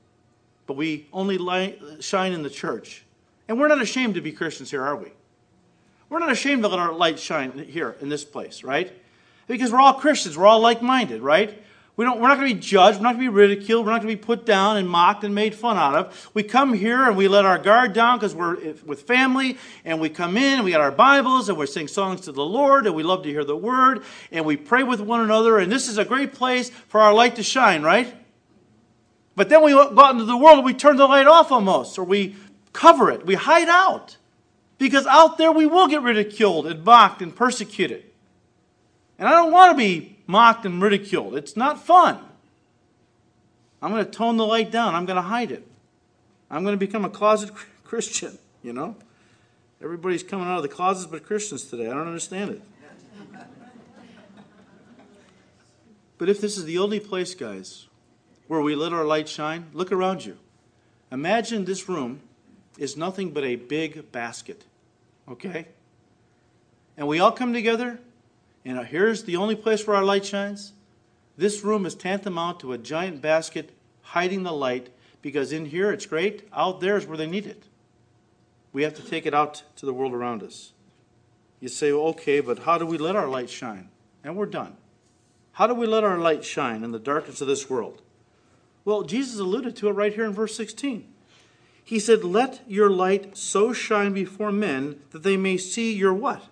but 0.66 0.76
we 0.76 1.06
only 1.12 1.38
light, 1.38 1.80
shine 2.00 2.32
in 2.32 2.42
the 2.42 2.50
church. 2.50 3.04
And 3.48 3.58
we're 3.58 3.68
not 3.68 3.80
ashamed 3.80 4.14
to 4.14 4.20
be 4.20 4.32
Christians 4.32 4.70
here, 4.70 4.82
are 4.82 4.96
we? 4.96 5.12
We're 6.08 6.18
not 6.18 6.30
ashamed 6.30 6.62
to 6.62 6.68
let 6.68 6.78
our 6.78 6.92
light 6.92 7.18
shine 7.18 7.58
here 7.58 7.96
in 8.00 8.08
this 8.08 8.24
place, 8.24 8.62
right? 8.62 8.92
Because 9.46 9.72
we're 9.72 9.80
all 9.80 9.94
Christians, 9.94 10.36
we're 10.36 10.46
all 10.46 10.60
like 10.60 10.82
minded, 10.82 11.22
right? 11.22 11.62
We 11.96 12.04
don't, 12.04 12.20
we're 12.20 12.28
not 12.28 12.36
going 12.36 12.50
to 12.50 12.54
be 12.54 12.60
judged. 12.60 12.98
We're 12.98 13.04
not 13.04 13.14
going 13.14 13.24
to 13.24 13.30
be 13.32 13.36
ridiculed. 13.36 13.86
We're 13.86 13.92
not 13.92 14.02
going 14.02 14.14
to 14.14 14.20
be 14.20 14.22
put 14.22 14.44
down 14.44 14.76
and 14.76 14.86
mocked 14.86 15.24
and 15.24 15.34
made 15.34 15.54
fun 15.54 15.78
out 15.78 15.94
of. 15.94 16.30
We 16.34 16.42
come 16.42 16.74
here 16.74 17.04
and 17.04 17.16
we 17.16 17.26
let 17.26 17.46
our 17.46 17.58
guard 17.58 17.94
down 17.94 18.18
because 18.18 18.34
we're 18.34 18.56
with 18.84 19.02
family 19.02 19.56
and 19.82 19.98
we 19.98 20.10
come 20.10 20.36
in 20.36 20.56
and 20.56 20.64
we 20.64 20.72
got 20.72 20.82
our 20.82 20.90
Bibles 20.90 21.48
and 21.48 21.56
we're 21.56 21.64
singing 21.64 21.88
songs 21.88 22.20
to 22.22 22.32
the 22.32 22.44
Lord 22.44 22.86
and 22.86 22.94
we 22.94 23.02
love 23.02 23.22
to 23.22 23.30
hear 23.30 23.44
the 23.44 23.56
Word 23.56 24.02
and 24.30 24.44
we 24.44 24.58
pray 24.58 24.82
with 24.82 25.00
one 25.00 25.22
another. 25.22 25.58
And 25.58 25.72
this 25.72 25.88
is 25.88 25.96
a 25.96 26.04
great 26.04 26.34
place 26.34 26.68
for 26.68 27.00
our 27.00 27.14
light 27.14 27.36
to 27.36 27.42
shine, 27.42 27.82
right? 27.82 28.14
But 29.36 29.50
then 29.50 29.62
we 29.62 29.72
go 29.72 30.00
out 30.00 30.12
into 30.12 30.24
the 30.24 30.36
world 30.36 30.58
and 30.58 30.64
we 30.64 30.74
turn 30.74 30.96
the 30.96 31.06
light 31.06 31.26
off 31.26 31.52
almost 31.52 31.98
or 31.98 32.04
we 32.04 32.34
cover 32.72 33.10
it. 33.10 33.26
We 33.26 33.34
hide 33.34 33.68
out 33.68 34.16
because 34.78 35.06
out 35.06 35.38
there 35.38 35.52
we 35.52 35.66
will 35.66 35.86
get 35.86 36.02
ridiculed 36.02 36.66
and 36.66 36.82
mocked 36.82 37.22
and 37.22 37.36
persecuted. 37.36 38.04
And 39.18 39.28
I 39.28 39.32
don't 39.32 39.52
want 39.52 39.72
to 39.72 39.76
be 39.76 40.16
mocked 40.26 40.64
and 40.64 40.82
ridiculed. 40.82 41.36
It's 41.36 41.56
not 41.56 41.84
fun. 41.84 42.18
I'm 43.82 43.92
going 43.92 44.04
to 44.04 44.10
tone 44.10 44.38
the 44.38 44.46
light 44.46 44.70
down. 44.70 44.94
I'm 44.94 45.04
going 45.04 45.16
to 45.16 45.22
hide 45.22 45.52
it. 45.52 45.66
I'm 46.50 46.64
going 46.64 46.74
to 46.74 46.78
become 46.78 47.04
a 47.04 47.10
closet 47.10 47.50
Christian, 47.84 48.38
you 48.62 48.72
know? 48.72 48.96
Everybody's 49.82 50.22
coming 50.22 50.48
out 50.48 50.56
of 50.56 50.62
the 50.62 50.68
closets 50.68 51.06
but 51.06 51.24
Christians 51.24 51.64
today. 51.64 51.86
I 51.86 51.90
don't 51.90 52.06
understand 52.06 52.50
it. 52.52 52.62
But 56.18 56.30
if 56.30 56.40
this 56.40 56.56
is 56.56 56.64
the 56.64 56.78
only 56.78 56.98
place, 56.98 57.34
guys, 57.34 57.88
where 58.48 58.60
we 58.60 58.74
let 58.74 58.92
our 58.92 59.04
light 59.04 59.28
shine, 59.28 59.66
look 59.72 59.92
around 59.92 60.24
you. 60.24 60.38
Imagine 61.10 61.64
this 61.64 61.88
room 61.88 62.20
is 62.78 62.96
nothing 62.96 63.30
but 63.30 63.44
a 63.44 63.56
big 63.56 64.10
basket, 64.12 64.64
okay? 65.28 65.66
And 66.96 67.08
we 67.08 67.20
all 67.20 67.32
come 67.32 67.52
together 67.52 67.98
and 68.66 68.84
here's 68.84 69.22
the 69.22 69.36
only 69.36 69.54
place 69.54 69.86
where 69.86 69.96
our 69.96 70.04
light 70.04 70.24
shines. 70.24 70.72
This 71.36 71.62
room 71.62 71.86
is 71.86 71.94
tantamount 71.94 72.58
to 72.60 72.72
a 72.72 72.78
giant 72.78 73.22
basket 73.22 73.70
hiding 74.02 74.42
the 74.42 74.52
light 74.52 74.90
because 75.22 75.52
in 75.52 75.66
here 75.66 75.92
it's 75.92 76.06
great, 76.06 76.48
out 76.52 76.80
there 76.80 76.96
is 76.96 77.06
where 77.06 77.16
they 77.16 77.28
need 77.28 77.46
it. 77.46 77.64
We 78.72 78.82
have 78.82 78.94
to 78.94 79.02
take 79.02 79.24
it 79.24 79.34
out 79.34 79.62
to 79.76 79.86
the 79.86 79.94
world 79.94 80.12
around 80.12 80.42
us. 80.42 80.72
You 81.60 81.68
say, 81.68 81.92
well, 81.92 82.08
okay, 82.08 82.40
but 82.40 82.60
how 82.60 82.76
do 82.76 82.84
we 82.84 82.98
let 82.98 83.16
our 83.16 83.28
light 83.28 83.48
shine? 83.48 83.88
And 84.24 84.36
we're 84.36 84.46
done. 84.46 84.76
How 85.52 85.68
do 85.68 85.74
we 85.74 85.86
let 85.86 86.04
our 86.04 86.18
light 86.18 86.44
shine 86.44 86.82
in 86.82 86.90
the 86.90 86.98
darkness 86.98 87.40
of 87.40 87.46
this 87.46 87.70
world? 87.70 88.02
Well, 88.86 89.02
Jesus 89.02 89.38
alluded 89.38 89.76
to 89.76 89.88
it 89.88 89.92
right 89.92 90.14
here 90.14 90.24
in 90.24 90.32
verse 90.32 90.56
16. 90.56 91.06
He 91.84 91.98
said, 91.98 92.24
Let 92.24 92.62
your 92.66 92.88
light 92.88 93.36
so 93.36 93.74
shine 93.74 94.14
before 94.14 94.50
men 94.50 95.00
that 95.10 95.22
they 95.22 95.36
may 95.36 95.58
see 95.58 95.92
your 95.92 96.14
what? 96.14 96.42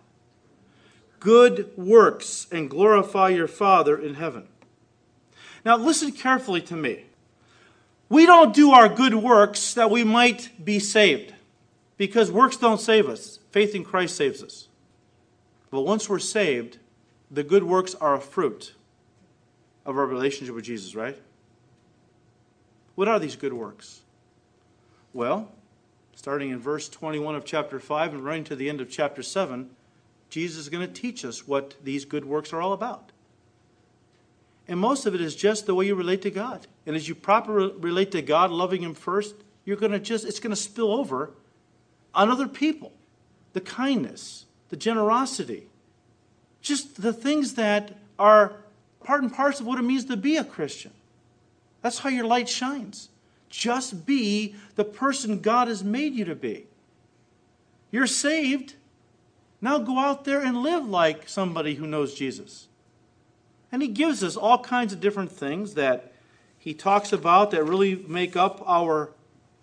good 1.25 1.73
works 1.77 2.47
and 2.53 2.69
glorify 2.69 3.31
your 3.31 3.49
Father 3.49 3.99
in 3.99 4.15
heaven. 4.15 4.47
Now, 5.65 5.79
listen 5.79 6.13
carefully 6.13 6.61
to 6.63 6.77
me. 6.77 7.07
We 8.11 8.27
don't 8.27 8.55
do 8.55 8.73
our 8.73 8.91
good 8.91 9.15
works 9.15 9.73
that 9.73 9.91
we 9.91 10.05
might 10.05 10.51
be 10.63 10.79
saved, 10.79 11.33
because 11.97 12.31
works 12.31 12.59
don't 12.59 12.81
save 12.81 13.09
us. 13.09 13.39
Faith 13.51 13.75
in 13.75 13.85
Christ 13.85 14.17
saves 14.17 14.43
us. 14.43 14.69
But 15.71 15.81
once 15.81 16.11
we're 16.11 16.19
saved, 16.19 16.77
the 17.31 17.43
good 17.43 17.65
works 17.65 17.95
are 17.95 18.15
a 18.15 18.21
fruit 18.21 18.75
of 19.87 19.97
our 19.97 20.07
relationship 20.07 20.55
with 20.55 20.67
Jesus, 20.67 20.95
right? 20.95 21.19
What 22.95 23.09
are 23.09 23.19
these 23.19 23.37
good 23.37 23.53
works? 23.53 24.01
Well, 25.13 25.51
starting 26.15 26.51
in 26.51 26.59
verse 26.59 26.89
21 26.89 27.35
of 27.35 27.45
chapter 27.45 27.79
5 27.79 28.15
and 28.15 28.25
running 28.25 28.45
to 28.45 28.57
the 28.57 28.69
end 28.69 28.81
of 28.81 28.91
chapter 28.91 29.23
7, 29.23 29.71
Jesus 30.31 30.59
is 30.59 30.69
going 30.69 30.87
to 30.87 30.93
teach 30.93 31.25
us 31.25 31.47
what 31.47 31.75
these 31.83 32.05
good 32.05 32.25
works 32.25 32.53
are 32.53 32.61
all 32.61 32.73
about. 32.73 33.13
And 34.67 34.81
most 34.81 35.07
of 35.07 35.15
it 35.15 35.21
is 35.21 35.37
just 35.37 35.67
the 35.67 35.75
way 35.75 35.87
you 35.87 35.95
relate 35.95 36.23
to 36.23 36.31
God. 36.31 36.67
And 36.87 36.97
as 36.97 37.09
you 37.09 37.15
properly 37.15 37.73
relate 37.79 38.13
to 38.13 38.23
God, 38.23 38.51
loving 38.51 38.83
Him 38.83 38.95
first, 38.95 39.35
you're 39.65 39.77
going 39.77 39.93
to 39.93 39.99
just, 39.99 40.25
it's 40.25 40.41
going 40.41 40.51
to 40.51 40.57
spill 40.57 40.93
over 40.93 41.31
on 42.15 42.31
other 42.31 42.49
people. 42.49 42.93
The 43.53 43.61
kindness, 43.61 44.47
the 44.71 44.77
generosity, 44.77 45.69
just 46.61 47.01
the 47.03 47.13
things 47.13 47.55
that 47.55 47.97
are 48.19 48.57
part 49.05 49.23
and 49.23 49.33
parcel 49.33 49.63
of 49.63 49.67
what 49.69 49.79
it 49.79 49.83
means 49.83 50.07
to 50.07 50.17
be 50.17 50.37
a 50.37 50.45
Christian. 50.45 50.93
That's 51.85 51.99
how 51.99 52.09
your 52.09 52.25
light 52.25 52.49
shines. 52.49 53.11
Just 53.51 54.07
be 54.07 54.55
the 54.75 54.87
person 54.87 55.41
God 55.41 55.69
has 55.69 55.85
made 55.85 56.15
you 56.15 56.25
to 56.25 56.35
be. 56.35 56.67
You're 57.91 58.07
saved 58.07 58.77
now 59.61 59.79
go 59.79 59.99
out 59.99 60.25
there 60.25 60.41
and 60.41 60.63
live 60.63 60.87
like 60.87 61.27
somebody 61.27 61.77
who 61.77 61.87
knows 61.87 62.15
Jesus. 62.15 62.69
And 63.71 63.83
he 63.83 63.89
gives 63.89 64.23
us 64.23 64.35
all 64.37 64.59
kinds 64.59 64.93
of 64.93 65.01
different 65.01 65.31
things 65.31 65.73
that 65.73 66.13
he 66.59 66.73
talks 66.75 67.13
about 67.13 67.51
that 67.51 67.65
really 67.65 67.95
make 68.07 68.35
up 68.35 68.63
our 68.67 69.11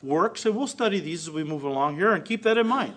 works. 0.01 0.43
And 0.43 0.55
we'll 0.55 0.65
study 0.65 0.99
these 0.99 1.27
as 1.27 1.31
we 1.31 1.43
move 1.43 1.63
along 1.63 1.97
here 1.97 2.13
and 2.13 2.23
keep 2.23 2.43
that 2.43 2.57
in 2.57 2.67
mind. 2.67 2.95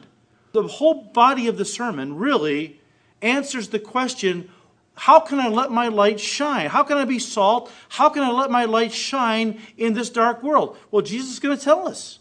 The 0.52 0.62
whole 0.62 0.94
body 1.12 1.46
of 1.46 1.58
the 1.58 1.64
sermon 1.64 2.16
really 2.16 2.80
answers 3.20 3.68
the 3.68 3.78
question 3.78 4.50
how 4.96 5.20
can 5.20 5.40
I 5.40 5.48
let 5.48 5.70
my 5.70 5.88
light 5.88 6.20
shine? 6.20 6.68
How 6.68 6.84
can 6.84 6.96
I 6.96 7.04
be 7.04 7.18
salt? 7.18 7.70
How 7.88 8.08
can 8.08 8.22
I 8.22 8.30
let 8.30 8.50
my 8.50 8.64
light 8.64 8.92
shine 8.92 9.60
in 9.76 9.94
this 9.94 10.08
dark 10.08 10.42
world? 10.42 10.76
Well, 10.90 11.02
Jesus 11.02 11.32
is 11.32 11.40
going 11.40 11.56
to 11.56 11.62
tell 11.62 11.88
us. 11.88 12.20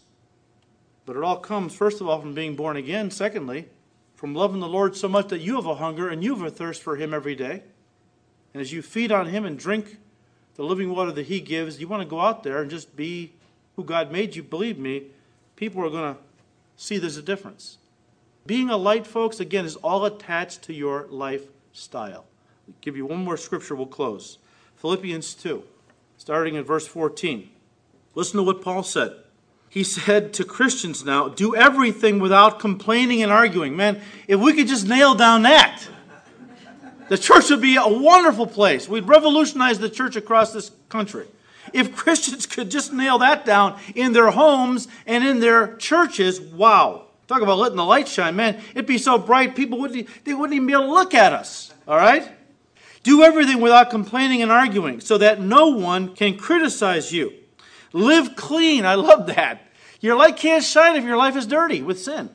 But 1.06 1.16
it 1.16 1.22
all 1.22 1.36
comes, 1.36 1.74
first 1.74 2.00
of 2.00 2.08
all, 2.08 2.20
from 2.20 2.34
being 2.34 2.56
born 2.56 2.76
again. 2.76 3.10
Secondly, 3.10 3.68
from 4.16 4.34
loving 4.34 4.60
the 4.60 4.68
Lord 4.68 4.96
so 4.96 5.08
much 5.08 5.28
that 5.28 5.40
you 5.40 5.54
have 5.56 5.66
a 5.66 5.76
hunger 5.76 6.08
and 6.08 6.24
you 6.24 6.34
have 6.34 6.44
a 6.44 6.50
thirst 6.50 6.82
for 6.82 6.96
Him 6.96 7.14
every 7.14 7.34
day. 7.34 7.62
And 8.52 8.60
as 8.60 8.72
you 8.72 8.82
feed 8.82 9.12
on 9.12 9.26
Him 9.26 9.44
and 9.44 9.58
drink 9.58 9.98
the 10.56 10.64
living 10.64 10.90
water 10.94 11.12
that 11.12 11.26
He 11.26 11.40
gives, 11.40 11.80
you 11.80 11.86
want 11.86 12.02
to 12.02 12.08
go 12.08 12.20
out 12.20 12.42
there 12.42 12.60
and 12.60 12.70
just 12.70 12.96
be 12.96 13.32
who 13.76 13.84
God 13.84 14.10
made 14.10 14.34
you. 14.34 14.42
Believe 14.42 14.78
me, 14.78 15.08
people 15.56 15.84
are 15.84 15.90
going 15.90 16.14
to 16.14 16.20
see 16.76 16.98
there's 16.98 17.16
a 17.16 17.22
difference. 17.22 17.78
Being 18.46 18.70
a 18.70 18.76
light, 18.76 19.06
folks, 19.06 19.40
again, 19.40 19.64
is 19.64 19.76
all 19.76 20.04
attached 20.04 20.62
to 20.62 20.72
your 20.72 21.06
lifestyle. 21.08 22.24
I'll 22.68 22.74
give 22.80 22.96
you 22.96 23.06
one 23.06 23.24
more 23.24 23.36
scripture, 23.36 23.74
we'll 23.74 23.86
close. 23.86 24.38
Philippians 24.76 25.34
2, 25.34 25.62
starting 26.18 26.54
in 26.54 26.64
verse 26.64 26.86
14. 26.86 27.50
Listen 28.14 28.38
to 28.38 28.42
what 28.42 28.62
Paul 28.62 28.82
said. 28.82 29.14
He 29.68 29.82
said 29.82 30.32
to 30.34 30.44
Christians 30.44 31.04
now, 31.04 31.28
do 31.28 31.56
everything 31.56 32.20
without 32.20 32.60
complaining 32.60 33.22
and 33.22 33.32
arguing. 33.32 33.76
Man, 33.76 34.00
if 34.28 34.38
we 34.38 34.52
could 34.52 34.68
just 34.68 34.86
nail 34.86 35.14
down 35.14 35.42
that, 35.42 35.82
the 37.08 37.18
church 37.18 37.50
would 37.50 37.60
be 37.60 37.76
a 37.76 37.88
wonderful 37.88 38.46
place. 38.46 38.88
We'd 38.88 39.08
revolutionize 39.08 39.78
the 39.78 39.90
church 39.90 40.16
across 40.16 40.52
this 40.52 40.70
country. 40.88 41.26
If 41.72 41.96
Christians 41.96 42.46
could 42.46 42.70
just 42.70 42.92
nail 42.92 43.18
that 43.18 43.44
down 43.44 43.78
in 43.96 44.12
their 44.12 44.30
homes 44.30 44.86
and 45.06 45.24
in 45.24 45.40
their 45.40 45.76
churches, 45.76 46.40
wow. 46.40 47.06
Talk 47.26 47.42
about 47.42 47.58
letting 47.58 47.76
the 47.76 47.84
light 47.84 48.06
shine, 48.06 48.36
man. 48.36 48.60
It'd 48.72 48.86
be 48.86 48.98
so 48.98 49.18
bright, 49.18 49.56
people 49.56 49.78
wouldn't, 49.78 50.08
they 50.24 50.34
wouldn't 50.34 50.54
even 50.54 50.66
be 50.66 50.72
able 50.72 50.84
to 50.84 50.92
look 50.92 51.14
at 51.14 51.32
us. 51.32 51.72
All 51.88 51.96
right? 51.96 52.30
Do 53.04 53.22
everything 53.22 53.60
without 53.60 53.90
complaining 53.90 54.42
and 54.42 54.50
arguing 54.50 55.00
so 55.00 55.18
that 55.18 55.40
no 55.40 55.68
one 55.68 56.16
can 56.16 56.36
criticize 56.36 57.12
you. 57.12 57.32
Live 57.92 58.34
clean. 58.34 58.84
I 58.84 58.94
love 58.96 59.26
that. 59.26 59.70
Your 60.00 60.16
light 60.16 60.36
can't 60.36 60.64
shine 60.64 60.96
if 60.96 61.04
your 61.04 61.16
life 61.16 61.36
is 61.36 61.46
dirty 61.46 61.82
with 61.82 62.00
sin. 62.00 62.30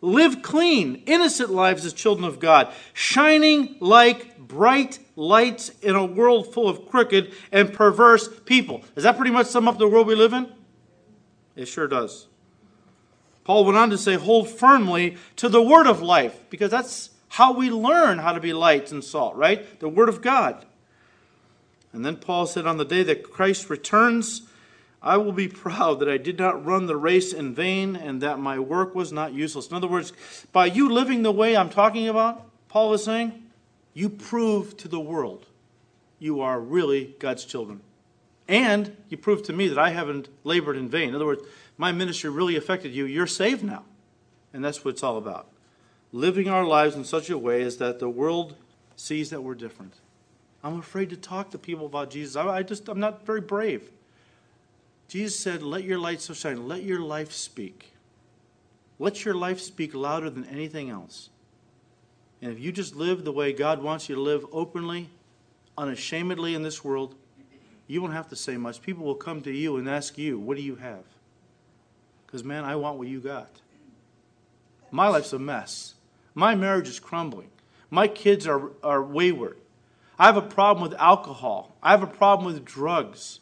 Live 0.00 0.40
clean, 0.42 1.02
innocent 1.06 1.50
lives 1.50 1.84
as 1.84 1.92
children 1.92 2.26
of 2.26 2.38
God, 2.38 2.72
shining 2.92 3.76
like 3.80 4.38
bright 4.38 4.98
lights 5.16 5.70
in 5.80 5.94
a 5.94 6.04
world 6.04 6.52
full 6.52 6.68
of 6.68 6.88
crooked 6.88 7.32
and 7.50 7.72
perverse 7.72 8.28
people. 8.44 8.84
Does 8.94 9.04
that 9.04 9.16
pretty 9.16 9.30
much 9.30 9.46
sum 9.48 9.66
up 9.66 9.78
the 9.78 9.88
world 9.88 10.06
we 10.06 10.14
live 10.14 10.32
in? 10.32 10.52
It 11.56 11.66
sure 11.66 11.88
does. 11.88 12.28
Paul 13.44 13.64
went 13.64 13.78
on 13.78 13.90
to 13.90 13.98
say, 13.98 14.14
hold 14.14 14.48
firmly 14.48 15.16
to 15.36 15.48
the 15.48 15.62
word 15.62 15.86
of 15.86 16.02
life, 16.02 16.38
because 16.50 16.70
that's 16.70 17.10
how 17.34 17.52
we 17.52 17.68
learn 17.68 18.18
how 18.18 18.32
to 18.32 18.38
be 18.38 18.52
light 18.52 18.92
and 18.92 19.02
salt, 19.02 19.34
right? 19.34 19.80
The 19.80 19.88
word 19.88 20.08
of 20.08 20.22
God. 20.22 20.64
And 21.92 22.06
then 22.06 22.14
Paul 22.14 22.46
said, 22.46 22.64
on 22.64 22.76
the 22.76 22.84
day 22.84 23.02
that 23.02 23.28
Christ 23.28 23.68
returns, 23.68 24.42
I 25.02 25.16
will 25.16 25.32
be 25.32 25.48
proud 25.64 25.98
that 25.98 26.08
I 26.08 26.16
did 26.16 26.38
not 26.38 26.64
run 26.64 26.86
the 26.86 26.96
race 26.96 27.32
in 27.32 27.52
vain 27.52 27.96
and 27.96 28.20
that 28.20 28.38
my 28.38 28.60
work 28.60 28.94
was 28.94 29.12
not 29.12 29.32
useless. 29.32 29.66
In 29.66 29.74
other 29.76 29.88
words, 29.88 30.12
by 30.52 30.66
you 30.66 30.88
living 30.88 31.24
the 31.24 31.32
way 31.32 31.56
I'm 31.56 31.70
talking 31.70 32.08
about, 32.08 32.46
Paul 32.68 32.94
is 32.94 33.02
saying, 33.02 33.42
you 33.94 34.10
prove 34.10 34.76
to 34.76 34.86
the 34.86 35.00
world 35.00 35.46
you 36.20 36.40
are 36.40 36.60
really 36.60 37.16
God's 37.18 37.44
children. 37.44 37.80
And 38.46 38.96
you 39.08 39.16
prove 39.16 39.42
to 39.44 39.52
me 39.52 39.66
that 39.66 39.78
I 39.78 39.90
haven't 39.90 40.28
labored 40.44 40.76
in 40.76 40.88
vain. 40.88 41.08
In 41.08 41.16
other 41.16 41.26
words, 41.26 41.42
my 41.78 41.90
ministry 41.90 42.30
really 42.30 42.54
affected 42.54 42.94
you. 42.94 43.06
You're 43.06 43.26
saved 43.26 43.64
now. 43.64 43.82
And 44.52 44.64
that's 44.64 44.84
what 44.84 44.92
it's 44.92 45.02
all 45.02 45.18
about. 45.18 45.48
Living 46.14 46.48
our 46.48 46.64
lives 46.64 46.94
in 46.94 47.02
such 47.02 47.28
a 47.28 47.36
way 47.36 47.62
as 47.62 47.78
that 47.78 47.98
the 47.98 48.08
world 48.08 48.54
sees 48.94 49.30
that 49.30 49.42
we're 49.42 49.56
different. 49.56 49.94
I'm 50.62 50.78
afraid 50.78 51.10
to 51.10 51.16
talk 51.16 51.50
to 51.50 51.58
people 51.58 51.86
about 51.86 52.10
Jesus. 52.10 52.36
I, 52.36 52.46
I 52.46 52.62
just, 52.62 52.88
I'm 52.88 53.00
not 53.00 53.26
very 53.26 53.40
brave. 53.40 53.90
Jesus 55.08 55.36
said, 55.36 55.60
Let 55.60 55.82
your 55.82 55.98
light 55.98 56.20
so 56.20 56.32
shine. 56.32 56.68
Let 56.68 56.84
your 56.84 57.00
life 57.00 57.32
speak. 57.32 57.94
Let 59.00 59.24
your 59.24 59.34
life 59.34 59.58
speak 59.58 59.92
louder 59.92 60.30
than 60.30 60.44
anything 60.44 60.88
else. 60.88 61.30
And 62.40 62.52
if 62.52 62.60
you 62.60 62.70
just 62.70 62.94
live 62.94 63.24
the 63.24 63.32
way 63.32 63.52
God 63.52 63.82
wants 63.82 64.08
you 64.08 64.14
to 64.14 64.20
live 64.20 64.46
openly, 64.52 65.10
unashamedly 65.76 66.54
in 66.54 66.62
this 66.62 66.84
world, 66.84 67.16
you 67.88 68.00
won't 68.00 68.14
have 68.14 68.28
to 68.28 68.36
say 68.36 68.56
much. 68.56 68.80
People 68.80 69.04
will 69.04 69.16
come 69.16 69.42
to 69.42 69.50
you 69.50 69.78
and 69.78 69.90
ask 69.90 70.16
you, 70.16 70.38
What 70.38 70.56
do 70.56 70.62
you 70.62 70.76
have? 70.76 71.02
Because, 72.24 72.44
man, 72.44 72.64
I 72.64 72.76
want 72.76 72.98
what 72.98 73.08
you 73.08 73.18
got. 73.18 73.50
My 74.92 75.08
life's 75.08 75.32
a 75.32 75.40
mess. 75.40 75.94
My 76.34 76.54
marriage 76.54 76.88
is 76.88 76.98
crumbling. 76.98 77.50
My 77.90 78.08
kids 78.08 78.46
are, 78.46 78.70
are 78.82 79.02
wayward. 79.02 79.58
I 80.18 80.26
have 80.26 80.36
a 80.36 80.42
problem 80.42 80.88
with 80.88 80.98
alcohol. 80.98 81.76
I 81.82 81.90
have 81.90 82.02
a 82.02 82.08
problem 82.08 82.46
with 82.46 82.64
drugs. 82.64 83.40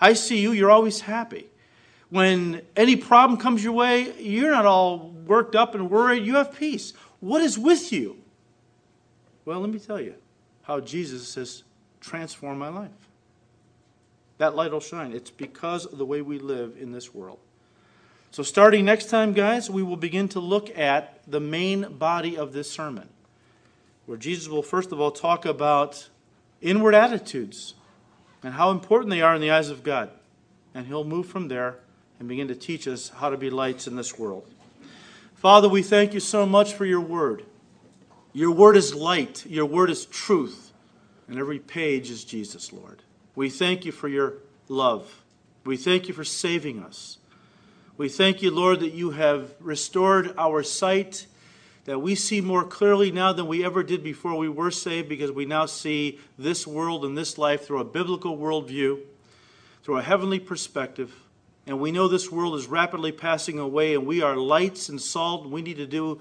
I 0.00 0.14
see 0.14 0.40
you, 0.40 0.52
you're 0.52 0.70
always 0.70 1.02
happy. 1.02 1.46
When 2.10 2.62
any 2.76 2.96
problem 2.96 3.38
comes 3.38 3.64
your 3.64 3.72
way, 3.72 4.12
you're 4.20 4.50
not 4.50 4.66
all 4.66 5.10
worked 5.26 5.56
up 5.56 5.74
and 5.74 5.90
worried. 5.90 6.24
You 6.24 6.34
have 6.34 6.54
peace. 6.54 6.92
What 7.20 7.40
is 7.40 7.58
with 7.58 7.92
you? 7.92 8.18
Well, 9.44 9.60
let 9.60 9.70
me 9.70 9.78
tell 9.78 10.00
you 10.00 10.14
how 10.62 10.80
Jesus 10.80 11.34
has 11.36 11.62
transformed 12.00 12.58
my 12.58 12.68
life. 12.68 12.90
That 14.38 14.54
light 14.54 14.72
will 14.72 14.80
shine. 14.80 15.12
It's 15.12 15.30
because 15.30 15.86
of 15.86 15.98
the 15.98 16.04
way 16.04 16.20
we 16.20 16.38
live 16.38 16.76
in 16.78 16.92
this 16.92 17.14
world. 17.14 17.38
So, 18.32 18.42
starting 18.42 18.86
next 18.86 19.10
time, 19.10 19.34
guys, 19.34 19.68
we 19.68 19.82
will 19.82 19.98
begin 19.98 20.26
to 20.30 20.40
look 20.40 20.76
at 20.78 21.20
the 21.26 21.38
main 21.38 21.98
body 21.98 22.34
of 22.38 22.54
this 22.54 22.70
sermon, 22.70 23.10
where 24.06 24.16
Jesus 24.16 24.48
will 24.48 24.62
first 24.62 24.90
of 24.90 24.98
all 24.98 25.10
talk 25.10 25.44
about 25.44 26.08
inward 26.62 26.94
attitudes 26.94 27.74
and 28.42 28.54
how 28.54 28.70
important 28.70 29.10
they 29.10 29.20
are 29.20 29.34
in 29.34 29.42
the 29.42 29.50
eyes 29.50 29.68
of 29.68 29.84
God. 29.84 30.08
And 30.74 30.86
he'll 30.86 31.04
move 31.04 31.26
from 31.26 31.48
there 31.48 31.80
and 32.18 32.26
begin 32.26 32.48
to 32.48 32.54
teach 32.54 32.88
us 32.88 33.10
how 33.10 33.28
to 33.28 33.36
be 33.36 33.50
lights 33.50 33.86
in 33.86 33.96
this 33.96 34.18
world. 34.18 34.48
Father, 35.34 35.68
we 35.68 35.82
thank 35.82 36.14
you 36.14 36.20
so 36.20 36.46
much 36.46 36.72
for 36.72 36.86
your 36.86 37.02
word. 37.02 37.44
Your 38.32 38.50
word 38.50 38.78
is 38.78 38.94
light, 38.94 39.44
your 39.44 39.66
word 39.66 39.90
is 39.90 40.06
truth, 40.06 40.72
and 41.28 41.38
every 41.38 41.58
page 41.58 42.10
is 42.10 42.24
Jesus, 42.24 42.72
Lord. 42.72 43.02
We 43.34 43.50
thank 43.50 43.84
you 43.84 43.92
for 43.92 44.08
your 44.08 44.36
love. 44.68 45.22
We 45.66 45.76
thank 45.76 46.08
you 46.08 46.14
for 46.14 46.24
saving 46.24 46.82
us. 46.82 47.18
We 48.02 48.08
thank 48.08 48.42
you, 48.42 48.50
Lord, 48.50 48.80
that 48.80 48.94
you 48.94 49.12
have 49.12 49.54
restored 49.60 50.34
our 50.36 50.64
sight 50.64 51.28
that 51.84 52.00
we 52.00 52.16
see 52.16 52.40
more 52.40 52.64
clearly 52.64 53.12
now 53.12 53.32
than 53.32 53.46
we 53.46 53.64
ever 53.64 53.84
did 53.84 54.02
before 54.02 54.34
we 54.34 54.48
were 54.48 54.72
saved 54.72 55.08
because 55.08 55.30
we 55.30 55.46
now 55.46 55.66
see 55.66 56.18
this 56.36 56.66
world 56.66 57.04
and 57.04 57.16
this 57.16 57.38
life 57.38 57.64
through 57.64 57.78
a 57.78 57.84
biblical 57.84 58.36
worldview, 58.36 58.98
through 59.84 59.98
a 59.98 60.02
heavenly 60.02 60.40
perspective. 60.40 61.14
And 61.64 61.78
we 61.78 61.92
know 61.92 62.08
this 62.08 62.28
world 62.28 62.56
is 62.56 62.66
rapidly 62.66 63.12
passing 63.12 63.60
away, 63.60 63.94
and 63.94 64.04
we 64.04 64.20
are 64.20 64.36
lights 64.36 64.88
and 64.88 65.00
salt. 65.00 65.48
We 65.48 65.62
need 65.62 65.76
to 65.76 65.86
do 65.86 66.20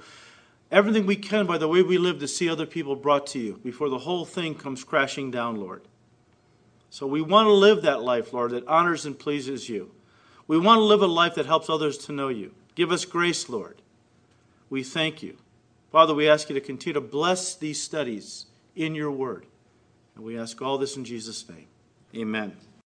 everything 0.71 1.07
we 1.07 1.15
can 1.15 1.47
by 1.47 1.57
the 1.57 1.67
way 1.67 1.81
we 1.81 1.97
live 1.97 2.19
to 2.19 2.27
see 2.27 2.47
other 2.47 2.67
people 2.67 2.95
brought 2.95 3.25
to 3.25 3.39
you 3.39 3.59
before 3.63 3.89
the 3.89 3.97
whole 3.97 4.25
thing 4.25 4.53
comes 4.53 4.83
crashing 4.83 5.31
down, 5.31 5.55
Lord. 5.55 5.81
So 6.91 7.07
we 7.07 7.23
want 7.23 7.47
to 7.47 7.53
live 7.53 7.81
that 7.81 8.03
life, 8.03 8.33
Lord, 8.33 8.51
that 8.51 8.67
honors 8.67 9.07
and 9.07 9.17
pleases 9.17 9.67
you. 9.67 9.89
We 10.51 10.59
want 10.59 10.79
to 10.79 10.83
live 10.83 11.01
a 11.01 11.07
life 11.07 11.35
that 11.35 11.45
helps 11.45 11.69
others 11.69 11.97
to 11.99 12.11
know 12.11 12.27
you. 12.27 12.51
Give 12.75 12.91
us 12.91 13.05
grace, 13.05 13.47
Lord. 13.47 13.81
We 14.69 14.83
thank 14.83 15.23
you. 15.23 15.37
Father, 15.93 16.13
we 16.13 16.27
ask 16.27 16.49
you 16.49 16.55
to 16.55 16.59
continue 16.59 16.95
to 16.95 16.99
bless 16.99 17.55
these 17.55 17.81
studies 17.81 18.47
in 18.75 18.93
your 18.93 19.11
word. 19.11 19.45
And 20.13 20.25
we 20.25 20.37
ask 20.37 20.61
all 20.61 20.77
this 20.77 20.97
in 20.97 21.05
Jesus' 21.05 21.47
name. 21.47 21.67
Amen. 22.13 22.57